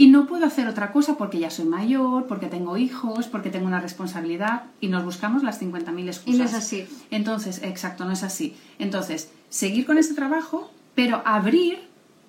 y 0.00 0.06
no 0.06 0.26
puedo 0.26 0.46
hacer 0.46 0.66
otra 0.66 0.92
cosa 0.92 1.18
porque 1.18 1.38
ya 1.38 1.50
soy 1.50 1.66
mayor, 1.66 2.26
porque 2.26 2.46
tengo 2.46 2.78
hijos, 2.78 3.26
porque 3.26 3.50
tengo 3.50 3.66
una 3.66 3.82
responsabilidad 3.82 4.62
y 4.80 4.88
nos 4.88 5.04
buscamos 5.04 5.42
las 5.42 5.60
50.000 5.60 6.06
excusas. 6.06 6.34
Y 6.34 6.38
no 6.38 6.44
es 6.44 6.54
así. 6.54 6.86
Entonces, 7.10 7.60
exacto, 7.62 8.06
no 8.06 8.12
es 8.12 8.22
así. 8.22 8.56
Entonces, 8.78 9.30
seguir 9.50 9.84
con 9.84 9.98
ese 9.98 10.14
trabajo, 10.14 10.70
pero 10.94 11.20
abrir 11.26 11.80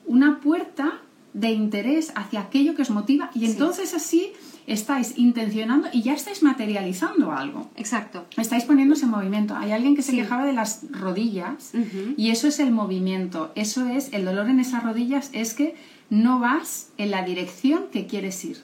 una 0.05 0.41
puerta 0.41 0.99
de 1.33 1.51
interés 1.51 2.11
hacia 2.15 2.41
aquello 2.41 2.75
que 2.75 2.81
os 2.81 2.89
motiva 2.89 3.31
y 3.33 3.45
entonces 3.45 3.93
así 3.93 4.33
estáis 4.67 5.17
intencionando 5.17 5.87
y 5.93 6.01
ya 6.01 6.13
estáis 6.13 6.43
materializando 6.43 7.31
algo. 7.31 7.69
Exacto. 7.77 8.25
Estáis 8.35 8.65
poniéndose 8.65 9.05
en 9.05 9.11
movimiento. 9.11 9.55
Hay 9.55 9.71
alguien 9.71 9.95
que 9.95 10.01
se 10.01 10.11
quejaba 10.11 10.45
de 10.45 10.51
las 10.51 10.81
rodillas 10.91 11.71
y 12.17 12.31
eso 12.31 12.49
es 12.49 12.59
el 12.59 12.71
movimiento. 12.71 13.53
Eso 13.55 13.85
es, 13.87 14.11
el 14.11 14.25
dolor 14.25 14.49
en 14.49 14.59
esas 14.59 14.83
rodillas 14.83 15.29
es 15.31 15.53
que 15.53 15.75
no 16.11 16.39
vas 16.39 16.91
en 16.97 17.09
la 17.09 17.23
dirección 17.23 17.85
que 17.91 18.05
quieres 18.05 18.45
ir. 18.45 18.57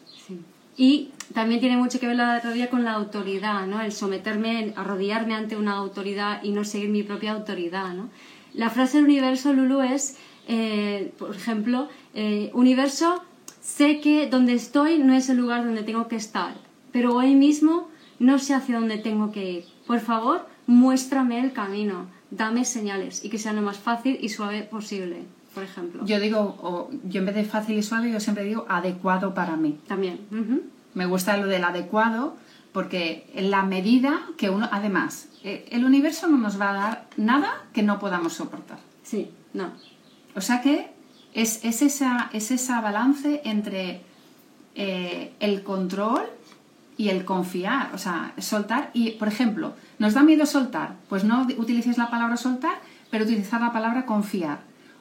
Y 0.77 1.09
también 1.33 1.59
tiene 1.59 1.77
mucho 1.77 1.99
que 1.99 2.05
ver 2.05 2.15
la 2.15 2.39
con 2.69 2.83
la 2.83 2.91
autoridad, 2.93 3.65
¿no? 3.65 3.81
El 3.81 3.91
someterme, 3.91 4.73
arrodillarme 4.75 5.33
ante 5.33 5.57
una 5.57 5.73
autoridad 5.73 6.43
y 6.43 6.51
no 6.51 6.63
seguir 6.63 6.89
mi 6.89 7.01
propia 7.01 7.31
autoridad. 7.31 7.95
La 8.53 8.69
frase 8.69 8.97
del 8.97 9.05
universo, 9.05 9.53
Lulu, 9.53 9.81
es, 9.81 10.17
eh, 10.47 11.11
por 11.17 11.35
ejemplo, 11.35 11.89
eh, 12.13 12.51
universo, 12.53 13.23
Sé 13.67 13.99
que 13.99 14.27
donde 14.27 14.53
estoy 14.53 14.97
no 14.97 15.13
es 15.13 15.27
el 15.27 15.35
lugar 15.37 15.65
donde 15.65 15.83
tengo 15.83 16.07
que 16.07 16.15
estar, 16.15 16.55
pero 16.93 17.13
hoy 17.13 17.35
mismo 17.35 17.89
no 18.17 18.39
sé 18.39 18.53
hacia 18.53 18.79
dónde 18.79 18.97
tengo 18.97 19.33
que 19.33 19.51
ir. 19.51 19.65
Por 19.85 19.99
favor, 19.99 20.47
muéstrame 20.67 21.41
el 21.41 21.51
camino, 21.51 22.07
dame 22.31 22.63
señales 22.63 23.25
y 23.25 23.29
que 23.29 23.37
sea 23.37 23.51
lo 23.51 23.61
más 23.61 23.77
fácil 23.77 24.17
y 24.21 24.29
suave 24.29 24.63
posible, 24.63 25.25
por 25.57 25.63
ejemplo. 25.63 26.05
Yo 26.05 26.19
digo, 26.19 26.91
yo 27.05 27.19
en 27.19 27.25
vez 27.25 27.33
de 27.33 27.43
fácil 27.43 27.79
y 27.79 27.81
suave, 27.81 28.11
yo 28.11 28.19
siempre 28.19 28.43
digo 28.43 28.67
adecuado 28.69 29.33
para 29.33 29.55
mí. 29.55 29.79
También. 29.87 30.19
Me 30.93 31.07
gusta 31.07 31.35
lo 31.35 31.47
del 31.47 31.63
adecuado 31.63 32.37
porque 32.73 33.27
en 33.33 33.49
la 33.49 33.63
medida 33.63 34.21
que 34.37 34.51
uno, 34.51 34.69
además, 34.71 35.29
eh, 35.43 35.67
el 35.71 35.83
universo 35.83 36.27
no 36.27 36.37
nos 36.37 36.61
va 36.61 36.69
a 36.69 36.73
dar 36.73 37.07
nada 37.17 37.65
que 37.73 37.81
no 37.81 37.97
podamos 37.97 38.33
soportar. 38.33 38.77
Sí, 39.01 39.31
no. 39.53 39.71
O 40.35 40.41
sea 40.41 40.61
que 40.61 40.91
es, 41.33 41.65
esa, 41.65 42.29
es 42.33 42.51
esa 42.51 42.79
balance 42.79 43.41
entre 43.43 44.01
eh, 44.75 45.33
el 45.39 45.63
control 45.63 46.21
y 46.97 47.09
el 47.09 47.25
confiar, 47.25 47.95
o 47.95 47.97
sea, 47.97 48.33
soltar. 48.37 48.91
Y, 48.93 49.13
por 49.13 49.27
ejemplo, 49.27 49.73
¿nos 49.97 50.13
da 50.13 50.21
miedo 50.21 50.45
soltar? 50.45 50.97
Pues 51.09 51.23
no 51.23 51.47
utilices 51.57 51.97
la 51.97 52.11
palabra 52.11 52.37
soltar, 52.37 52.79
pero 53.09 53.23
utilizar 53.25 53.59
la 53.59 53.73
palabra 53.73 54.05
confiar. 54.05 54.59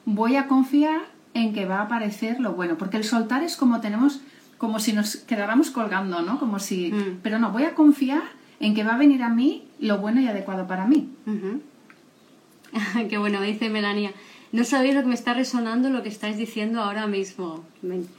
Voy 0.09 0.37
a 0.37 0.47
confiar 0.47 1.01
en 1.33 1.53
que 1.53 1.65
va 1.65 1.79
a 1.79 1.81
aparecer 1.81 2.39
lo 2.39 2.53
bueno, 2.53 2.77
porque 2.77 2.95
el 2.95 3.03
soltar 3.03 3.43
es 3.43 3.57
como 3.57 3.81
tenemos, 3.81 4.21
como 4.57 4.79
si 4.79 4.93
nos 4.93 5.17
quedáramos 5.17 5.69
colgando, 5.69 6.21
¿no? 6.21 6.39
Como 6.39 6.59
si, 6.59 6.93
mm. 6.93 7.19
pero 7.21 7.39
no, 7.39 7.51
voy 7.51 7.63
a 7.63 7.75
confiar 7.75 8.23
en 8.61 8.73
que 8.73 8.85
va 8.85 8.95
a 8.95 8.97
venir 8.97 9.21
a 9.21 9.27
mí 9.27 9.67
lo 9.79 9.97
bueno 9.97 10.21
y 10.21 10.27
adecuado 10.27 10.65
para 10.65 10.87
mí. 10.87 11.09
Qué 13.09 13.17
bueno, 13.17 13.41
dice 13.41 13.69
Melania. 13.69 14.13
No 14.51 14.63
sabéis 14.63 14.95
lo 14.95 15.01
que 15.01 15.07
me 15.07 15.15
está 15.15 15.33
resonando 15.33 15.89
lo 15.89 16.03
que 16.03 16.09
estáis 16.09 16.37
diciendo 16.37 16.81
ahora 16.81 17.05
mismo. 17.05 17.65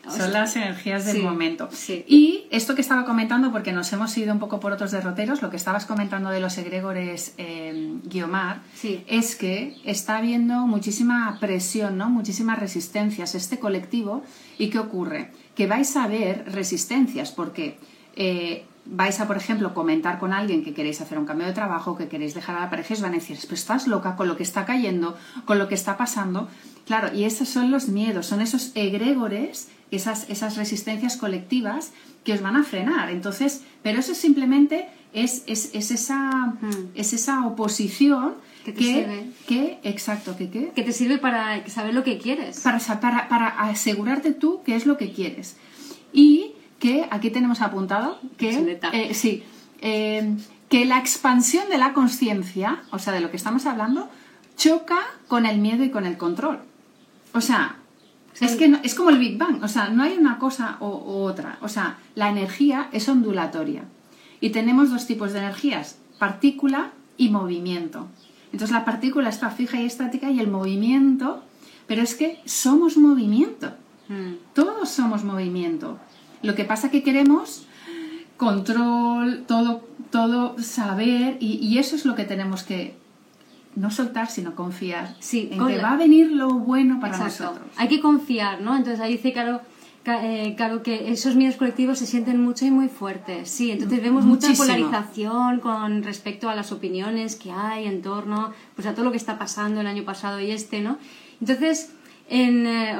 Son 0.09 0.33
las 0.33 0.57
energías 0.57 1.07
del 1.07 1.23
momento. 1.23 1.69
Y 2.07 2.47
esto 2.51 2.75
que 2.75 2.83
estaba 2.83 3.05
comentando, 3.05 3.51
porque 3.51 3.73
nos 3.73 3.93
hemos 3.93 4.17
ido 4.19 4.33
un 4.33 4.39
poco 4.39 4.61
por 4.61 4.73
otros 4.73 4.91
derroteros, 4.91 5.41
lo 5.41 5.51
que 5.51 5.57
estabas 5.57 5.87
comentando 5.87 6.31
de 6.31 6.41
los 6.41 6.59
egregores 6.59 7.35
eh, 7.39 7.99
Guiomar, 8.05 8.61
es 9.07 9.37
que 9.37 9.77
está 9.85 10.19
habiendo 10.19 10.67
muchísima 10.67 11.39
presión, 11.41 11.97
¿no? 11.97 12.11
muchísimas 12.11 12.59
resistencias 12.59 13.35
este 13.35 13.59
colectivo. 13.59 14.23
¿Y 14.59 14.69
qué 14.69 14.79
ocurre? 14.79 15.31
Que 15.55 15.67
vais 15.67 15.97
a 15.97 16.07
ver 16.09 16.45
resistencias, 16.53 17.33
porque 17.33 17.79
eh, 18.17 18.65
vais 18.91 19.21
a, 19.21 19.27
por 19.27 19.37
ejemplo, 19.37 19.75
comentar 19.75 20.19
con 20.19 20.33
alguien 20.33 20.65
que 20.65 20.73
queréis 20.73 21.01
hacer 21.01 21.19
un 21.19 21.27
cambio 21.27 21.47
de 21.47 21.53
trabajo, 21.53 21.97
que 21.97 22.09
queréis 22.09 22.35
dejar 22.35 22.57
a 22.57 22.61
la 22.61 22.71
pareja, 22.71 22.95
os 22.95 23.01
van 23.01 23.13
a 23.13 23.17
decir, 23.17 23.37
pero 23.43 23.55
estás 23.55 23.87
loca 23.87 24.17
con 24.17 24.29
lo 24.29 24.37
que 24.37 24.43
está 24.43 24.65
cayendo, 24.65 25.17
con 25.45 25.59
lo 25.59 25.69
que 25.69 25.75
está 25.75 25.97
pasando. 25.97 26.49
Claro, 26.87 27.15
y 27.15 27.25
esos 27.25 27.49
son 27.49 27.71
los 27.71 27.89
miedos, 27.89 28.27
son 28.27 28.41
esos 28.41 28.73
egregores, 28.75 29.69
esas, 29.91 30.29
esas 30.31 30.57
resistencias 30.57 31.17
colectivas 31.17 31.93
que 32.25 32.33
os 32.33 32.41
van 32.41 32.57
a 32.57 32.65
frenar. 32.65 33.11
Entonces, 33.11 33.63
pero 33.83 34.01
eso 34.01 34.15
simplemente 34.15 34.89
es, 35.13 35.43
es, 35.47 35.71
es 35.75 35.91
esa, 35.91 36.55
es 36.95 37.13
esa 37.13 37.47
oposición 37.47 38.35
que, 38.65 38.73
te 38.73 38.83
sirve. 38.83 39.31
que, 39.47 39.79
exacto, 39.83 40.37
que, 40.37 40.49
que 40.49 40.83
te 40.83 40.93
sirve 40.93 41.19
para 41.19 41.67
saber 41.69 41.93
lo 41.93 42.05
que 42.05 42.19
quieres. 42.19 42.61
Para, 42.61 42.79
para, 42.79 43.29
para 43.29 43.49
asegurarte 43.49 44.33
tú 44.33 44.63
qué 44.65 44.77
es 44.77 44.87
lo 44.87 44.97
que 44.97 45.13
quieres. 45.13 45.57
Y 46.13 46.53
que 46.79 47.09
aquí 47.11 47.31
tenemos 47.31 47.61
apuntado 47.61 48.21
que, 48.37 48.79
eh, 48.93 49.15
sí, 49.15 49.43
eh, 49.81 50.37
que 50.69 50.85
la 50.85 50.99
expansión 50.99 51.69
de 51.69 51.79
la 51.79 51.93
conciencia, 51.93 52.83
o 52.91 52.99
sea, 52.99 53.13
de 53.13 53.21
lo 53.21 53.31
que 53.31 53.37
estamos 53.37 53.67
hablando, 53.67 54.09
choca 54.57 54.99
con 55.27 55.47
el 55.47 55.59
miedo 55.59 55.85
y 55.85 55.91
con 55.91 56.07
el 56.07 56.17
control. 56.17 56.61
O 57.33 57.41
sea, 57.41 57.77
es 58.41 58.57
que 58.57 58.79
es 58.83 58.95
como 58.95 59.11
el 59.11 59.19
Big 59.19 59.39
Bang, 59.39 59.63
o 59.63 59.69
sea, 59.69 59.89
no 59.89 60.03
hay 60.03 60.17
una 60.17 60.39
cosa 60.39 60.77
u, 60.81 60.87
otra. 60.87 61.59
O 61.63 61.69
sea, 61.69 61.99
la 62.15 62.29
energía 62.29 62.89
es 62.93 63.09
ondulatoria. 63.09 63.85
Y 64.41 64.51
tenemos 64.51 64.91
dos 64.91 65.07
tipos 65.07 65.33
de 65.33 65.41
energías, 65.41 65.99
partícula 66.19 66.93
y 67.17 67.31
movimiento. 67.31 68.07
Entonces 68.53 68.71
la 68.71 68.85
partícula 68.85 69.29
está 69.29 69.51
fija 69.51 69.81
y 69.81 69.87
estática 69.87 70.31
y 70.31 70.39
el 70.41 70.49
movimiento, 70.49 71.43
pero 71.87 72.03
es 72.03 72.15
que 72.15 72.41
somos 72.45 72.97
movimiento. 72.97 73.73
Mm. 74.09 74.35
Todos 74.55 74.89
somos 74.89 75.25
movimiento. 75.25 75.99
Lo 76.43 76.55
que 76.55 76.65
pasa 76.65 76.91
que 76.91 77.03
queremos 77.03 77.67
control, 78.37 79.45
todo, 79.47 79.83
todo 80.11 80.57
saber 80.63 81.37
y, 81.41 81.77
eso 81.79 81.97
es 81.97 82.07
lo 82.07 82.15
que 82.15 82.25
tenemos 82.25 82.63
que 82.63 82.97
no 83.75 83.91
soltar, 83.91 84.31
sino 84.31 84.55
confiar 84.55 85.15
sí, 85.21 85.51
en 85.53 85.67
que 85.67 85.79
va 85.79 85.93
a 85.93 85.97
venir 85.97 86.31
lo 86.33 86.55
bueno 86.55 87.01
para 87.01 87.19
nosotros. 87.19 87.67
Hay 87.77 87.89
que 87.89 88.01
confiar, 88.01 88.61
¿no? 88.61 88.77
Entonces 88.77 89.01
ahí 89.01 89.13
dice 89.13 89.33
Caro, 89.33 89.61
eh, 90.07 90.55
claro 90.57 90.83
que 90.83 91.13
esos 91.13 91.37
miedos 91.37 91.57
colectivos 91.57 91.99
se 91.99 92.07
sienten 92.07 92.43
mucho 92.43 92.65
y 92.65 92.71
muy 92.71 92.89
fuertes. 92.89 93.51
Sí, 93.51 93.71
entonces 93.71 94.03
vemos 94.03 94.25
mucha 94.25 94.53
polarización 94.55 95.61
con 95.61 96.03
respecto 96.03 96.49
a 96.49 96.55
las 96.55 96.73
opiniones 96.73 97.37
que 97.37 97.51
hay 97.51 97.87
en 97.87 98.03
torno 98.03 98.53
pues, 98.75 98.87
a 98.87 98.95
todo 98.95 99.05
lo 99.05 99.11
que 99.11 99.19
está 99.19 99.39
pasando 99.39 99.81
el 99.81 99.87
año 99.87 100.05
pasado 100.05 100.41
y 100.41 100.51
este, 100.51 100.81
¿no? 100.81 100.99
Entonces, 101.41 101.93
en, 102.31 102.67
eh, 102.67 102.97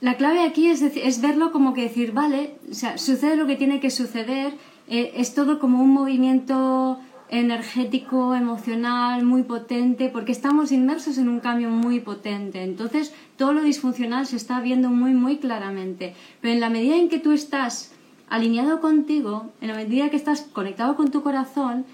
la 0.00 0.16
clave 0.16 0.44
aquí 0.44 0.68
es, 0.68 0.82
es 0.82 1.20
verlo 1.20 1.50
como 1.50 1.74
que 1.74 1.82
decir, 1.82 2.12
vale, 2.12 2.54
o 2.70 2.74
sea, 2.74 2.98
sucede 2.98 3.36
lo 3.36 3.46
que 3.46 3.56
tiene 3.56 3.80
que 3.80 3.90
suceder, 3.90 4.52
eh, 4.88 5.12
es 5.16 5.34
todo 5.34 5.58
como 5.58 5.82
un 5.82 5.90
movimiento 5.90 6.98
energético, 7.30 8.34
emocional, 8.34 9.24
muy 9.24 9.42
potente, 9.42 10.08
porque 10.08 10.32
estamos 10.32 10.72
inmersos 10.72 11.18
en 11.18 11.28
un 11.28 11.40
cambio 11.40 11.68
muy 11.68 12.00
potente. 12.00 12.62
Entonces, 12.62 13.12
todo 13.36 13.52
lo 13.52 13.62
disfuncional 13.62 14.26
se 14.26 14.36
está 14.36 14.60
viendo 14.60 14.88
muy, 14.88 15.12
muy 15.12 15.36
claramente. 15.38 16.14
Pero 16.40 16.54
en 16.54 16.60
la 16.60 16.70
medida 16.70 16.96
en 16.96 17.08
que 17.08 17.18
tú 17.18 17.32
estás 17.32 17.92
alineado 18.30 18.80
contigo, 18.80 19.50
en 19.60 19.68
la 19.68 19.74
medida 19.74 20.10
que 20.10 20.16
estás 20.16 20.42
conectado 20.42 20.96
con 20.96 21.10
tu 21.10 21.22
corazón, 21.22 21.84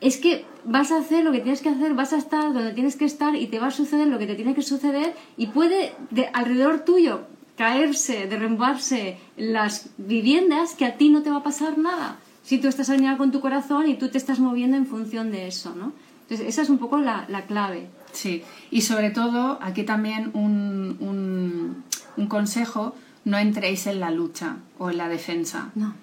es 0.00 0.18
que 0.18 0.44
vas 0.64 0.92
a 0.92 0.98
hacer 0.98 1.24
lo 1.24 1.32
que 1.32 1.40
tienes 1.40 1.62
que 1.62 1.68
hacer, 1.68 1.94
vas 1.94 2.12
a 2.12 2.18
estar 2.18 2.52
donde 2.52 2.72
tienes 2.72 2.96
que 2.96 3.04
estar 3.04 3.34
y 3.34 3.46
te 3.46 3.58
va 3.58 3.68
a 3.68 3.70
suceder 3.70 4.08
lo 4.08 4.18
que 4.18 4.26
te 4.26 4.34
tiene 4.34 4.54
que 4.54 4.62
suceder 4.62 5.14
y 5.36 5.48
puede 5.48 5.94
de 6.10 6.28
alrededor 6.32 6.80
tuyo 6.80 7.22
caerse, 7.56 8.26
derrumbarse 8.26 9.18
las 9.36 9.88
viviendas 9.96 10.74
que 10.74 10.84
a 10.84 10.96
ti 10.96 11.08
no 11.08 11.22
te 11.22 11.30
va 11.30 11.38
a 11.38 11.42
pasar 11.42 11.78
nada 11.78 12.18
si 12.46 12.58
tú 12.58 12.68
estás 12.68 12.90
alineado 12.90 13.18
con 13.18 13.32
tu 13.32 13.40
corazón 13.40 13.88
y 13.88 13.96
tú 13.96 14.08
te 14.08 14.18
estás 14.18 14.38
moviendo 14.38 14.76
en 14.76 14.86
función 14.86 15.32
de 15.32 15.48
eso, 15.48 15.74
¿no? 15.74 15.92
Entonces, 16.22 16.46
esa 16.46 16.62
es 16.62 16.70
un 16.70 16.78
poco 16.78 16.98
la, 16.98 17.26
clave. 17.48 17.88
Sí, 18.12 18.42
y 18.70 18.82
sobre 18.82 19.10
todo, 19.10 19.58
aquí 19.60 19.82
también 19.82 20.30
un, 20.32 20.96
un, 21.00 21.84
un 22.16 22.26
consejo, 22.28 22.94
no 23.24 23.36
entréis 23.38 23.88
en 23.88 23.98
la 23.98 24.12
lucha 24.12 24.58
o 24.78 24.90
en 24.90 24.98
la 24.98 25.08
defensa. 25.08 25.70
No. 25.74 25.94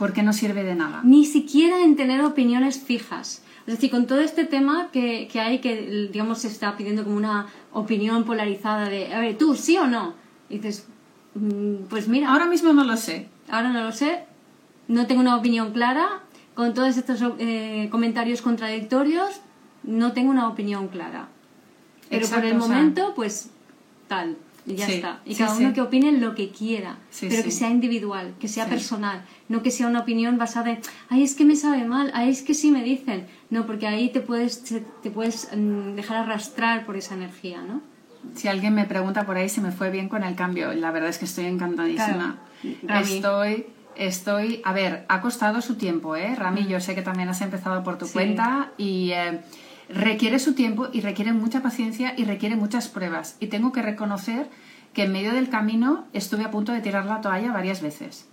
Porque 0.00 0.24
no 0.24 0.32
sirve 0.32 0.64
de 0.64 0.74
nada. 0.74 1.02
Ni 1.04 1.24
siquiera 1.24 1.84
en 1.84 1.94
tener 1.94 2.22
opiniones 2.22 2.80
fijas. 2.80 3.44
Es 3.66 3.74
decir, 3.74 3.90
con 3.92 4.08
todo 4.08 4.20
este 4.20 4.44
tema 4.44 4.88
que, 4.90 5.28
que 5.30 5.38
hay, 5.38 5.60
que 5.60 6.08
digamos 6.10 6.38
se 6.40 6.48
está 6.48 6.76
pidiendo 6.76 7.04
como 7.04 7.16
una 7.16 7.46
opinión 7.72 8.24
polarizada 8.24 8.88
de, 8.88 9.14
a 9.14 9.20
ver, 9.20 9.38
tú, 9.38 9.54
sí 9.54 9.76
o 9.76 9.86
no. 9.86 10.14
Y 10.48 10.56
dices, 10.56 10.88
mm, 11.34 11.84
pues 11.88 12.08
mira. 12.08 12.32
Ahora 12.32 12.46
mismo 12.46 12.72
no 12.72 12.82
lo 12.82 12.96
sé. 12.96 13.28
Ahora 13.48 13.70
no 13.70 13.84
lo 13.84 13.92
sé, 13.92 14.24
no 14.88 15.06
tengo 15.06 15.20
una 15.20 15.36
opinión 15.36 15.72
clara, 15.72 16.20
con 16.54 16.74
todos 16.74 16.96
estos 16.96 17.20
eh, 17.38 17.88
comentarios 17.90 18.42
contradictorios, 18.42 19.40
no 19.82 20.12
tengo 20.12 20.30
una 20.30 20.48
opinión 20.48 20.88
clara. 20.88 21.28
Pero 22.08 22.26
por 22.26 22.44
el 22.44 22.56
momento, 22.56 23.12
pues 23.14 23.50
tal, 24.08 24.36
y 24.72 24.76
ya 24.76 24.88
está. 24.88 25.20
Y 25.24 25.34
cada 25.34 25.56
uno 25.56 25.72
que 25.72 25.80
opine 25.80 26.12
lo 26.12 26.34
que 26.34 26.50
quiera, 26.50 26.98
pero 27.20 27.42
que 27.42 27.50
sea 27.50 27.70
individual, 27.70 28.34
que 28.38 28.48
sea 28.48 28.66
personal, 28.66 29.24
no 29.48 29.62
que 29.62 29.70
sea 29.70 29.86
una 29.86 30.00
opinión 30.00 30.38
basada 30.38 30.70
en, 30.70 30.80
ay, 31.08 31.22
es 31.22 31.34
que 31.34 31.44
me 31.44 31.56
sabe 31.56 31.84
mal, 31.84 32.10
ay, 32.14 32.30
es 32.30 32.42
que 32.42 32.54
sí 32.54 32.70
me 32.70 32.82
dicen. 32.82 33.26
No, 33.50 33.66
porque 33.66 33.86
ahí 33.86 34.10
te 34.10 34.20
puedes, 34.20 34.62
te 34.62 35.10
puedes 35.10 35.48
mm, 35.54 35.94
dejar 35.94 36.18
arrastrar 36.18 36.86
por 36.86 36.96
esa 36.96 37.14
energía, 37.14 37.62
¿no? 37.62 37.80
Si 38.34 38.48
alguien 38.48 38.74
me 38.74 38.84
pregunta 38.84 39.24
por 39.24 39.36
ahí 39.36 39.48
si 39.48 39.60
me 39.60 39.72
fue 39.72 39.90
bien 39.90 40.08
con 40.08 40.22
el 40.24 40.34
cambio, 40.34 40.72
la 40.74 40.90
verdad 40.90 41.08
es 41.08 41.18
que 41.18 41.24
estoy 41.24 41.46
encantadísima. 41.46 42.38
Estoy 42.86 43.66
estoy, 43.96 44.62
a 44.64 44.72
ver, 44.72 45.04
ha 45.08 45.20
costado 45.20 45.60
su 45.60 45.76
tiempo, 45.76 46.16
¿eh? 46.16 46.34
Rami, 46.34 46.66
yo 46.66 46.80
sé 46.80 46.94
que 46.94 47.02
también 47.02 47.28
has 47.28 47.40
empezado 47.42 47.82
por 47.82 47.98
tu 47.98 48.08
cuenta 48.08 48.72
y 48.78 49.10
eh, 49.12 49.40
requiere 49.92 50.38
su 50.38 50.54
tiempo 50.54 50.88
y 50.92 51.00
requiere 51.00 51.32
mucha 51.32 51.62
paciencia 51.62 52.14
y 52.16 52.24
requiere 52.24 52.56
muchas 52.56 52.88
pruebas. 52.88 53.36
Y 53.40 53.48
tengo 53.48 53.72
que 53.72 53.82
reconocer 53.82 54.48
que 54.92 55.04
en 55.04 55.12
medio 55.12 55.32
del 55.32 55.48
camino 55.48 56.06
estuve 56.12 56.44
a 56.44 56.50
punto 56.50 56.72
de 56.72 56.80
tirar 56.80 57.06
la 57.06 57.20
toalla 57.20 57.52
varias 57.52 57.82
veces. 57.82 58.26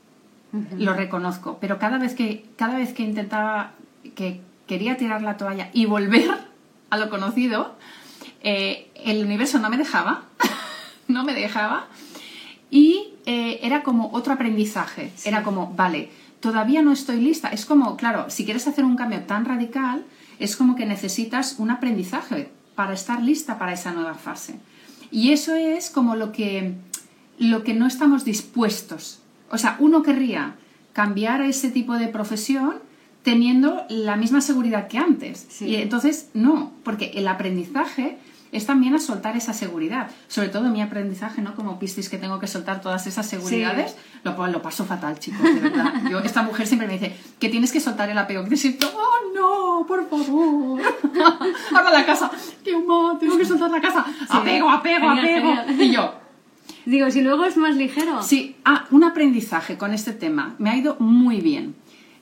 Lo 0.77 0.93
reconozco, 0.93 1.57
pero 1.59 1.77
cada 1.77 1.97
vez 1.97 2.15
que 2.15 2.45
cada 2.55 2.77
vez 2.77 2.93
que 2.93 3.03
intentaba 3.03 3.73
que 4.15 4.41
quería 4.65 4.95
tirar 4.95 5.21
la 5.21 5.35
toalla 5.35 5.69
y 5.73 5.85
volver 5.85 6.31
a 6.89 6.97
lo 6.97 7.09
conocido, 7.09 7.75
eh, 8.41 8.89
el 8.95 9.23
universo 9.25 9.59
no 9.59 9.69
me 9.69 9.77
dejaba, 9.77 10.23
no 11.07 11.25
me 11.25 11.33
dejaba 11.33 11.87
y 12.69 13.13
eh, 13.25 13.59
era 13.61 13.83
como 13.83 14.09
otro 14.13 14.33
aprendizaje. 14.33 15.11
Era 15.25 15.43
como, 15.43 15.73
vale, 15.75 16.09
todavía 16.39 16.81
no 16.81 16.91
estoy 16.91 17.19
lista. 17.19 17.49
Es 17.49 17.65
como, 17.65 17.97
claro, 17.97 18.29
si 18.29 18.45
quieres 18.45 18.67
hacer 18.67 18.85
un 18.85 18.95
cambio 18.95 19.21
tan 19.21 19.45
radical, 19.45 20.05
es 20.39 20.55
como 20.55 20.75
que 20.75 20.85
necesitas 20.85 21.55
un 21.57 21.71
aprendizaje 21.71 22.49
para 22.75 22.93
estar 22.93 23.21
lista 23.21 23.57
para 23.57 23.73
esa 23.73 23.91
nueva 23.91 24.15
fase. 24.15 24.55
Y 25.11 25.31
eso 25.31 25.55
es 25.55 25.89
como 25.89 26.15
lo 26.15 26.31
que, 26.31 26.73
lo 27.39 27.63
que 27.63 27.73
no 27.73 27.87
estamos 27.87 28.25
dispuestos. 28.25 29.19
O 29.49 29.57
sea, 29.57 29.77
uno 29.79 30.03
querría 30.03 30.55
cambiar 30.93 31.41
a 31.41 31.47
ese 31.47 31.69
tipo 31.69 31.95
de 31.95 32.07
profesión 32.07 32.75
teniendo 33.23 33.83
la 33.89 34.15
misma 34.15 34.41
seguridad 34.41 34.87
que 34.87 34.97
antes. 34.97 35.61
Y 35.61 35.75
entonces, 35.75 36.29
no, 36.33 36.71
porque 36.83 37.11
el 37.15 37.27
aprendizaje 37.27 38.17
es 38.57 38.65
también 38.65 38.95
a 38.95 38.99
soltar 38.99 39.37
esa 39.37 39.53
seguridad. 39.53 40.09
Sobre 40.27 40.49
todo 40.49 40.69
mi 40.69 40.81
aprendizaje, 40.81 41.41
¿no? 41.41 41.55
Como 41.55 41.79
pistis 41.79 42.09
que 42.09 42.17
tengo 42.17 42.39
que 42.39 42.47
soltar 42.47 42.81
todas 42.81 43.07
esas 43.07 43.25
seguridades, 43.25 43.95
lo, 44.23 44.47
lo, 44.47 44.61
paso 44.61 44.85
fatal, 44.85 45.19
chicos, 45.19 45.43
de 45.43 45.59
verdad. 45.59 45.93
Yo, 46.09 46.19
esta 46.19 46.41
mujer 46.41 46.67
siempre 46.67 46.87
me 46.87 46.93
dice 46.93 47.15
que 47.39 47.49
tienes 47.49 47.71
que 47.71 47.79
soltar 47.79 48.09
el 48.09 48.17
apego, 48.17 48.43
que 48.43 48.51
te 48.51 48.57
siento, 48.57 48.91
oh 48.93 49.33
no, 49.33 49.85
por 49.87 50.09
favor. 50.09 50.81
Ahora 51.75 51.91
la 51.91 52.05
casa, 52.05 52.29
qué 52.63 52.77
mal, 52.77 53.17
tengo 53.19 53.37
que 53.37 53.45
soltar 53.45 53.71
la 53.71 53.79
casa. 53.79 54.05
apego, 54.29 54.69
apego, 54.69 55.09
apego. 55.09 55.53
Y 55.79 55.91
yo, 55.91 56.13
Digo, 56.87 57.11
si 57.11 57.21
luego 57.21 57.43
es 57.43 57.57
más 57.57 57.75
ligero. 57.75 58.23
Sí, 58.23 58.55
ah, 58.63 58.85
un 58.91 59.03
aprendizaje 59.03 59.77
con 59.77 59.93
este 59.93 60.13
tema. 60.13 60.55
Me 60.57 60.69
ha 60.69 60.77
ido 60.77 60.95
muy 60.99 61.41
bien. 61.41 61.75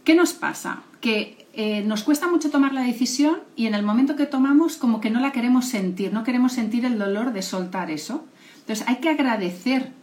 ¿Qué 0.03 0.15
nos 0.15 0.33
pasa? 0.33 0.81
Que 1.01 1.44
eh, 1.57 1.83
nos 1.83 2.03
cuesta 2.03 2.27
mucho 2.27 2.49
tomar 2.49 2.73
la 2.73 2.81
decisión 2.81 3.39
y 3.55 3.67
en 3.67 3.75
el 3.75 3.83
momento 3.83 4.17
que 4.17 4.25
tomamos 4.25 4.75
como 4.75 4.99
que 4.99 5.09
no 5.09 5.21
la 5.21 5.31
queremos 5.31 5.65
sentir, 5.65 6.11
no 6.11 6.25
queremos 6.25 6.51
sentir 6.51 6.83
el 6.83 6.99
dolor 6.99 7.31
de 7.31 7.41
soltar 7.41 7.89
eso. 7.91 8.25
Entonces 8.59 8.85
hay 8.89 8.97
que 8.97 9.09
agradecer 9.09 9.93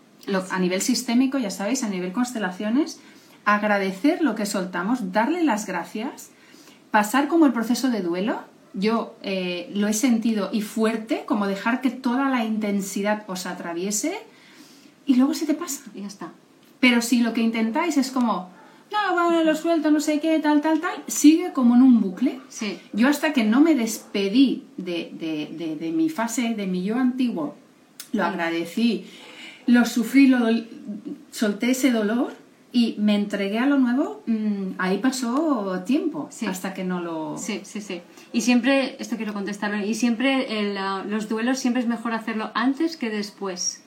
a 0.51 0.59
nivel 0.59 0.81
sistémico, 0.81 1.39
ya 1.39 1.51
sabéis, 1.51 1.83
a 1.83 1.89
nivel 1.89 2.13
constelaciones, 2.13 3.01
agradecer 3.45 4.23
lo 4.23 4.35
que 4.35 4.47
soltamos, 4.47 5.13
darle 5.13 5.43
las 5.43 5.67
gracias, 5.67 6.31
pasar 6.91 7.29
como 7.29 7.45
el 7.45 7.53
proceso 7.53 7.91
de 7.91 8.01
duelo. 8.01 8.41
Yo 8.73 9.15
eh, 9.23 9.71
lo 9.75 9.89
he 9.89 9.93
sentido 9.93 10.49
y 10.53 10.63
fuerte, 10.63 11.25
como 11.27 11.47
dejar 11.47 11.83
que 11.83 11.91
toda 11.91 12.31
la 12.31 12.45
intensidad 12.45 13.25
os 13.27 13.45
atraviese 13.45 14.17
y 15.05 15.17
luego 15.17 15.35
se 15.35 15.45
te 15.45 15.53
pasa. 15.53 15.83
Y 15.95 16.01
ya 16.01 16.07
está. 16.07 16.33
Pero 16.81 17.03
si 17.03 17.21
lo 17.21 17.35
que 17.35 17.43
intentáis 17.43 17.99
es 17.99 18.11
como, 18.11 18.51
no, 18.93 19.15
bueno, 19.15 19.45
lo 19.45 19.55
suelto, 19.57 19.91
no 19.91 20.01
sé 20.01 20.21
qué, 20.21 20.39
tal, 20.39 20.61
tal, 20.61 20.81
tal, 20.81 21.03
sigue 21.07 21.53
como 21.53 21.75
en 21.75 21.83
un 21.83 22.01
bucle. 22.01 22.41
Sí. 22.49 22.79
Yo 22.93 23.09
hasta 23.09 23.33
que 23.33 23.45
no 23.45 23.61
me 23.61 23.75
despedí 23.75 24.65
de, 24.77 25.93
mi 25.95 26.09
fase, 26.09 26.55
de 26.55 26.67
mi 26.67 26.85
yo 26.85 26.97
antiguo, 26.97 27.57
lo 28.13 28.25
agradecí, 28.25 29.07
lo 29.67 29.85
sufrí, 29.85 30.27
lo 30.27 30.39
solté 31.31 31.71
ese 31.71 31.91
dolor 31.91 32.35
y 32.73 32.97
me 32.99 33.15
entregué 33.15 33.59
a 33.59 33.67
lo 33.67 33.79
nuevo, 33.79 34.23
mm, 34.27 34.73
ahí 34.79 34.99
pasó 34.99 35.83
tiempo 35.85 36.31
hasta 36.47 36.73
que 36.73 36.85
no 36.85 37.01
lo... 37.01 37.37
Sí, 37.37 37.61
sí, 37.65 37.81
sí. 37.81 38.01
Y 38.33 38.41
siempre, 38.41 38.97
esto 38.99 39.17
quiero 39.17 39.35
contestarlo, 39.35 39.85
y 39.85 39.95
siempre 39.95 40.75
los 41.09 41.29
duelos 41.29 41.59
siempre 41.59 41.83
es 41.83 41.89
mejor 41.89 42.15
hacerlo 42.15 42.51
antes 42.55 42.97
que 42.97 43.11
después, 43.11 43.83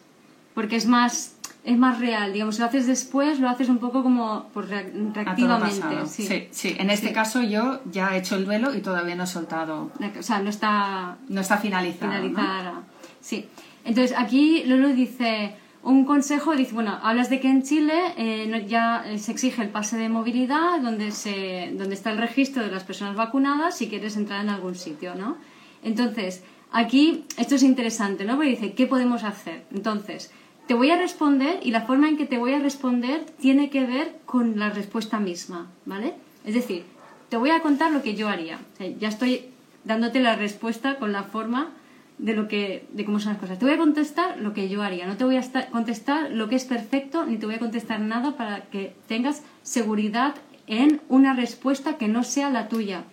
porque 0.54 0.76
es 0.76 0.86
más 0.86 1.35
es 1.66 1.78
más 1.78 2.00
real. 2.00 2.32
Digamos, 2.32 2.56
si 2.56 2.62
lo 2.62 2.68
haces 2.68 2.86
después, 2.86 3.40
lo 3.40 3.50
haces 3.50 3.70
un 3.70 3.80
poco 3.80 4.04
como 4.04 4.48
pues, 4.54 4.70
reactivamente. 4.70 6.06
Sí. 6.08 6.48
sí. 6.52 6.76
en 6.78 6.92
este 6.92 7.12
caso 7.12 7.42
yo 7.42 7.82
ya 7.92 8.16
he 8.16 8.20
hecho 8.20 8.36
el 8.36 8.46
duelo 8.46 8.74
y 8.76 8.82
todavía 8.82 9.16
no 9.16 9.24
he 9.24 9.28
soltado. 9.28 9.92
O 10.18 10.24
sea, 10.24 10.40
no 10.40 10.50
está, 10.52 11.18
no 11.28 11.42
está 11.42 11.58
finalizado. 11.58 12.12
Finalizada. 12.12 12.84
Sí. 13.20 13.48
Entonces 13.84 14.16
aquí 14.18 14.64
Lulu 14.66 14.90
dice. 14.94 15.58
Un 15.82 16.04
consejo, 16.04 16.56
dice, 16.56 16.74
bueno, 16.74 16.98
hablas 17.04 17.30
de 17.30 17.40
que 17.40 17.48
en 17.48 17.62
Chile 17.62 17.94
eh, 18.18 18.66
ya 18.68 19.06
se 19.20 19.32
exige 19.32 19.62
el 19.62 19.70
pase 19.70 19.98
de 19.98 20.10
movilidad 20.10 20.82
donde, 20.82 21.12
se, 21.12 21.74
donde 21.78 21.94
está 21.94 22.10
el 22.10 22.18
registro 22.18 22.64
de 22.64 22.72
las 22.72 22.84
personas 22.84 23.16
vacunadas 23.16 23.78
si 23.78 23.88
quieres 23.88 24.18
entrar 24.18 24.42
en 24.42 24.50
algún 24.50 24.74
sitio, 24.74 25.14
¿no? 25.14 25.38
Entonces, 25.84 26.44
aquí 26.72 27.26
esto 27.38 27.54
es 27.54 27.62
interesante, 27.62 28.26
¿no? 28.26 28.36
Porque 28.36 28.50
dice, 28.50 28.74
¿qué 28.74 28.88
podemos 28.88 29.24
hacer? 29.24 29.68
Entonces, 29.72 30.32
te 30.68 30.74
voy 30.74 30.90
a 30.92 30.98
responder 30.98 31.60
y 31.64 31.72
la 31.72 31.82
forma 31.82 32.10
en 32.10 32.18
que 32.18 32.26
te 32.26 32.38
voy 32.38 32.54
a 32.54 32.60
responder 32.60 33.26
tiene 33.40 33.70
que 33.70 33.86
ver 33.86 34.16
con 34.26 34.58
la 34.58 34.70
respuesta 34.70 35.20
misma, 35.20 35.68
¿vale? 35.86 36.14
Es 36.44 36.54
decir, 36.54 36.84
te 37.30 37.38
voy 37.38 37.52
a 37.52 37.62
contar 37.62 37.92
lo 37.92 38.02
que 38.02 38.16
yo 38.16 38.30
haría. 38.30 38.60
ya 39.00 39.10
estoy 39.10 39.46
dándote 39.84 40.20
la 40.20 40.36
respuesta 40.36 40.98
con 40.98 41.12
la 41.12 41.24
forma 41.24 41.70
de 42.18 42.34
lo 42.34 42.48
que 42.48 42.86
de 42.94 43.06
cómo 43.06 43.20
son 43.20 43.34
las 43.34 43.42
cosas. 43.42 43.60
Te 43.60 43.66
voy 43.66 43.74
a 43.74 43.78
contestar 43.78 44.40
lo 44.40 44.54
que 44.54 44.70
yo 44.70 44.82
haría. 44.82 45.06
No 45.06 45.18
te 45.18 45.26
voy 45.26 45.38
a 45.38 45.70
contestar 45.70 46.32
lo 46.32 46.50
que 46.50 46.56
es 46.56 46.66
perfecto 46.66 47.26
ni 47.26 47.38
te 47.38 47.46
voy 47.46 47.56
a 47.56 47.60
contestar 47.60 48.00
nada 48.00 48.36
para 48.38 48.62
que 48.66 48.96
tengas 49.08 49.44
seguridad 49.64 50.36
en 50.68 51.02
una 51.10 51.34
respuesta 51.34 51.98
que 51.98 52.08
no 52.08 52.24
sea 52.24 52.50
la 52.50 52.70
tuya. 52.70 53.04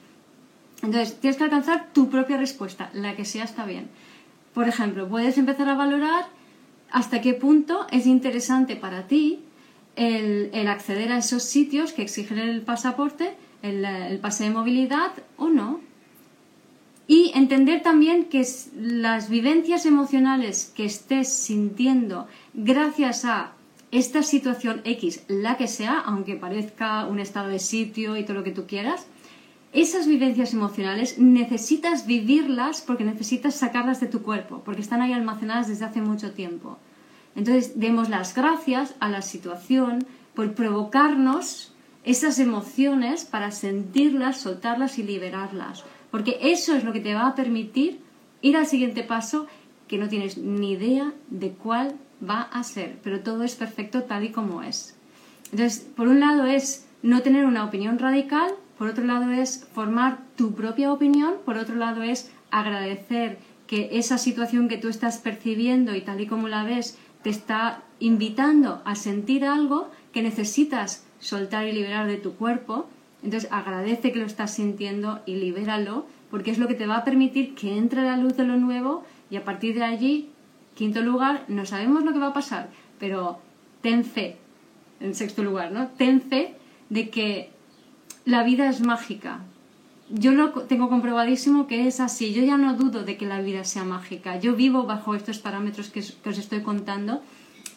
Entonces, 0.82 1.20
tienes 1.20 1.36
que 1.36 1.44
alcanzar 1.44 1.88
tu 1.92 2.11
propia 2.11 2.36
respuesta, 2.38 2.90
la 2.92 3.14
que 3.14 3.24
sea 3.24 3.44
está 3.44 3.66
bien. 3.66 3.88
Por 4.55 4.68
ejemplo, 4.68 5.09
puedes 5.09 5.38
empezar 5.38 5.68
a 5.68 5.74
valorar 5.74 6.26
hasta 6.93 7.22
qué 7.22 7.34
punto 7.34 7.86
es 7.90 8.07
interesante 8.07 8.76
para 8.76 9.07
ti 9.09 9.40
el, 9.97 10.51
acceder 10.68 11.11
a 11.11 11.18
esos 11.18 11.43
sitios 11.43 11.93
que 11.93 12.03
exigen 12.03 12.38
el 12.38 12.62
pasaporte, 12.62 13.34
el, 13.62 14.18
pase 14.20 14.45
de 14.45 14.51
movilidad 14.51 15.12
o 15.36 15.49
no. 15.49 15.80
Y 17.09 17.32
entender 17.34 17.82
también 17.82 18.26
que 18.26 18.47
las 18.76 19.28
vivencias 19.28 19.86
emocionales 19.86 20.72
que 20.74 20.84
estés 20.84 21.32
sintiendo 21.32 22.26
gracias 22.55 23.24
a 23.24 23.53
esta 23.90 24.22
situación 24.22 24.80
X, 24.84 25.24
la 25.28 25.57
que 25.57 25.68
sea, 25.68 25.99
aunque 25.99 26.36
parezca 26.36 27.07
un 27.07 27.20
estado 27.20 27.49
de 27.49 27.59
sitio 27.59 28.16
y 28.16 28.24
todo 28.24 28.38
lo 28.38 28.45
que 28.45 28.53
tú 28.53 28.66
quieras, 28.66 29.07
esas 29.73 30.07
vivencias 30.07 30.53
emocionales 30.53 31.18
necesitas 31.18 32.07
vivirlas 32.07 32.83
porque 32.83 33.05
necesitas 33.05 33.55
sacarlas 33.55 34.01
de 34.01 34.07
tu 34.07 34.23
cuerpo, 34.23 34.62
porque 34.64 34.83
están 34.83 35.01
ahí 35.01 35.12
almacenadas 35.12 35.68
desde 35.68 35.87
hace 35.87 36.03
mucho 36.03 36.33
tiempo. 36.33 36.79
Entonces, 37.35 37.81
demos 37.81 38.11
las 38.11 38.35
gracias 38.35 38.95
a 39.01 39.09
la 39.09 39.23
situación 39.23 40.07
por 40.35 40.55
provocarnos 40.55 41.73
esas 42.05 42.39
emociones 42.39 43.25
para 43.25 43.51
sentirlas, 43.51 44.39
soltarlas 44.39 44.99
y 44.99 45.05
liberarlas. 45.05 45.85
Porque 46.11 46.39
eso 46.43 46.75
es 46.75 46.85
lo 46.85 46.93
que 46.93 47.01
te 47.01 47.14
va 47.14 47.27
a 47.29 47.35
permitir 47.35 48.01
ir 48.43 48.57
al 48.57 48.66
siguiente 48.66 49.03
paso 49.03 49.47
que 49.89 49.99
no 49.99 50.09
tienes 50.09 50.37
ni 50.37 50.73
idea 50.73 51.12
de 51.31 51.53
cuál 51.53 51.95
va 52.29 52.43
a 52.43 52.62
ser, 52.62 52.99
pero 53.03 53.20
todo 53.20 53.43
es 53.43 53.55
perfecto 53.55 54.03
tal 54.03 54.25
y 54.25 54.31
como 54.31 54.62
es. 54.62 54.97
Entonces, 55.51 55.81
por 55.97 56.09
un 56.09 56.20
lado 56.20 56.45
es 56.45 56.87
no 57.03 57.23
tener 57.23 57.45
una 57.45 57.64
opinión 57.64 57.99
radical, 57.99 58.53
por 58.83 58.91
otro 58.91 59.05
lado 59.05 59.30
es 59.30 59.64
formar 59.72 60.18
tu 60.35 60.57
propia 60.57 60.93
opinión, 60.93 61.35
por 61.45 61.57
otro 61.57 61.76
lado 61.76 62.03
es 62.03 62.33
agradecer 62.51 63.39
que 63.68 63.91
esa 63.93 64.18
situación 64.18 64.66
que 64.66 64.76
tú 64.76 64.89
estás 64.89 65.18
percibiendo 65.18 65.95
y 65.95 66.01
tal 66.01 66.20
y 66.20 66.26
como 66.26 66.49
la 66.49 66.64
ves 66.64 66.99
te 67.22 67.30
está 67.30 67.85
invitando 68.01 68.83
a 68.85 68.97
sentir 68.97 69.45
algo 69.45 69.89
que 70.12 70.20
necesitas 70.20 71.07
soltar 71.20 71.68
y 71.68 71.72
liberar 71.72 72.09
de 72.09 72.16
tu 72.16 72.35
cuerpo. 72.35 72.89
Entonces 73.22 73.49
agradece 73.53 74.11
que 74.11 74.18
lo 74.18 74.26
estás 74.26 74.53
sintiendo 74.53 75.20
y 75.26 75.37
libéralo, 75.37 76.05
porque 76.28 76.51
es 76.51 76.59
lo 76.59 76.66
que 76.66 76.74
te 76.74 76.89
va 76.89 76.97
a 76.97 77.05
permitir 77.05 77.55
que 77.55 77.78
entre 77.78 78.03
la 78.03 78.16
luz 78.16 78.37
de 78.37 78.43
lo 78.43 78.57
nuevo 78.57 79.05
y 79.30 79.37
a 79.37 79.45
partir 79.45 79.76
de 79.76 79.85
allí, 79.85 80.30
quinto 80.74 81.03
lugar, 81.03 81.45
no 81.47 81.66
sabemos 81.66 82.03
lo 82.03 82.12
que 82.12 82.18
va 82.18 82.30
a 82.30 82.35
pasar, 82.35 82.68
pero 82.99 83.39
ten 83.80 84.05
fe. 84.05 84.39
En 84.99 85.14
sexto 85.14 85.45
lugar, 85.45 85.70
¿no? 85.70 85.87
Ten 85.97 86.20
fe 86.20 86.57
de 86.91 87.11
que 87.11 87.53
la 88.25 88.43
vida 88.43 88.68
es 88.68 88.81
mágica. 88.81 89.41
Yo 90.11 90.33
lo 90.33 90.51
tengo 90.51 90.89
comprobadísimo 90.89 91.66
que 91.66 91.87
es 91.87 92.01
así. 92.01 92.33
Yo 92.33 92.43
ya 92.43 92.59
no 92.59 92.75
dudo 92.75 93.05
de 93.05 93.16
que 93.16 93.27
la 93.27 93.41
vida 93.41 93.64
sea 93.64 93.85
mágica. 93.85 94.39
Yo 94.39 94.55
vivo 94.55 94.85
bajo 94.85 95.14
estos 95.14 95.39
parámetros 95.39 95.89
que, 95.89 96.03
que 96.23 96.29
os 96.29 96.39
estoy 96.39 96.61
contando 96.61 97.23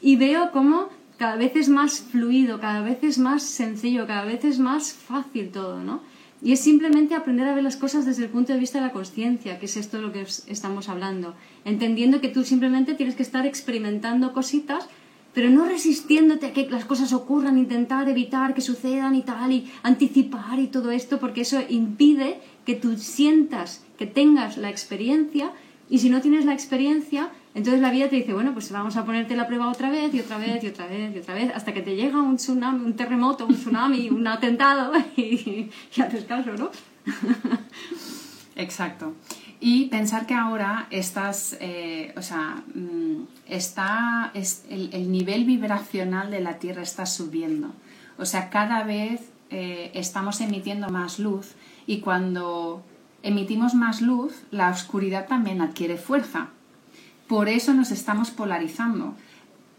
y 0.02 0.18
veo 0.18 0.52
cómo 0.52 0.89
cada 1.18 1.38
vez 1.38 1.56
es 1.56 1.70
más 1.70 2.02
fluido, 2.02 2.60
cada 2.60 2.82
vez 2.82 3.04
es 3.04 3.18
más 3.18 3.43
sencillo, 3.43 4.06
cada 4.06 4.26
vez 4.26 4.43
es 4.43 4.60
más 4.60 4.91
fácil 4.91 5.50
todo, 5.50 5.82
¿no? 5.82 6.02
Y 6.41 6.52
es 6.52 6.60
simplemente 6.60 7.16
aprender 7.16 7.48
a 7.48 7.56
ver 7.56 7.64
las 7.64 7.78
cosas 7.78 8.06
desde 8.06 8.26
el 8.26 8.30
punto 8.30 8.54
de 8.54 8.60
vista 8.60 8.80
de 8.80 8.86
la 8.86 8.91
conciencia, 8.91 9.58
que 9.58 9.66
es 9.66 9.78
esto 9.78 9.98
de 9.98 10.04
lo 10.04 10.12
que 10.12 10.22
estamos 10.22 10.89
hablando. 10.89 11.34
Entendiendo 11.64 12.20
que 12.20 12.28
tú 12.28 12.43
simplemente 12.43 12.93
tienes 12.93 13.16
que 13.16 13.24
estar 13.24 13.46
experimentando 13.46 14.34
cositas, 14.34 14.88
pero 15.36 15.50
no 15.50 15.66
resistiéndote 15.66 16.48
a 16.48 16.54
que 16.54 16.68
las 16.70 16.86
cosas 16.86 17.12
ocurran, 17.12 17.58
intentar 17.58 18.08
evitar 18.08 18.54
que 18.54 18.62
sucedan 18.62 19.14
y 19.16 19.22
tal, 19.22 19.52
y 19.52 19.70
anticipar 19.84 20.60
y 20.60 20.68
todo 20.68 20.92
esto, 20.92 21.20
porque 21.20 21.42
eso 21.42 21.60
impide 21.68 22.40
que 22.66 22.74
tú 22.74 22.98
sientas, 22.98 23.84
que 24.00 24.08
tengas 24.08 24.56
la 24.58 24.70
experiencia, 24.70 25.52
y 25.90 26.00
si 26.00 26.10
no 26.10 26.22
tienes 26.22 26.46
la 26.46 26.54
experiencia, 26.54 27.32
entonces 27.54 27.82
la 27.82 27.92
vida 27.92 28.10
te 28.10 28.16
dice, 28.16 28.34
bueno, 28.34 28.54
pues 28.54 28.72
vamos 28.72 28.96
a 28.96 29.06
ponerte 29.06 29.36
la 29.36 29.46
prueba 29.46 29.70
otra 29.70 29.90
vez 29.90 30.14
y 30.14 30.22
otra 30.22 30.38
vez 30.38 30.64
y 30.64 30.68
otra 30.68 30.88
vez 30.88 31.14
y 31.16 31.20
otra 31.20 31.34
vez 31.36 31.52
hasta 31.54 31.74
que 31.74 31.82
te 31.82 31.96
llega 31.96 32.22
un 32.22 32.38
tsunami, 32.38 32.86
un 32.86 32.96
terremoto, 32.96 33.46
un 33.46 33.56
tsunami, 33.56 34.10
un 34.12 34.26
atentado 34.26 34.94
y, 35.18 35.70
y 35.96 36.02
haces 36.02 36.24
caso, 36.24 36.54
¿no? 36.54 36.72
Exacto. 38.56 39.14
Y 39.68 39.86
pensar 39.86 40.28
que 40.28 40.36
ahora 40.36 40.86
estás, 40.91 41.57
eh, 41.59 42.13
o 42.16 42.22
sea, 42.22 42.61
mm, 42.76 43.24
está, 43.47 44.30
es, 44.36 44.63
el, 44.70 45.11
nivel 45.11 45.43
vibracional 45.43 46.30
de 46.30 46.39
la 46.39 46.59
Tierra 46.59 46.84
está 46.84 47.07
subiendo. 47.07 47.74
O 48.20 48.26
sea, 48.26 48.51
cada 48.51 48.84
vez 48.84 49.22
eh, 49.49 49.89
estamos 49.95 50.39
emitiendo 50.41 50.89
más 50.89 51.18
luz 51.18 51.55
y 51.88 51.99
cuando 52.01 52.84
emitimos 53.24 53.74
más 53.74 54.01
luz, 54.01 54.43
la 54.51 54.70
oscuridad 54.70 55.26
también 55.28 55.61
adquiere 55.61 55.97
fuerza. 55.97 56.49
Por 57.28 57.49
eso 57.49 57.74
nos 57.74 57.89
estamos 57.89 58.30
polarizando. 58.30 59.16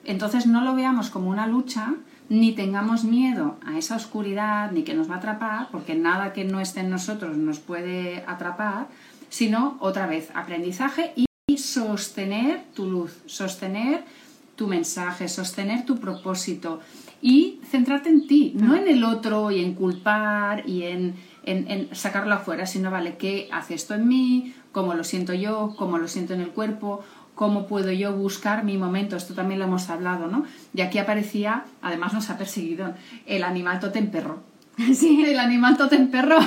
Entonces 0.05 0.49
no 0.49 0.63
lo 0.63 0.75
veamos 0.75 1.11
como 1.11 1.31
una 1.31 1.47
lucha, 1.47 1.95
ni 2.29 2.51
tengamos 2.53 3.05
miedo 3.05 3.57
a 3.65 3.79
esa 3.79 3.95
oscuridad, 3.95 4.73
ni 4.73 4.83
que 4.83 4.95
nos 4.95 5.09
va 5.09 5.15
a 5.15 5.19
atrapar, 5.19 5.69
porque 5.71 5.95
nada 5.95 6.33
que 6.33 6.43
no 6.43 6.61
esté 6.61 6.81
en 6.81 6.91
nosotros 6.91 7.37
nos 7.37 7.61
puede 7.61 8.25
atrapar, 8.27 8.89
sino 9.37 9.77
otra 9.81 10.07
vez 10.07 10.31
aprendizaje 10.33 11.13
y 11.15 11.59
sostener 11.59 12.63
tu 12.75 12.91
luz, 12.91 13.19
sostener 13.27 14.03
tu 14.57 14.67
mensaje, 14.67 15.29
sostener 15.29 15.85
tu 15.85 16.01
propósito 16.01 16.81
y 17.21 17.61
centrarte 17.71 18.09
en 18.09 18.27
ti, 18.27 18.55
no 18.57 18.75
en 18.75 18.89
el 18.89 19.05
otro 19.05 19.51
y 19.51 19.63
en 19.63 19.75
culpar 19.75 20.67
y 20.67 20.85
en, 20.85 21.17
en 21.45 21.95
sacarlo 21.95 22.33
afuera, 22.33 22.65
sino, 22.65 22.91
vale, 22.91 23.19
¿qué 23.19 23.51
hace 23.53 23.75
esto 23.75 23.93
en 23.93 24.09
mí? 24.09 24.55
¿Cómo 24.73 24.95
lo 24.95 25.05
siento 25.05 25.35
yo? 25.35 25.75
¿Cómo 25.77 25.99
lo 25.99 26.09
siento 26.09 26.33
en 26.33 26.41
el 26.41 26.51
cuerpo? 26.53 27.05
cómo 27.35 27.67
puedo 27.67 27.93
yo 27.93 28.15
buscar 28.15 28.65
mi 28.65 28.79
momento, 28.79 29.15
esto 29.15 29.35
también 29.35 29.59
lo 29.59 29.67
hemos 29.67 29.91
hablado, 29.91 30.27
¿no? 30.27 30.47
Y 30.73 30.81
aquí 30.81 30.97
aparecía, 30.97 31.67
además 31.83 32.15
nos 32.15 32.31
ha 32.31 32.39
perseguido, 32.39 32.95
el 33.27 33.43
animal 33.43 33.79
totem 33.79 34.11
perro. 34.11 34.43
Sí, 34.95 35.23
el 35.23 35.39
animal 35.39 35.77
totem 35.77 36.11
perro 36.11 36.39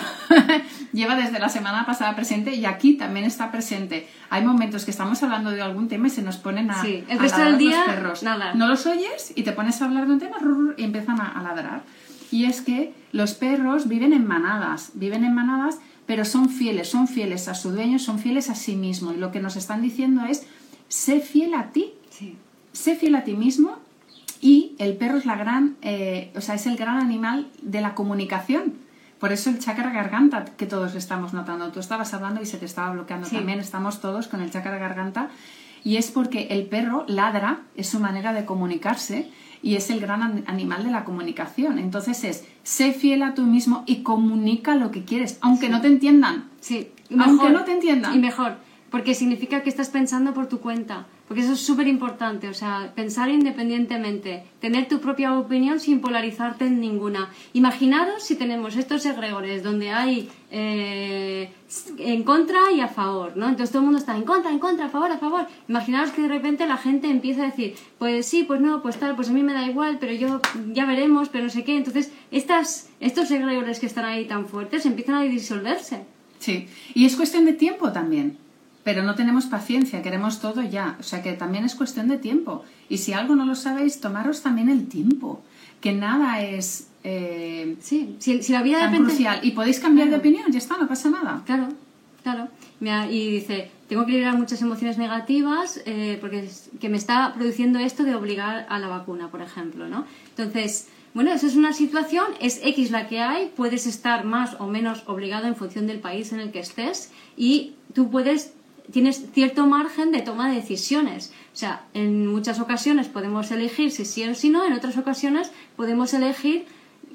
lleva 0.93 1.15
desde 1.15 1.39
la 1.39 1.49
semana 1.49 1.85
pasada 1.85 2.15
presente 2.15 2.55
y 2.55 2.65
aquí 2.65 2.93
también 2.93 3.25
está 3.25 3.51
presente. 3.51 4.07
Hay 4.29 4.43
momentos 4.43 4.85
que 4.85 4.91
estamos 4.91 5.21
hablando 5.23 5.51
de 5.51 5.61
algún 5.61 5.87
tema 5.87 6.07
y 6.07 6.09
se 6.09 6.21
nos 6.21 6.37
ponen 6.37 6.71
a, 6.71 6.81
sí, 6.81 7.03
el 7.07 7.19
resto 7.19 7.41
del 7.41 7.57
día, 7.57 7.85
los 7.85 7.95
perros. 7.95 8.23
Nada. 8.23 8.53
No 8.53 8.67
los 8.67 8.85
oyes 8.85 9.33
y 9.35 9.43
te 9.43 9.51
pones 9.51 9.81
a 9.81 9.85
hablar 9.85 10.07
de 10.07 10.13
un 10.13 10.19
tema 10.19 10.37
y 10.77 10.83
empiezan 10.83 11.19
a, 11.21 11.27
a 11.27 11.43
ladrar. 11.43 11.83
Y 12.31 12.45
es 12.45 12.61
que 12.61 12.93
los 13.11 13.33
perros 13.33 13.87
viven 13.87 14.13
en 14.13 14.27
manadas, 14.27 14.91
viven 14.93 15.23
en 15.23 15.33
manadas, 15.33 15.79
pero 16.05 16.25
son 16.25 16.49
fieles, 16.49 16.89
son 16.89 17.07
fieles 17.07 17.47
a 17.47 17.55
su 17.55 17.71
dueño, 17.71 17.99
son 17.99 18.19
fieles 18.19 18.49
a 18.49 18.55
sí 18.55 18.75
mismo. 18.75 19.13
Y 19.13 19.17
lo 19.17 19.31
que 19.31 19.39
nos 19.39 19.55
están 19.55 19.81
diciendo 19.81 20.25
es 20.25 20.45
sé 20.87 21.19
fiel 21.19 21.53
a 21.53 21.71
ti. 21.71 21.93
Sé 22.71 22.95
fiel 22.95 23.15
a 23.15 23.23
ti 23.23 23.33
mismo 23.33 23.79
y 24.41 24.75
el 24.79 24.95
perro 24.95 25.17
es 25.17 25.25
la 25.25 25.35
gran, 25.35 25.75
eh, 25.81 26.31
o 26.35 26.41
sea, 26.41 26.55
es 26.55 26.65
el 26.65 26.77
gran 26.77 26.97
animal 26.97 27.47
de 27.61 27.81
la 27.81 27.93
comunicación. 27.95 28.73
Por 29.19 29.33
eso 29.33 29.49
el 29.49 29.59
chakra 29.59 29.91
garganta 29.91 30.45
que 30.45 30.65
todos 30.65 30.95
estamos 30.95 31.33
notando. 31.33 31.71
Tú 31.71 31.79
estabas 31.79 32.13
hablando 32.13 32.41
y 32.41 32.45
se 32.45 32.57
te 32.57 32.65
estaba 32.65 32.91
bloqueando. 32.91 33.27
También 33.27 33.59
estamos 33.59 33.99
todos 33.99 34.27
con 34.27 34.41
el 34.41 34.49
chakra 34.49 34.77
garganta. 34.77 35.29
Y 35.83 35.97
es 35.97 36.11
porque 36.11 36.47
el 36.51 36.65
perro 36.67 37.05
ladra, 37.07 37.61
es 37.75 37.87
su 37.87 37.99
manera 37.99 38.33
de 38.33 38.45
comunicarse 38.45 39.29
y 39.61 39.75
es 39.75 39.89
el 39.89 39.99
gran 39.99 40.43
animal 40.47 40.83
de 40.83 40.91
la 40.91 41.03
comunicación. 41.03 41.79
Entonces 41.79 42.23
es, 42.23 42.45
sé 42.63 42.93
fiel 42.93 43.23
a 43.23 43.33
tú 43.33 43.43
mismo 43.43 43.83
y 43.85 44.03
comunica 44.03 44.75
lo 44.75 44.91
que 44.91 45.03
quieres, 45.03 45.37
aunque 45.41 45.69
no 45.69 45.81
te 45.81 45.87
entiendan. 45.87 46.49
Sí, 46.61 46.91
aunque 47.17 47.49
no 47.49 47.63
te 47.65 47.73
entiendan. 47.73 48.15
Y 48.15 48.19
mejor, 48.19 48.57
porque 48.89 49.15
significa 49.15 49.63
que 49.63 49.69
estás 49.69 49.89
pensando 49.89 50.33
por 50.33 50.47
tu 50.47 50.59
cuenta, 50.59 51.07
porque 51.29 51.43
eso 51.43 51.53
es 51.53 51.59
súper 51.59 51.87
importante, 51.87 52.49
o 52.49 52.55
sea, 52.55 52.91
pensar 52.95 53.29
independientemente, 53.29 54.45
tener 54.59 54.87
tu 54.87 54.99
propia 54.99 55.37
opinión 55.37 55.79
sin 55.79 56.01
polarizarte 56.01 56.65
en 56.65 56.81
ninguna. 56.81 57.29
Imaginaros 57.53 58.23
si 58.23 58.35
tenemos 58.35 58.75
estos 58.75 59.05
egregores 59.05 59.61
donde 59.61 59.91
hay 59.91 60.27
eh, 60.49 61.51
en 61.99 62.23
contra 62.23 62.71
y 62.75 62.81
a 62.81 62.87
favor, 62.87 63.37
¿no? 63.37 63.47
Entonces 63.47 63.69
todo 63.69 63.81
el 63.81 63.85
mundo 63.85 63.99
está 63.99 64.17
en 64.17 64.23
contra, 64.23 64.49
en 64.49 64.57
contra, 64.57 64.87
a 64.87 64.89
favor, 64.89 65.11
a 65.11 65.19
favor. 65.19 65.45
Imaginaros 65.67 66.09
que 66.09 66.23
de 66.23 66.29
repente 66.29 66.65
la 66.65 66.77
gente 66.77 67.11
empieza 67.11 67.43
a 67.43 67.45
decir, 67.45 67.75
pues 67.99 68.25
sí, 68.25 68.41
pues 68.41 68.59
no, 68.59 68.81
pues 68.81 68.97
tal, 68.97 69.15
pues 69.15 69.29
a 69.29 69.31
mí 69.31 69.43
me 69.43 69.53
da 69.53 69.67
igual, 69.67 69.99
pero 69.99 70.13
yo 70.13 70.41
ya 70.73 70.87
veremos, 70.87 71.29
pero 71.29 71.43
no 71.43 71.51
sé 71.51 71.63
qué. 71.63 71.77
Entonces 71.77 72.11
estas, 72.31 72.89
estos 72.99 73.29
egregores 73.29 73.79
que 73.79 73.85
están 73.85 74.05
ahí 74.05 74.25
tan 74.25 74.47
fuertes 74.47 74.83
empiezan 74.87 75.13
a 75.13 75.21
disolverse. 75.21 76.05
Sí, 76.39 76.67
y 76.95 77.05
es 77.05 77.15
cuestión 77.15 77.45
de 77.45 77.53
tiempo 77.53 77.91
también 77.91 78.48
pero 78.83 79.03
no 79.03 79.15
tenemos 79.15 79.45
paciencia, 79.45 80.01
queremos 80.01 80.39
todo 80.39 80.61
ya. 80.63 80.97
O 80.99 81.03
sea 81.03 81.21
que 81.21 81.33
también 81.33 81.65
es 81.65 81.75
cuestión 81.75 82.07
de 82.07 82.17
tiempo. 82.17 82.63
Y 82.87 82.97
si 82.97 83.13
algo 83.13 83.35
no 83.35 83.45
lo 83.45 83.55
sabéis, 83.55 83.99
tomaros 83.99 84.41
también 84.41 84.69
el 84.69 84.87
tiempo, 84.87 85.41
que 85.81 85.93
nada 85.93 86.41
es... 86.41 86.87
Eh, 87.03 87.77
sí, 87.79 88.17
si, 88.19 88.51
la 88.51 88.61
vida 88.61 88.79
tan 88.79 89.03
crucial. 89.03 89.39
Y 89.43 89.51
podéis 89.51 89.79
cambiar 89.79 90.09
de 90.09 90.17
opinión, 90.17 90.51
ya 90.51 90.57
está, 90.57 90.77
no 90.77 90.87
pasa 90.87 91.09
nada. 91.09 91.43
Claro, 91.45 91.69
claro. 92.23 92.49
Y 92.81 93.31
dice, 93.31 93.69
tengo 93.89 94.05
que 94.05 94.13
liberar 94.13 94.37
muchas 94.37 94.61
emociones 94.61 94.97
negativas 94.97 95.81
eh, 95.85 96.17
porque 96.21 96.49
que 96.79 96.87
me 96.87 96.97
está 96.97 97.33
produciendo 97.33 97.79
esto 97.79 98.03
de 98.03 98.15
obligar 98.15 98.65
a 98.69 98.79
la 98.79 98.87
vacuna, 98.87 99.29
por 99.29 99.41
ejemplo, 99.41 99.89
¿no? 99.89 100.05
Entonces, 100.29 100.87
bueno, 101.13 101.31
eso 101.33 101.47
es 101.47 101.55
una 101.55 101.73
situación, 101.73 102.25
es 102.39 102.61
X 102.63 102.91
la 102.91 103.07
que 103.07 103.19
hay, 103.19 103.51
puedes 103.55 103.85
estar 103.87 104.23
más 104.23 104.55
o 104.59 104.67
menos 104.67 105.03
obligado 105.07 105.47
en 105.47 105.55
función 105.55 105.87
del 105.87 105.99
país 105.99 106.31
en 106.31 106.39
el 106.39 106.51
que 106.51 106.59
estés 106.59 107.11
y 107.35 107.73
tú 107.93 108.09
puedes 108.09 108.53
tienes 108.91 109.31
cierto 109.33 109.65
margen 109.65 110.11
de 110.11 110.21
toma 110.21 110.49
de 110.49 110.55
decisiones. 110.55 111.31
O 111.53 111.55
sea, 111.55 111.85
en 111.93 112.27
muchas 112.27 112.59
ocasiones 112.59 113.07
podemos 113.07 113.51
elegir 113.51 113.91
si 113.91 114.05
sí 114.05 114.23
o 114.23 114.35
si 114.35 114.49
no, 114.49 114.65
en 114.65 114.73
otras 114.73 114.97
ocasiones 114.97 115.51
podemos 115.75 116.13
elegir 116.13 116.65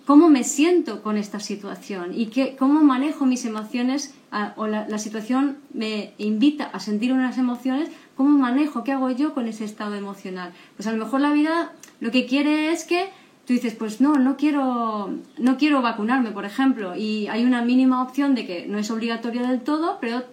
cómo 0.07 0.29
me 0.29 0.45
siento 0.45 1.03
con 1.03 1.17
esta 1.17 1.41
situación 1.41 2.13
y 2.15 2.27
qué, 2.27 2.57
cómo 2.57 2.83
manejo 2.83 3.27
mis 3.27 3.45
emociones 3.45 4.15
o 4.57 4.67
la, 4.67 4.99
situación 4.99 5.59
me 5.73 6.13
invita 6.19 6.65
a 6.65 6.81
sentir 6.81 7.13
unas 7.13 7.39
emociones, 7.39 7.89
cómo 8.17 8.37
manejo, 8.37 8.85
qué 8.85 8.93
hago 8.93 9.11
yo 9.11 9.33
con 9.33 9.47
ese 9.47 9.65
estado 9.65 9.95
emocional. 9.95 10.53
Pues 10.77 10.87
a 10.89 10.93
lo 10.93 11.03
mejor 11.03 11.21
la 11.21 11.33
vida 11.33 11.73
lo 12.01 12.11
que 12.11 12.27
quiere 12.27 12.73
es 12.73 12.85
que 12.85 13.11
tú 13.47 13.53
dices, 13.53 13.75
pues 13.75 14.01
no, 14.01 14.15
no 14.15 14.37
quiero, 14.37 15.11
no 15.39 15.57
quiero 15.57 15.83
vacunarme, 15.83 16.33
por 16.33 16.45
ejemplo, 16.45 16.97
y 16.97 17.29
hay 17.29 17.45
una 17.45 17.63
mínima 17.63 18.03
opción 18.03 18.35
de 18.35 18.47
que 18.47 18.67
no 18.67 18.79
es 18.79 18.91
obligatorio 18.91 19.47
del 19.47 19.61
todo, 19.61 19.99
pero 20.01 20.25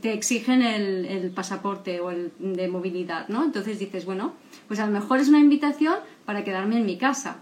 te 0.00 0.12
exigen 0.12 0.62
el, 0.62 1.04
el 1.06 1.30
pasaporte 1.30 2.00
o 2.00 2.10
el 2.10 2.32
de 2.38 2.68
movilidad, 2.68 3.28
¿no? 3.28 3.44
Entonces 3.44 3.78
dices, 3.78 4.04
bueno, 4.04 4.34
pues 4.68 4.78
a 4.80 4.86
lo 4.86 4.92
mejor 4.92 5.18
es 5.20 5.28
una 5.28 5.40
invitación 5.40 5.96
para 6.24 6.44
quedarme 6.44 6.76
en 6.78 6.86
mi 6.86 6.96
casa. 6.96 7.36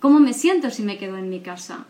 ¿Cómo 0.00 0.20
me 0.20 0.32
siento 0.32 0.70
si 0.70 0.82
me 0.82 0.96
quedo 0.98 1.16
en 1.18 1.28
mi 1.28 1.40
casa? 1.40 1.86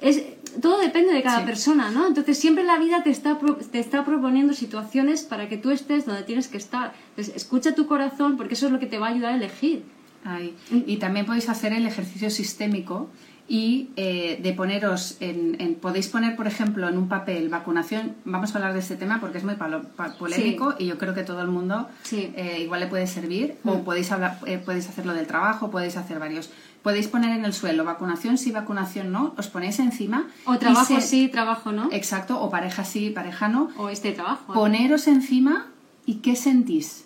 Es, 0.00 0.22
todo 0.60 0.78
depende 0.80 1.12
de 1.12 1.22
cada 1.22 1.40
Sí. 1.40 1.46
persona, 1.46 1.90
¿no? 1.90 2.06
Entonces 2.06 2.38
siempre 2.38 2.64
la 2.64 2.78
vida 2.78 3.02
te 3.02 3.10
está, 3.10 3.38
te 3.70 3.78
está 3.78 4.04
proponiendo 4.04 4.52
situaciones 4.54 5.22
para 5.22 5.48
que 5.48 5.56
tú 5.56 5.70
estés 5.70 6.06
donde 6.06 6.22
tienes 6.22 6.48
que 6.48 6.56
estar. 6.58 6.92
Entonces 7.10 7.34
escucha 7.36 7.74
tu 7.74 7.86
corazón 7.86 8.36
porque 8.36 8.54
eso 8.54 8.66
es 8.66 8.72
lo 8.72 8.78
que 8.78 8.86
te 8.86 8.98
va 8.98 9.08
a 9.08 9.10
ayudar 9.10 9.32
a 9.32 9.36
elegir. 9.36 9.82
Ahí. 10.24 10.54
Y 10.86 10.96
también 10.96 11.26
podéis 11.26 11.48
hacer 11.50 11.72
el 11.74 11.86
ejercicio 11.86 12.30
sistémico 12.30 13.10
y 13.46 13.90
eh, 13.96 14.40
de 14.42 14.52
poneros 14.54 15.16
en, 15.20 15.56
en- 15.60 15.74
Podéis 15.74 16.08
poner, 16.08 16.34
por 16.34 16.46
ejemplo, 16.46 16.88
en 16.88 16.96
un 16.96 17.08
papel 17.08 17.50
vacunación. 17.50 18.14
Vamos 18.24 18.54
a 18.54 18.58
hablar 18.58 18.72
de 18.72 18.78
este 18.80 18.96
tema 18.96 19.20
porque 19.20 19.36
es 19.38 19.44
muy 19.44 19.54
palo- 19.56 19.82
pa- 19.96 20.14
polémico 20.16 20.74
y 20.78 20.86
yo 20.86 20.96
creo 20.96 21.12
que 21.14 21.24
todo 21.24 21.42
el 21.42 21.48
mundo 21.48 21.88
Sí. 22.04 22.32
eh, 22.36 22.60
igual 22.62 22.80
le 22.80 22.86
puede 22.86 23.06
servir. 23.06 23.56
O 23.64 23.80
podéis, 23.84 24.10
hablar, 24.12 24.38
eh, 24.46 24.56
podéis 24.56 24.88
hacerlo 24.88 25.12
del 25.12 25.26
trabajo, 25.26 25.70
podéis 25.70 25.96
hacer 25.98 26.18
varios. 26.18 26.48
Podéis 26.82 27.06
poner 27.08 27.36
en 27.36 27.44
el 27.44 27.52
suelo 27.52 27.84
vacunación 27.84 28.38
sí, 28.38 28.50
vacunación 28.50 29.12
no. 29.12 29.34
Os 29.36 29.48
ponéis 29.48 29.78
encima. 29.78 30.26
O 30.46 30.58
trabajo 30.58 30.96
se- 30.96 31.00
sí, 31.02 31.28
trabajo 31.28 31.70
no. 31.72 31.88
Exacto, 31.92 32.40
o 32.40 32.48
pareja 32.50 32.84
sí, 32.84 33.10
pareja 33.10 33.48
no. 33.48 33.68
O 33.76 33.90
este 33.90 34.12
trabajo. 34.12 34.52
Poneros 34.54 35.06
encima 35.06 35.66
y 36.06 36.16
qué 36.16 36.34
sentís. 36.36 37.04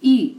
Y, 0.00 0.38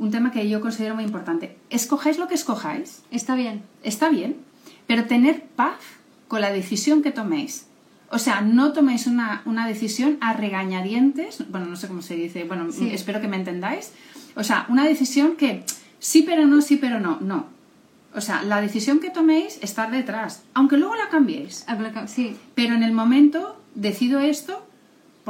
un 0.00 0.10
tema 0.10 0.32
que 0.32 0.48
yo 0.48 0.60
considero 0.60 0.94
muy 0.96 1.04
importante, 1.04 1.56
escojáis 1.68 2.18
lo 2.18 2.26
que 2.26 2.34
escojáis, 2.34 3.02
Está 3.10 3.34
bien. 3.34 3.62
está 3.82 4.08
bien, 4.08 4.36
pero 4.86 5.04
tener 5.04 5.42
paz 5.44 5.78
con 6.26 6.40
la 6.40 6.50
decisión 6.50 7.02
que 7.02 7.10
toméis. 7.12 7.66
O 8.10 8.18
sea, 8.18 8.40
no 8.40 8.72
toméis 8.72 9.06
una, 9.06 9.42
una 9.44 9.68
decisión 9.68 10.16
a 10.20 10.32
regañadientes, 10.32 11.44
bueno, 11.50 11.66
no 11.66 11.76
sé 11.76 11.86
cómo 11.86 12.02
se 12.02 12.16
dice, 12.16 12.44
bueno, 12.44 12.72
Sí. 12.72 12.90
espero 12.92 13.20
que 13.20 13.28
me 13.28 13.36
entendáis. 13.36 13.92
O 14.36 14.42
sea, 14.42 14.66
una 14.68 14.84
decisión 14.84 15.36
que 15.36 15.64
sí, 16.00 16.22
pero 16.22 16.46
no, 16.46 16.60
sí, 16.62 16.76
pero 16.76 16.98
no, 16.98 17.18
no. 17.20 17.46
O 18.14 18.20
sea, 18.20 18.42
la 18.42 18.60
decisión 18.60 18.98
que 19.00 19.10
toméis 19.10 19.58
está 19.62 19.88
detrás, 19.88 20.42
aunque 20.54 20.76
luego 20.76 20.96
la 20.96 21.08
cambiéis. 21.08 21.64
Sí. 22.06 22.36
Pero 22.56 22.74
en 22.74 22.82
el 22.82 22.92
momento 22.92 23.56
decido 23.76 24.18
esto, 24.18 24.66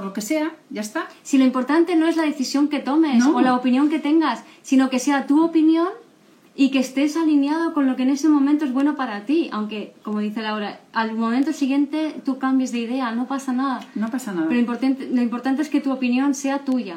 por 0.00 0.06
lo 0.06 0.12
que 0.14 0.22
sea, 0.22 0.52
ya 0.70 0.80
está. 0.80 1.08
Si 1.22 1.36
lo 1.36 1.44
importante 1.44 1.94
no 1.94 2.06
es 2.06 2.16
la 2.16 2.22
decisión 2.22 2.68
que 2.68 2.78
tomes 2.78 3.18
No. 3.18 3.36
o 3.36 3.42
la 3.42 3.54
opinión 3.54 3.90
que 3.90 3.98
tengas, 3.98 4.42
sino 4.62 4.88
que 4.88 4.98
sea 4.98 5.26
tu 5.26 5.44
opinión 5.44 5.88
y 6.56 6.70
que 6.70 6.78
estés 6.78 7.18
alineado 7.18 7.74
con 7.74 7.86
lo 7.86 7.96
que 7.96 8.04
en 8.04 8.08
ese 8.08 8.26
momento 8.30 8.64
es 8.64 8.72
bueno 8.72 8.96
para 8.96 9.26
ti. 9.26 9.50
Aunque, 9.52 9.92
como 10.02 10.20
dice 10.20 10.40
Laura, 10.40 10.80
al 10.94 11.12
momento 11.12 11.52
siguiente 11.52 12.14
tú 12.24 12.38
cambies 12.38 12.72
de 12.72 12.78
idea, 12.78 13.12
no 13.12 13.26
pasa 13.26 13.52
nada. 13.52 13.86
No 13.94 14.08
pasa 14.08 14.32
nada. 14.32 14.46
Pero 14.48 14.54
lo 14.54 14.60
importante, 14.60 15.06
lo 15.12 15.20
importante 15.20 15.60
es 15.60 15.68
que 15.68 15.82
tu 15.82 15.92
opinión 15.92 16.34
sea 16.34 16.60
tuya 16.60 16.96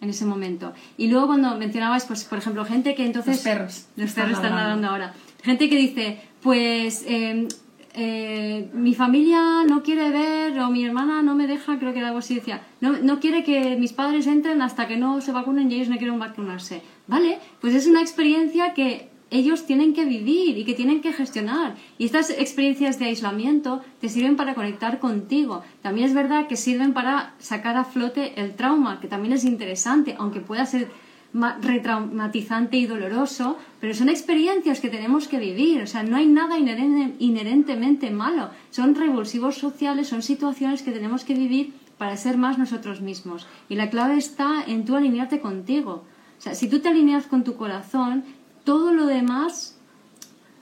en 0.00 0.08
ese 0.08 0.24
momento. 0.24 0.72
Y 0.96 1.08
luego 1.08 1.26
cuando 1.26 1.58
mencionabas, 1.58 2.06
pues, 2.06 2.24
por 2.24 2.38
ejemplo, 2.38 2.64
gente 2.64 2.94
que 2.94 3.04
entonces... 3.04 3.34
Los 3.36 3.44
perros 3.44 3.86
Los 3.96 4.12
perros 4.12 4.32
están 4.32 4.56
ladrando 4.56 4.88
ahora. 4.88 5.12
Gente 5.42 5.68
que 5.68 5.76
dice, 5.76 6.22
pues... 6.42 7.04
eh, 7.06 7.48
eh, 7.94 8.68
mi 8.72 8.94
familia 8.94 9.64
no 9.66 9.82
quiere 9.82 10.10
ver 10.10 10.58
o 10.60 10.70
mi 10.70 10.84
hermana 10.84 11.22
no 11.22 11.34
me 11.34 11.46
deja, 11.46 11.78
creo 11.78 11.92
que 11.92 11.98
era 11.98 12.08
algo 12.08 12.20
así, 12.20 12.36
decía, 12.36 12.66
no, 12.80 12.98
no 12.98 13.20
quiere 13.20 13.42
que 13.42 13.76
mis 13.76 13.92
padres 13.92 14.26
entren 14.26 14.62
hasta 14.62 14.86
que 14.86 14.96
no 14.96 15.20
se 15.20 15.32
vacunen 15.32 15.70
y 15.70 15.74
ellos 15.74 15.88
no 15.88 15.96
quieren 15.96 16.18
vacunarse. 16.18 16.82
Vale, 17.06 17.38
pues 17.60 17.74
es 17.74 17.86
una 17.86 18.00
experiencia 18.00 18.74
que 18.74 19.10
ellos 19.30 19.64
tienen 19.64 19.94
que 19.94 20.04
vivir 20.04 20.58
y 20.58 20.64
que 20.64 20.74
tienen 20.74 21.00
que 21.00 21.12
gestionar. 21.12 21.76
Y 21.98 22.04
estas 22.04 22.30
experiencias 22.30 22.98
de 22.98 23.06
aislamiento 23.06 23.80
te 24.00 24.08
sirven 24.08 24.36
para 24.36 24.54
conectar 24.54 24.98
contigo. 24.98 25.62
También 25.82 26.08
es 26.08 26.14
verdad 26.14 26.48
que 26.48 26.56
sirven 26.56 26.92
para 26.92 27.34
sacar 27.38 27.76
a 27.76 27.84
flote 27.84 28.40
el 28.40 28.54
trauma, 28.54 29.00
que 29.00 29.08
también 29.08 29.32
es 29.32 29.44
interesante, 29.44 30.16
aunque 30.18 30.40
pueda 30.40 30.66
ser 30.66 30.88
retraumatizante 31.32 32.76
y 32.76 32.86
doloroso, 32.86 33.56
pero 33.80 33.94
son 33.94 34.08
experiencias 34.08 34.80
que 34.80 34.88
tenemos 34.88 35.28
que 35.28 35.38
vivir. 35.38 35.82
O 35.82 35.86
sea, 35.86 36.02
no 36.02 36.16
hay 36.16 36.26
nada 36.26 36.58
inherente- 36.58 37.14
inherentemente 37.18 38.10
malo. 38.10 38.50
Son 38.70 38.94
revulsivos 38.94 39.56
sociales, 39.56 40.08
son 40.08 40.22
situaciones 40.22 40.82
que 40.82 40.92
tenemos 40.92 41.24
que 41.24 41.34
vivir 41.34 41.74
para 41.98 42.16
ser 42.16 42.36
más 42.36 42.58
nosotros 42.58 43.00
mismos. 43.00 43.46
Y 43.68 43.76
la 43.76 43.90
clave 43.90 44.16
está 44.16 44.64
en 44.66 44.84
tú 44.84 44.96
alinearte 44.96 45.40
contigo. 45.40 46.04
O 46.38 46.42
sea, 46.42 46.54
si 46.54 46.68
tú 46.68 46.80
te 46.80 46.88
alineas 46.88 47.26
con 47.26 47.44
tu 47.44 47.56
corazón, 47.56 48.24
todo 48.64 48.92
lo 48.92 49.06
demás 49.06 49.78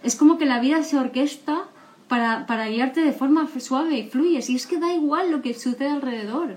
es 0.02 0.16
como 0.16 0.38
que 0.38 0.46
la 0.46 0.60
vida 0.60 0.82
se 0.82 0.98
orquesta 0.98 1.64
para, 2.08 2.68
guiarte 2.68 3.02
de 3.02 3.12
forma 3.12 3.48
suave 3.58 3.98
y 3.98 4.08
fluyes. 4.08 4.50
Y 4.50 4.56
es 4.56 4.66
que 4.66 4.78
da 4.78 4.92
igual 4.92 5.30
lo 5.30 5.42
que 5.42 5.54
sucede 5.54 5.88
alrededor. 5.88 6.56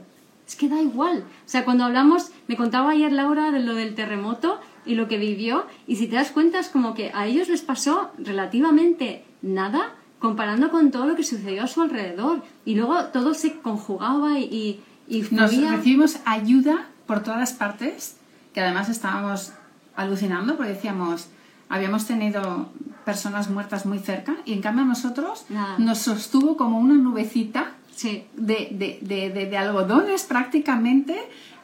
Es 0.51 0.57
que 0.57 0.67
da 0.67 0.81
igual. 0.81 1.19
O 1.19 1.49
sea, 1.49 1.63
cuando 1.63 1.85
hablamos, 1.85 2.29
me 2.49 2.57
contaba 2.57 2.91
ayer 2.91 3.13
Laura 3.13 3.51
de 3.51 3.61
lo 3.61 3.73
del 3.73 3.95
terremoto 3.95 4.59
y 4.85 4.95
lo 4.95 5.07
que 5.07 5.17
vivió, 5.17 5.65
y 5.87 5.95
si 5.95 6.07
te 6.07 6.17
das 6.17 6.31
cuenta 6.31 6.59
es 6.59 6.67
como 6.67 6.93
que 6.93 7.09
a 7.13 7.25
ellos 7.25 7.47
les 7.47 7.61
pasó 7.61 8.11
relativamente 8.17 9.23
nada 9.41 9.93
comparando 10.19 10.69
con 10.69 10.91
todo 10.91 11.05
lo 11.05 11.15
que 11.15 11.23
sucedió 11.23 11.63
a 11.63 11.67
su 11.67 11.81
alrededor. 11.81 12.43
Y 12.65 12.75
luego 12.75 13.01
todo 13.13 13.33
se 13.33 13.61
conjugaba 13.61 14.39
y, 14.39 14.83
y, 15.07 15.21
Nos 15.31 15.55
recibimos 15.55 16.17
ayuda 16.25 16.89
por 17.07 17.23
todas 17.23 17.53
partes, 17.53 18.17
que 18.53 18.59
además 18.59 18.89
estábamos 18.89 19.53
alucinando 19.95 20.57
porque 20.57 20.73
decíamos, 20.73 21.27
habíamos 21.69 22.07
tenido 22.07 22.67
personas 23.05 23.49
muertas 23.49 23.85
muy 23.85 23.99
cerca 23.99 24.35
y 24.43 24.51
en 24.51 24.61
cambio 24.61 24.83
nosotros 24.83 25.45
Nada. 25.47 25.77
nos 25.79 25.99
sostuvo 25.99 26.57
como 26.57 26.77
una 26.77 26.95
nubecita 26.95 27.71
Sí, 27.95 28.23
de, 28.35 28.69
de- 28.71 28.99
de- 29.01 29.29
de- 29.29 29.45
de 29.45 29.57
algodones 29.57 30.23
prácticamente 30.23 31.15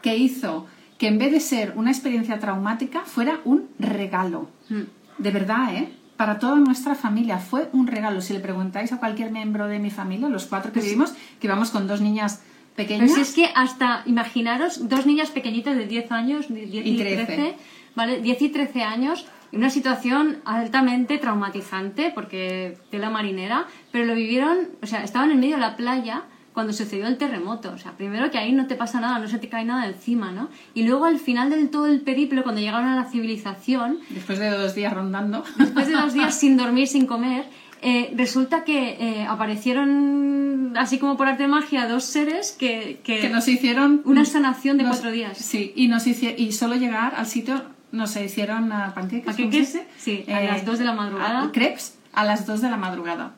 que 0.01 0.15
hizo 0.17 0.65
que 0.97 1.07
en 1.07 1.17
vez 1.19 1.32
de 1.32 1.39
ser 1.39 1.73
una 1.75 1.91
experiencia 1.91 2.39
traumática 2.39 3.01
fuera 3.05 3.39
un 3.45 3.69
regalo. 3.80 4.49
Mm. 4.69 4.82
De 5.19 5.32
verdad, 5.32 5.75
¿eh? 5.75 5.89
Para 6.17 6.39
toda 6.39 6.55
nuestra 6.55 6.95
familia 6.95 7.38
fue 7.38 7.69
un 7.73 7.86
regalo. 7.88 8.21
Si 8.21 8.34
le 8.34 8.39
preguntáis 8.39 8.91
a 8.91 8.97
cualquier 8.97 9.32
miembro 9.32 9.67
de 9.67 9.78
mi 9.80 9.91
familia, 9.91 10.28
los 10.30 10.45
cuatro 10.47 10.71
que 10.71 10.80
vivimos, 10.82 11.13
que 11.39 11.47
vamos 11.47 11.69
con 11.69 11.88
dos 11.88 12.01
niñas 12.01 12.41
pequeñas, 12.75 13.13
si 13.13 13.21
es 13.21 13.34
que 13.34 13.49
hasta, 13.55 14.01
imaginaros, 14.07 14.88
dos 14.89 15.05
niñas 15.05 15.30
pequeñitas 15.30 15.75
de 15.75 15.86
10 15.86 16.11
años, 16.11 16.47
de 16.49 16.65
10 16.65 16.86
Y 16.86 16.89
y 16.89 16.97
13. 16.97 17.25
13, 17.25 17.55
¿vale? 17.95 18.21
10 18.21 18.41
y 18.41 18.49
13 18.49 18.84
años, 18.84 19.28
en 19.51 19.59
una 19.59 19.69
situación 19.69 20.39
altamente 20.45 21.17
traumatizante, 21.19 22.11
porque 22.13 22.78
tela 22.89 23.09
marinera, 23.11 23.65
pero 23.97 24.05
lo 24.05 24.13
vivieron, 24.13 24.57
o 24.83 24.85
sea, 24.85 25.03
estaban 25.03 25.31
en 25.31 25.39
medio 25.39 25.55
de 25.55 25.61
la 25.61 25.75
playa 25.75 26.21
cuando 26.53 26.71
sucedió 26.71 27.07
el 27.07 27.17
terremoto. 27.17 27.71
O 27.71 27.79
sea, 27.79 27.93
primero 27.93 28.29
que 28.29 28.37
ahí 28.37 28.51
no 28.51 28.67
te 28.67 28.75
pasa 28.75 28.99
nada, 28.99 29.17
no 29.17 29.27
se 29.27 29.39
te 29.39 29.49
cae 29.49 29.65
nada 29.65 29.87
encima, 29.87 30.31
¿no? 30.31 30.49
Y 30.75 30.83
luego 30.83 31.05
al 31.05 31.17
final 31.17 31.49
del 31.49 31.69
todo 31.71 31.87
el 31.87 32.01
periplo, 32.01 32.43
cuando 32.43 32.61
llegaron 32.61 32.87
a 32.89 32.95
la 32.95 33.05
civilización, 33.05 33.97
después 34.11 34.37
de 34.37 34.51
dos 34.51 34.75
días 34.75 34.93
rondando, 34.93 35.43
después 35.57 35.87
de 35.87 35.93
dos 35.93 36.13
días 36.13 36.35
sin 36.39 36.57
dormir, 36.57 36.87
sin 36.87 37.07
comer, 37.07 37.45
eh, 37.81 38.13
resulta 38.15 38.63
que 38.63 38.97
eh, 38.99 39.25
aparecieron, 39.27 40.73
así 40.77 40.99
como 40.99 41.17
por 41.17 41.27
arte 41.27 41.43
de 41.43 41.49
magia, 41.49 41.87
dos 41.87 42.03
seres 42.05 42.51
que, 42.51 42.99
que, 43.03 43.19
que 43.19 43.29
nos 43.29 43.47
hicieron 43.47 44.01
una 44.05 44.25
sanación 44.25 44.77
de 44.77 44.83
nos- 44.83 44.97
cuatro 44.97 45.11
días. 45.11 45.37
Sí, 45.39 45.73
y 45.75 45.87
nos 45.87 46.05
hici- 46.05 46.35
y 46.37 46.51
solo 46.51 46.75
llegar 46.75 47.15
al 47.15 47.25
sitio 47.25 47.63
nos 47.91 48.15
hicieron 48.15 48.71
ah, 48.71 48.91
panqueques, 48.93 49.25
¿cómo 49.25 49.37
se 49.37 49.43
¿Panqueques? 49.43 49.81
Sí, 49.97 50.25
a 50.31 50.41
las 50.41 50.65
dos 50.65 50.77
de 50.79 50.85
la 50.85 50.93
madrugada. 50.93 51.43
a- 51.45 51.51
crepes 51.51 51.97
a 52.13 52.23
las 52.25 52.47
2 52.47 52.61
de 52.61 52.69
la 52.71 52.77
madrugada. 52.77 53.33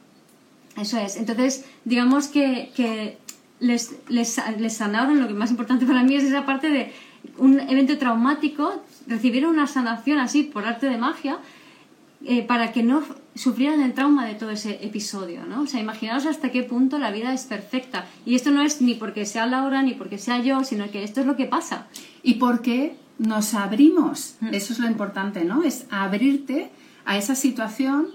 Eso 0.80 0.98
es. 0.98 1.18
Entonces, 1.18 1.66
digamos 1.86 2.28
que, 2.28 2.72
que 2.76 3.18
les, 3.60 3.96
les, 4.08 4.40
les 4.58 4.74
sanaron, 4.74 5.20
lo 5.20 5.28
que 5.28 5.34
más 5.34 5.52
importante 5.52 5.86
para 5.86 6.04
mí 6.04 6.16
es 6.16 6.24
esa 6.24 6.46
parte 6.46 6.70
de 6.70 6.92
un 7.38 7.60
evento 7.60 7.98
traumático, 7.98 8.82
recibieron 9.08 9.52
una 9.52 9.68
sanación 9.68 10.20
así 10.20 10.44
por 10.44 10.66
arte 10.66 10.88
de 10.88 10.98
magia, 10.98 11.40
eh, 12.26 12.44
para 12.44 12.74
que 12.74 12.84
no 12.84 13.02
sufrieran 13.34 13.82
el 13.82 13.94
trauma 13.94 14.26
de 14.26 14.36
todo 14.36 14.50
ese 14.50 14.80
episodio, 14.86 15.46
¿no? 15.46 15.62
O 15.62 15.68
sea, 15.68 15.80
imaginaos 15.80 16.26
hasta 16.26 16.52
qué 16.52 16.64
punto 16.64 16.98
la 16.98 17.12
vida 17.12 17.34
es 17.34 17.44
perfecta. 17.46 18.06
Y 18.26 18.36
esto 18.36 18.52
no 18.52 18.62
es 18.62 18.82
ni 18.82 18.94
porque 18.96 19.26
sea 19.26 19.46
Laura 19.46 19.82
ni 19.84 19.94
porque 19.94 20.18
sea 20.18 20.40
yo, 20.42 20.64
sino 20.66 20.92
que 20.92 21.04
esto 21.04 21.22
es 21.22 21.28
lo 21.28 21.38
que 21.38 21.46
pasa. 21.46 21.88
Y 22.22 22.36
porque 22.36 22.98
nos 23.20 23.54
abrimos, 23.54 24.36
Mm. 24.42 24.54
eso 24.54 24.74
es 24.74 24.80
lo 24.80 24.88
importante, 24.88 25.46
¿no? 25.46 25.64
Es 25.64 25.86
abrirte 25.92 26.70
a 27.06 27.18
esa 27.18 27.36
situación, 27.36 28.08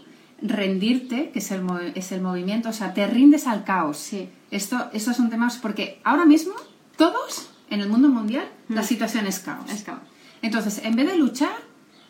rendirte, 0.43 1.31
que 1.31 1.39
es 1.39 1.51
el, 1.51 1.63
es 1.95 2.13
el 2.13 2.21
movimiento, 2.21 2.69
o 2.69 2.73
sea, 2.73 2.95
te 2.95 3.07
rindes 3.07 3.47
al 3.47 3.65
caos. 3.65 3.97
Sí. 3.99 4.29
Esto, 4.51 4.91
estos 4.93 5.17
son 5.17 5.31
temas 5.31 5.57
porque 5.59 6.01
ahora 6.05 6.25
mismo 6.25 6.55
todos 6.97 7.51
en 7.71 7.81
el 7.81 7.89
mundo 7.89 8.09
mundial 8.09 8.47
la 8.69 8.83
Mm. 8.83 8.85
situación 8.85 9.27
es 9.27 9.41
caos. 9.41 9.71
Es 9.71 9.83
caos. 9.83 10.01
Entonces, 10.43 10.83
en 10.85 10.97
vez 10.97 11.07
de 11.07 11.17
luchar, 11.17 11.55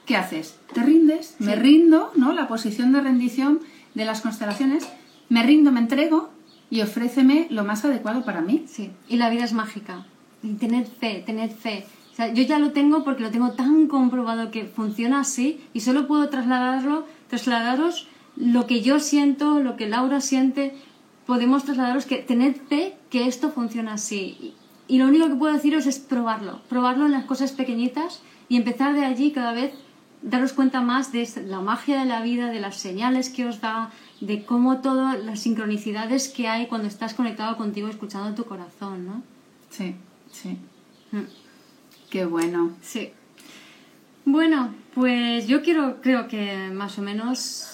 ¿qué 0.06 0.16
haces? 0.16 0.58
Te 0.72 0.82
rindes, 0.82 1.36
me 1.38 1.54
rindo, 1.54 2.12
¿no? 2.16 2.32
La 2.32 2.48
posición 2.48 2.92
de 2.92 3.00
rendición 3.00 3.60
de 3.94 4.04
las 4.04 4.20
constelaciones, 4.20 4.86
me 5.28 5.42
rindo, 5.44 5.70
me 5.70 5.80
entrego 5.80 6.30
y 6.68 6.80
ofréceme 6.82 7.46
lo 7.50 7.64
más 7.64 7.84
adecuado 7.84 8.24
para 8.24 8.40
mí. 8.40 8.64
Sí, 8.66 8.90
y 9.08 9.16
la 9.16 9.30
vida 9.30 9.44
es 9.44 9.52
mágica. 9.52 10.06
Y 10.42 10.54
tened 10.54 10.86
fe, 10.86 11.22
tened 11.24 11.50
fe. 11.52 11.86
O 12.12 12.16
sea, 12.16 12.32
yo 12.32 12.42
ya 12.42 12.58
lo 12.58 12.72
tengo 12.72 13.04
porque 13.04 13.22
lo 13.22 13.30
tengo 13.30 13.52
tan 13.52 13.86
comprobado 13.86 14.50
que 14.50 14.64
funciona 14.66 15.20
así 15.20 15.64
y 15.72 15.80
solo 15.80 16.06
puedo 16.06 16.28
trasladarlo, 16.28 17.06
trasladaros 17.28 18.08
lo 18.36 18.66
que 18.66 18.82
yo 18.82 19.00
siento, 19.00 19.60
lo 19.60 19.76
que 19.76 19.88
Laura 19.88 20.20
siente, 20.20 20.74
podemos 21.26 21.64
trasladaros 21.64 22.06
que 22.06 22.16
tened 22.16 22.56
fe 22.68 22.96
que 23.10 23.26
esto 23.26 23.50
funciona 23.50 23.94
así. 23.94 24.54
Y 24.86 24.98
lo 24.98 25.06
único 25.06 25.28
que 25.28 25.36
puedo 25.36 25.54
deciros 25.54 25.86
es 25.86 25.98
probarlo, 25.98 26.60
probarlo 26.68 27.06
en 27.06 27.12
las 27.12 27.24
cosas 27.24 27.52
pequeñitas 27.52 28.22
y 28.48 28.56
empezar 28.56 28.94
de 28.94 29.04
allí 29.04 29.32
cada 29.32 29.52
vez 29.52 29.72
daros 30.22 30.52
cuenta 30.52 30.80
más 30.80 31.12
de 31.12 31.28
la 31.46 31.60
magia 31.60 32.00
de 32.00 32.06
la 32.06 32.22
vida, 32.22 32.50
de 32.50 32.60
las 32.60 32.76
señales 32.76 33.30
que 33.30 33.46
os 33.46 33.60
da, 33.60 33.90
de 34.20 34.44
cómo 34.44 34.78
todas 34.80 35.22
las 35.22 35.40
sincronicidades 35.40 36.28
que 36.28 36.48
hay 36.48 36.66
cuando 36.66 36.88
estás 36.88 37.14
conectado 37.14 37.56
contigo 37.56 37.88
escuchando 37.88 38.34
tu 38.34 38.44
corazón, 38.44 39.06
¿no? 39.06 39.22
Sí, 39.70 39.94
sí. 40.32 40.58
Mm. 41.12 41.24
Qué 42.10 42.24
bueno. 42.24 42.72
Sí. 42.80 43.10
Bueno, 44.24 44.74
pues 44.94 45.46
yo 45.46 45.62
quiero, 45.62 46.00
creo 46.00 46.28
que 46.28 46.70
más 46.72 46.98
o 46.98 47.02
menos 47.02 47.73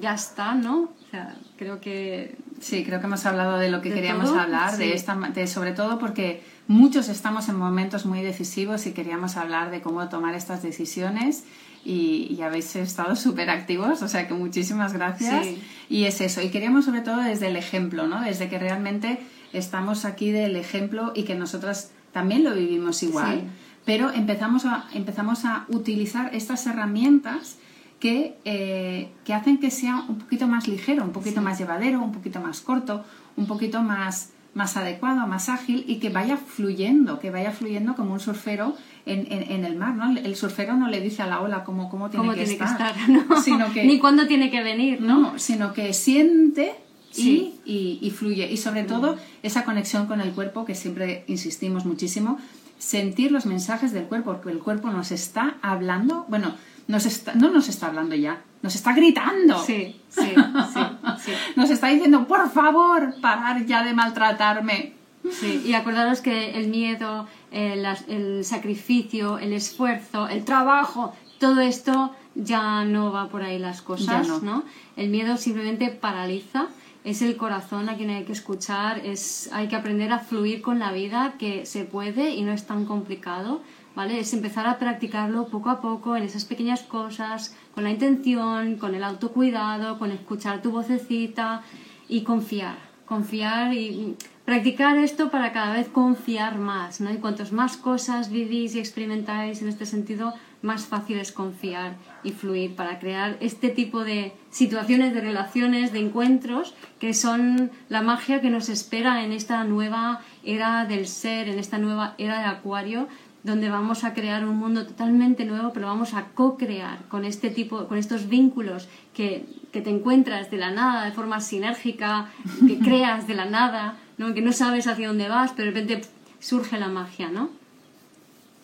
ya 0.00 0.14
está, 0.14 0.54
¿no? 0.54 0.82
O 0.82 1.10
sea, 1.10 1.36
creo 1.56 1.80
que... 1.80 2.36
Sí, 2.60 2.84
creo 2.84 3.00
que 3.00 3.06
hemos 3.06 3.24
hablado 3.26 3.58
de 3.58 3.70
lo 3.70 3.80
que 3.80 3.92
queríamos 3.92 4.30
hablar, 4.30 4.76
de 4.76 4.94
esta, 4.94 5.14
de, 5.14 5.46
sobre 5.46 5.72
todo 5.72 5.98
porque 5.98 6.42
muchos 6.66 7.08
estamos 7.08 7.48
en 7.48 7.56
momentos 7.56 8.06
muy 8.06 8.22
decisivos 8.22 8.86
y 8.86 8.92
queríamos 8.92 9.36
hablar 9.36 9.70
de 9.70 9.80
cómo 9.80 10.08
tomar 10.08 10.34
estas 10.34 10.62
decisiones 10.62 11.44
y, 11.84 12.38
habéis 12.42 12.76
estado 12.76 13.16
súper 13.16 13.50
activos, 13.50 14.02
o 14.02 14.08
sea 14.08 14.28
que 14.28 14.34
muchísimas 14.34 14.92
gracias. 14.92 15.46
Y 15.88 16.04
es 16.04 16.20
eso, 16.20 16.42
y 16.42 16.50
queríamos 16.50 16.84
sobre 16.84 17.00
todo 17.00 17.20
desde 17.22 17.48
el 17.48 17.56
ejemplo, 17.56 18.06
¿no? 18.06 18.20
Desde 18.20 18.48
que 18.48 18.58
realmente 18.58 19.18
estamos 19.52 20.04
aquí 20.04 20.30
del 20.30 20.56
ejemplo 20.56 21.12
y 21.14 21.24
que 21.24 21.34
nosotras 21.34 21.92
también 22.12 22.44
lo 22.44 22.54
vivimos 22.54 23.02
igual, 23.02 23.44
pero 23.84 24.10
empezamos 24.10 24.66
a, 24.66 24.86
empezamos 24.92 25.44
a 25.44 25.64
utilizar 25.68 26.34
estas 26.34 26.66
herramientas 26.66 27.56
que, 28.00 28.38
eh, 28.44 29.10
que 29.24 29.34
hacen 29.34 29.58
que 29.58 29.70
sea 29.70 30.04
un 30.08 30.18
poquito 30.18 30.48
más 30.48 30.66
ligero, 30.66 31.04
un 31.04 31.12
poquito 31.12 31.42
más 31.42 31.58
llevadero, 31.58 32.02
un 32.02 32.12
poquito 32.12 32.40
más 32.40 32.60
corto, 32.60 33.04
un 33.36 33.46
poquito 33.46 33.82
más, 33.82 34.30
más 34.54 34.76
adecuado, 34.78 35.26
más 35.26 35.50
ágil 35.50 35.84
y 35.86 35.96
que 35.96 36.08
vaya 36.08 36.38
fluyendo, 36.38 37.20
que 37.20 37.30
vaya 37.30 37.52
fluyendo 37.52 37.94
como 37.94 38.14
un 38.14 38.20
surfero 38.20 38.74
en, 39.04 39.64
el 39.64 39.76
mar, 39.76 39.94
¿no? 39.94 40.16
El 40.16 40.34
surfero 40.36 40.76
no 40.76 40.88
le 40.88 41.00
dice 41.00 41.22
a 41.22 41.26
la 41.26 41.40
ola 41.40 41.64
cómo, 41.64 41.90
cómo 41.90 42.10
tiene, 42.10 42.34
que, 42.34 42.42
estar, 42.42 42.94
sino 43.44 43.72
que, 43.72 43.84
ni 43.84 43.98
cuándo 43.98 44.26
tiene 44.26 44.50
que 44.50 44.62
venir, 44.62 45.00
¿no? 45.00 45.38
sino 45.38 45.72
que 45.72 45.92
siente 45.92 46.74
y, 47.16 47.54
y, 47.64 48.10
fluye. 48.10 48.50
Y 48.50 48.56
sobre 48.56 48.84
todo 48.84 49.16
esa 49.42 49.64
conexión 49.64 50.06
con 50.06 50.20
el 50.20 50.30
cuerpo, 50.32 50.64
que 50.64 50.74
siempre 50.74 51.24
insistimos 51.26 51.84
muchísimo, 51.84 52.38
sentir 52.78 53.32
los 53.32 53.46
mensajes 53.46 53.92
del 53.92 54.04
cuerpo, 54.04 54.32
porque 54.32 54.50
el 54.50 54.60
cuerpo 54.60 54.90
nos 54.90 55.10
está 55.10 55.56
hablando, 55.60 56.24
bueno, 56.28 56.54
nos 56.90 57.06
está, 57.06 57.34
no 57.34 57.50
nos 57.50 57.68
está 57.68 57.86
hablando 57.86 58.14
ya, 58.16 58.42
nos 58.62 58.74
está 58.74 58.92
gritando. 58.92 59.58
Sí, 59.62 60.00
sí, 60.08 60.34
sí, 60.74 61.30
Nos 61.56 61.70
está 61.70 61.88
diciendo, 61.88 62.26
por 62.26 62.50
favor, 62.50 63.14
parar 63.20 63.64
ya 63.64 63.82
de 63.84 63.94
maltratarme. 63.94 64.94
Sí, 65.30 65.62
y 65.66 65.74
acordaros 65.74 66.20
que 66.20 66.58
el 66.58 66.68
miedo, 66.68 67.28
el, 67.52 68.44
sacrificio, 68.44 69.38
el 69.38 69.52
esfuerzo, 69.52 70.28
el 70.28 70.44
trabajo, 70.44 71.14
todo 71.38 71.60
esto 71.60 72.14
ya 72.34 72.84
no 72.84 73.12
va 73.12 73.28
por 73.28 73.42
ahí 73.42 73.58
las 73.58 73.82
cosas, 73.82 74.42
no. 74.42 74.64
El 74.96 75.10
miedo 75.10 75.36
simplemente 75.36 75.88
paraliza, 75.90 76.68
es 77.04 77.22
el 77.22 77.36
corazón 77.36 77.88
a 77.88 77.96
quien 77.96 78.10
hay 78.10 78.24
que 78.24 78.32
escuchar, 78.32 79.00
es, 79.04 79.50
hay 79.52 79.68
que 79.68 79.76
aprender 79.76 80.10
a 80.12 80.18
fluir 80.18 80.62
con 80.62 80.78
la 80.78 80.90
vida, 80.90 81.34
que 81.38 81.66
se 81.66 81.84
puede 81.84 82.30
y 82.30 82.42
no 82.42 82.52
es 82.52 82.66
tan 82.66 82.86
complicado, 82.86 83.62
¿vale? 83.94 84.20
Es 84.20 84.32
empezar 84.32 84.66
a 84.66 84.78
practicarlo 84.78 85.48
poco 85.48 85.70
a 85.70 85.80
poco 85.80 86.16
en 86.16 86.22
esas 86.22 86.44
pequeñas 86.44 86.82
cosas, 86.82 87.56
con 87.74 87.84
la 87.84 87.90
intención, 87.90 88.76
con 88.76 88.94
el 88.94 89.04
autocuidado, 89.04 89.98
con 89.98 90.10
escuchar 90.10 90.62
tu 90.62 90.70
vocecita 90.70 91.62
y 92.08 92.22
confiar, 92.22 92.76
confiar 93.06 93.74
y 93.74 94.16
practicar 94.44 94.96
esto 94.98 95.30
para 95.30 95.52
cada 95.52 95.74
vez 95.74 95.88
confiar 95.88 96.58
más, 96.58 97.00
¿no? 97.00 97.12
Y 97.12 97.18
cuantos 97.18 97.52
más 97.52 97.76
cosas 97.76 98.30
vivís 98.30 98.74
y 98.74 98.80
experimentáis 98.80 99.62
en 99.62 99.68
este 99.68 99.86
sentido, 99.86 100.34
más 100.62 100.86
fácil 100.86 101.18
es 101.18 101.32
confiar 101.32 101.94
y 102.22 102.32
fluir 102.32 102.76
para 102.76 102.98
crear 102.98 103.36
este 103.40 103.70
tipo 103.70 104.04
de 104.04 104.32
situaciones, 104.50 105.14
de 105.14 105.20
relaciones, 105.20 105.92
de 105.92 106.00
encuentros 106.00 106.74
que 106.98 107.14
son 107.14 107.70
la 107.88 108.02
magia 108.02 108.40
que 108.40 108.50
nos 108.50 108.68
espera 108.68 109.24
en 109.24 109.32
esta 109.32 109.64
nueva 109.64 110.20
era 110.44 110.84
del 110.84 111.06
ser, 111.06 111.48
en 111.48 111.58
esta 111.58 111.78
nueva 111.78 112.14
era 112.18 112.40
de 112.40 112.46
Acuario, 112.46 113.08
donde 113.42 113.70
vamos 113.70 114.04
a 114.04 114.12
crear 114.12 114.46
un 114.46 114.56
mundo 114.56 114.86
totalmente 114.86 115.44
nuevo, 115.44 115.72
pero 115.72 115.86
vamos 115.86 116.14
a 116.14 116.26
co-crear 116.34 117.04
con 117.08 117.24
este 117.24 117.50
tipo, 117.50 117.86
con 117.86 117.96
estos 117.96 118.28
vínculos 118.28 118.88
que, 119.14 119.46
que 119.72 119.80
te 119.80 119.90
encuentras 119.90 120.50
de 120.50 120.58
la 120.58 120.70
nada, 120.70 121.04
de 121.04 121.12
forma 121.12 121.40
sinérgica, 121.40 122.30
que 122.66 122.78
creas 122.84 123.26
de 123.26 123.34
la 123.34 123.46
nada, 123.46 123.96
que 124.34 124.42
no 124.42 124.52
sabes 124.52 124.86
hacia 124.86 125.08
dónde 125.08 125.28
vas, 125.28 125.52
pero 125.56 125.72
de 125.72 125.80
repente 125.80 126.08
surge 126.38 126.78
la 126.78 126.88
magia, 126.88 127.30
¿no? 127.30 127.50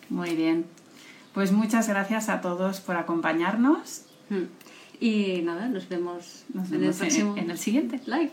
Muy 0.09 0.35
bien. 0.35 0.65
Pues 1.33 1.51
muchas 1.51 1.87
gracias 1.87 2.29
a 2.29 2.41
todos 2.41 2.79
por 2.79 2.95
acompañarnos. 2.95 4.03
Hmm. 4.29 4.45
Y 4.99 5.41
nada, 5.43 5.67
nos 5.67 5.89
vemos, 5.89 6.45
en, 6.53 6.83
el 6.83 6.93
próximo... 6.93 7.35
en 7.37 7.51
el 7.51 7.57
siguiente 7.57 8.01
live. 8.05 8.31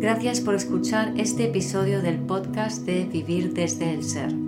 Gracias 0.00 0.40
por 0.40 0.54
escuchar 0.54 1.12
este 1.16 1.44
episodio 1.44 2.00
del 2.00 2.18
podcast 2.18 2.84
de 2.86 3.04
Vivir 3.04 3.52
desde 3.52 3.92
el 3.92 4.04
Ser. 4.04 4.47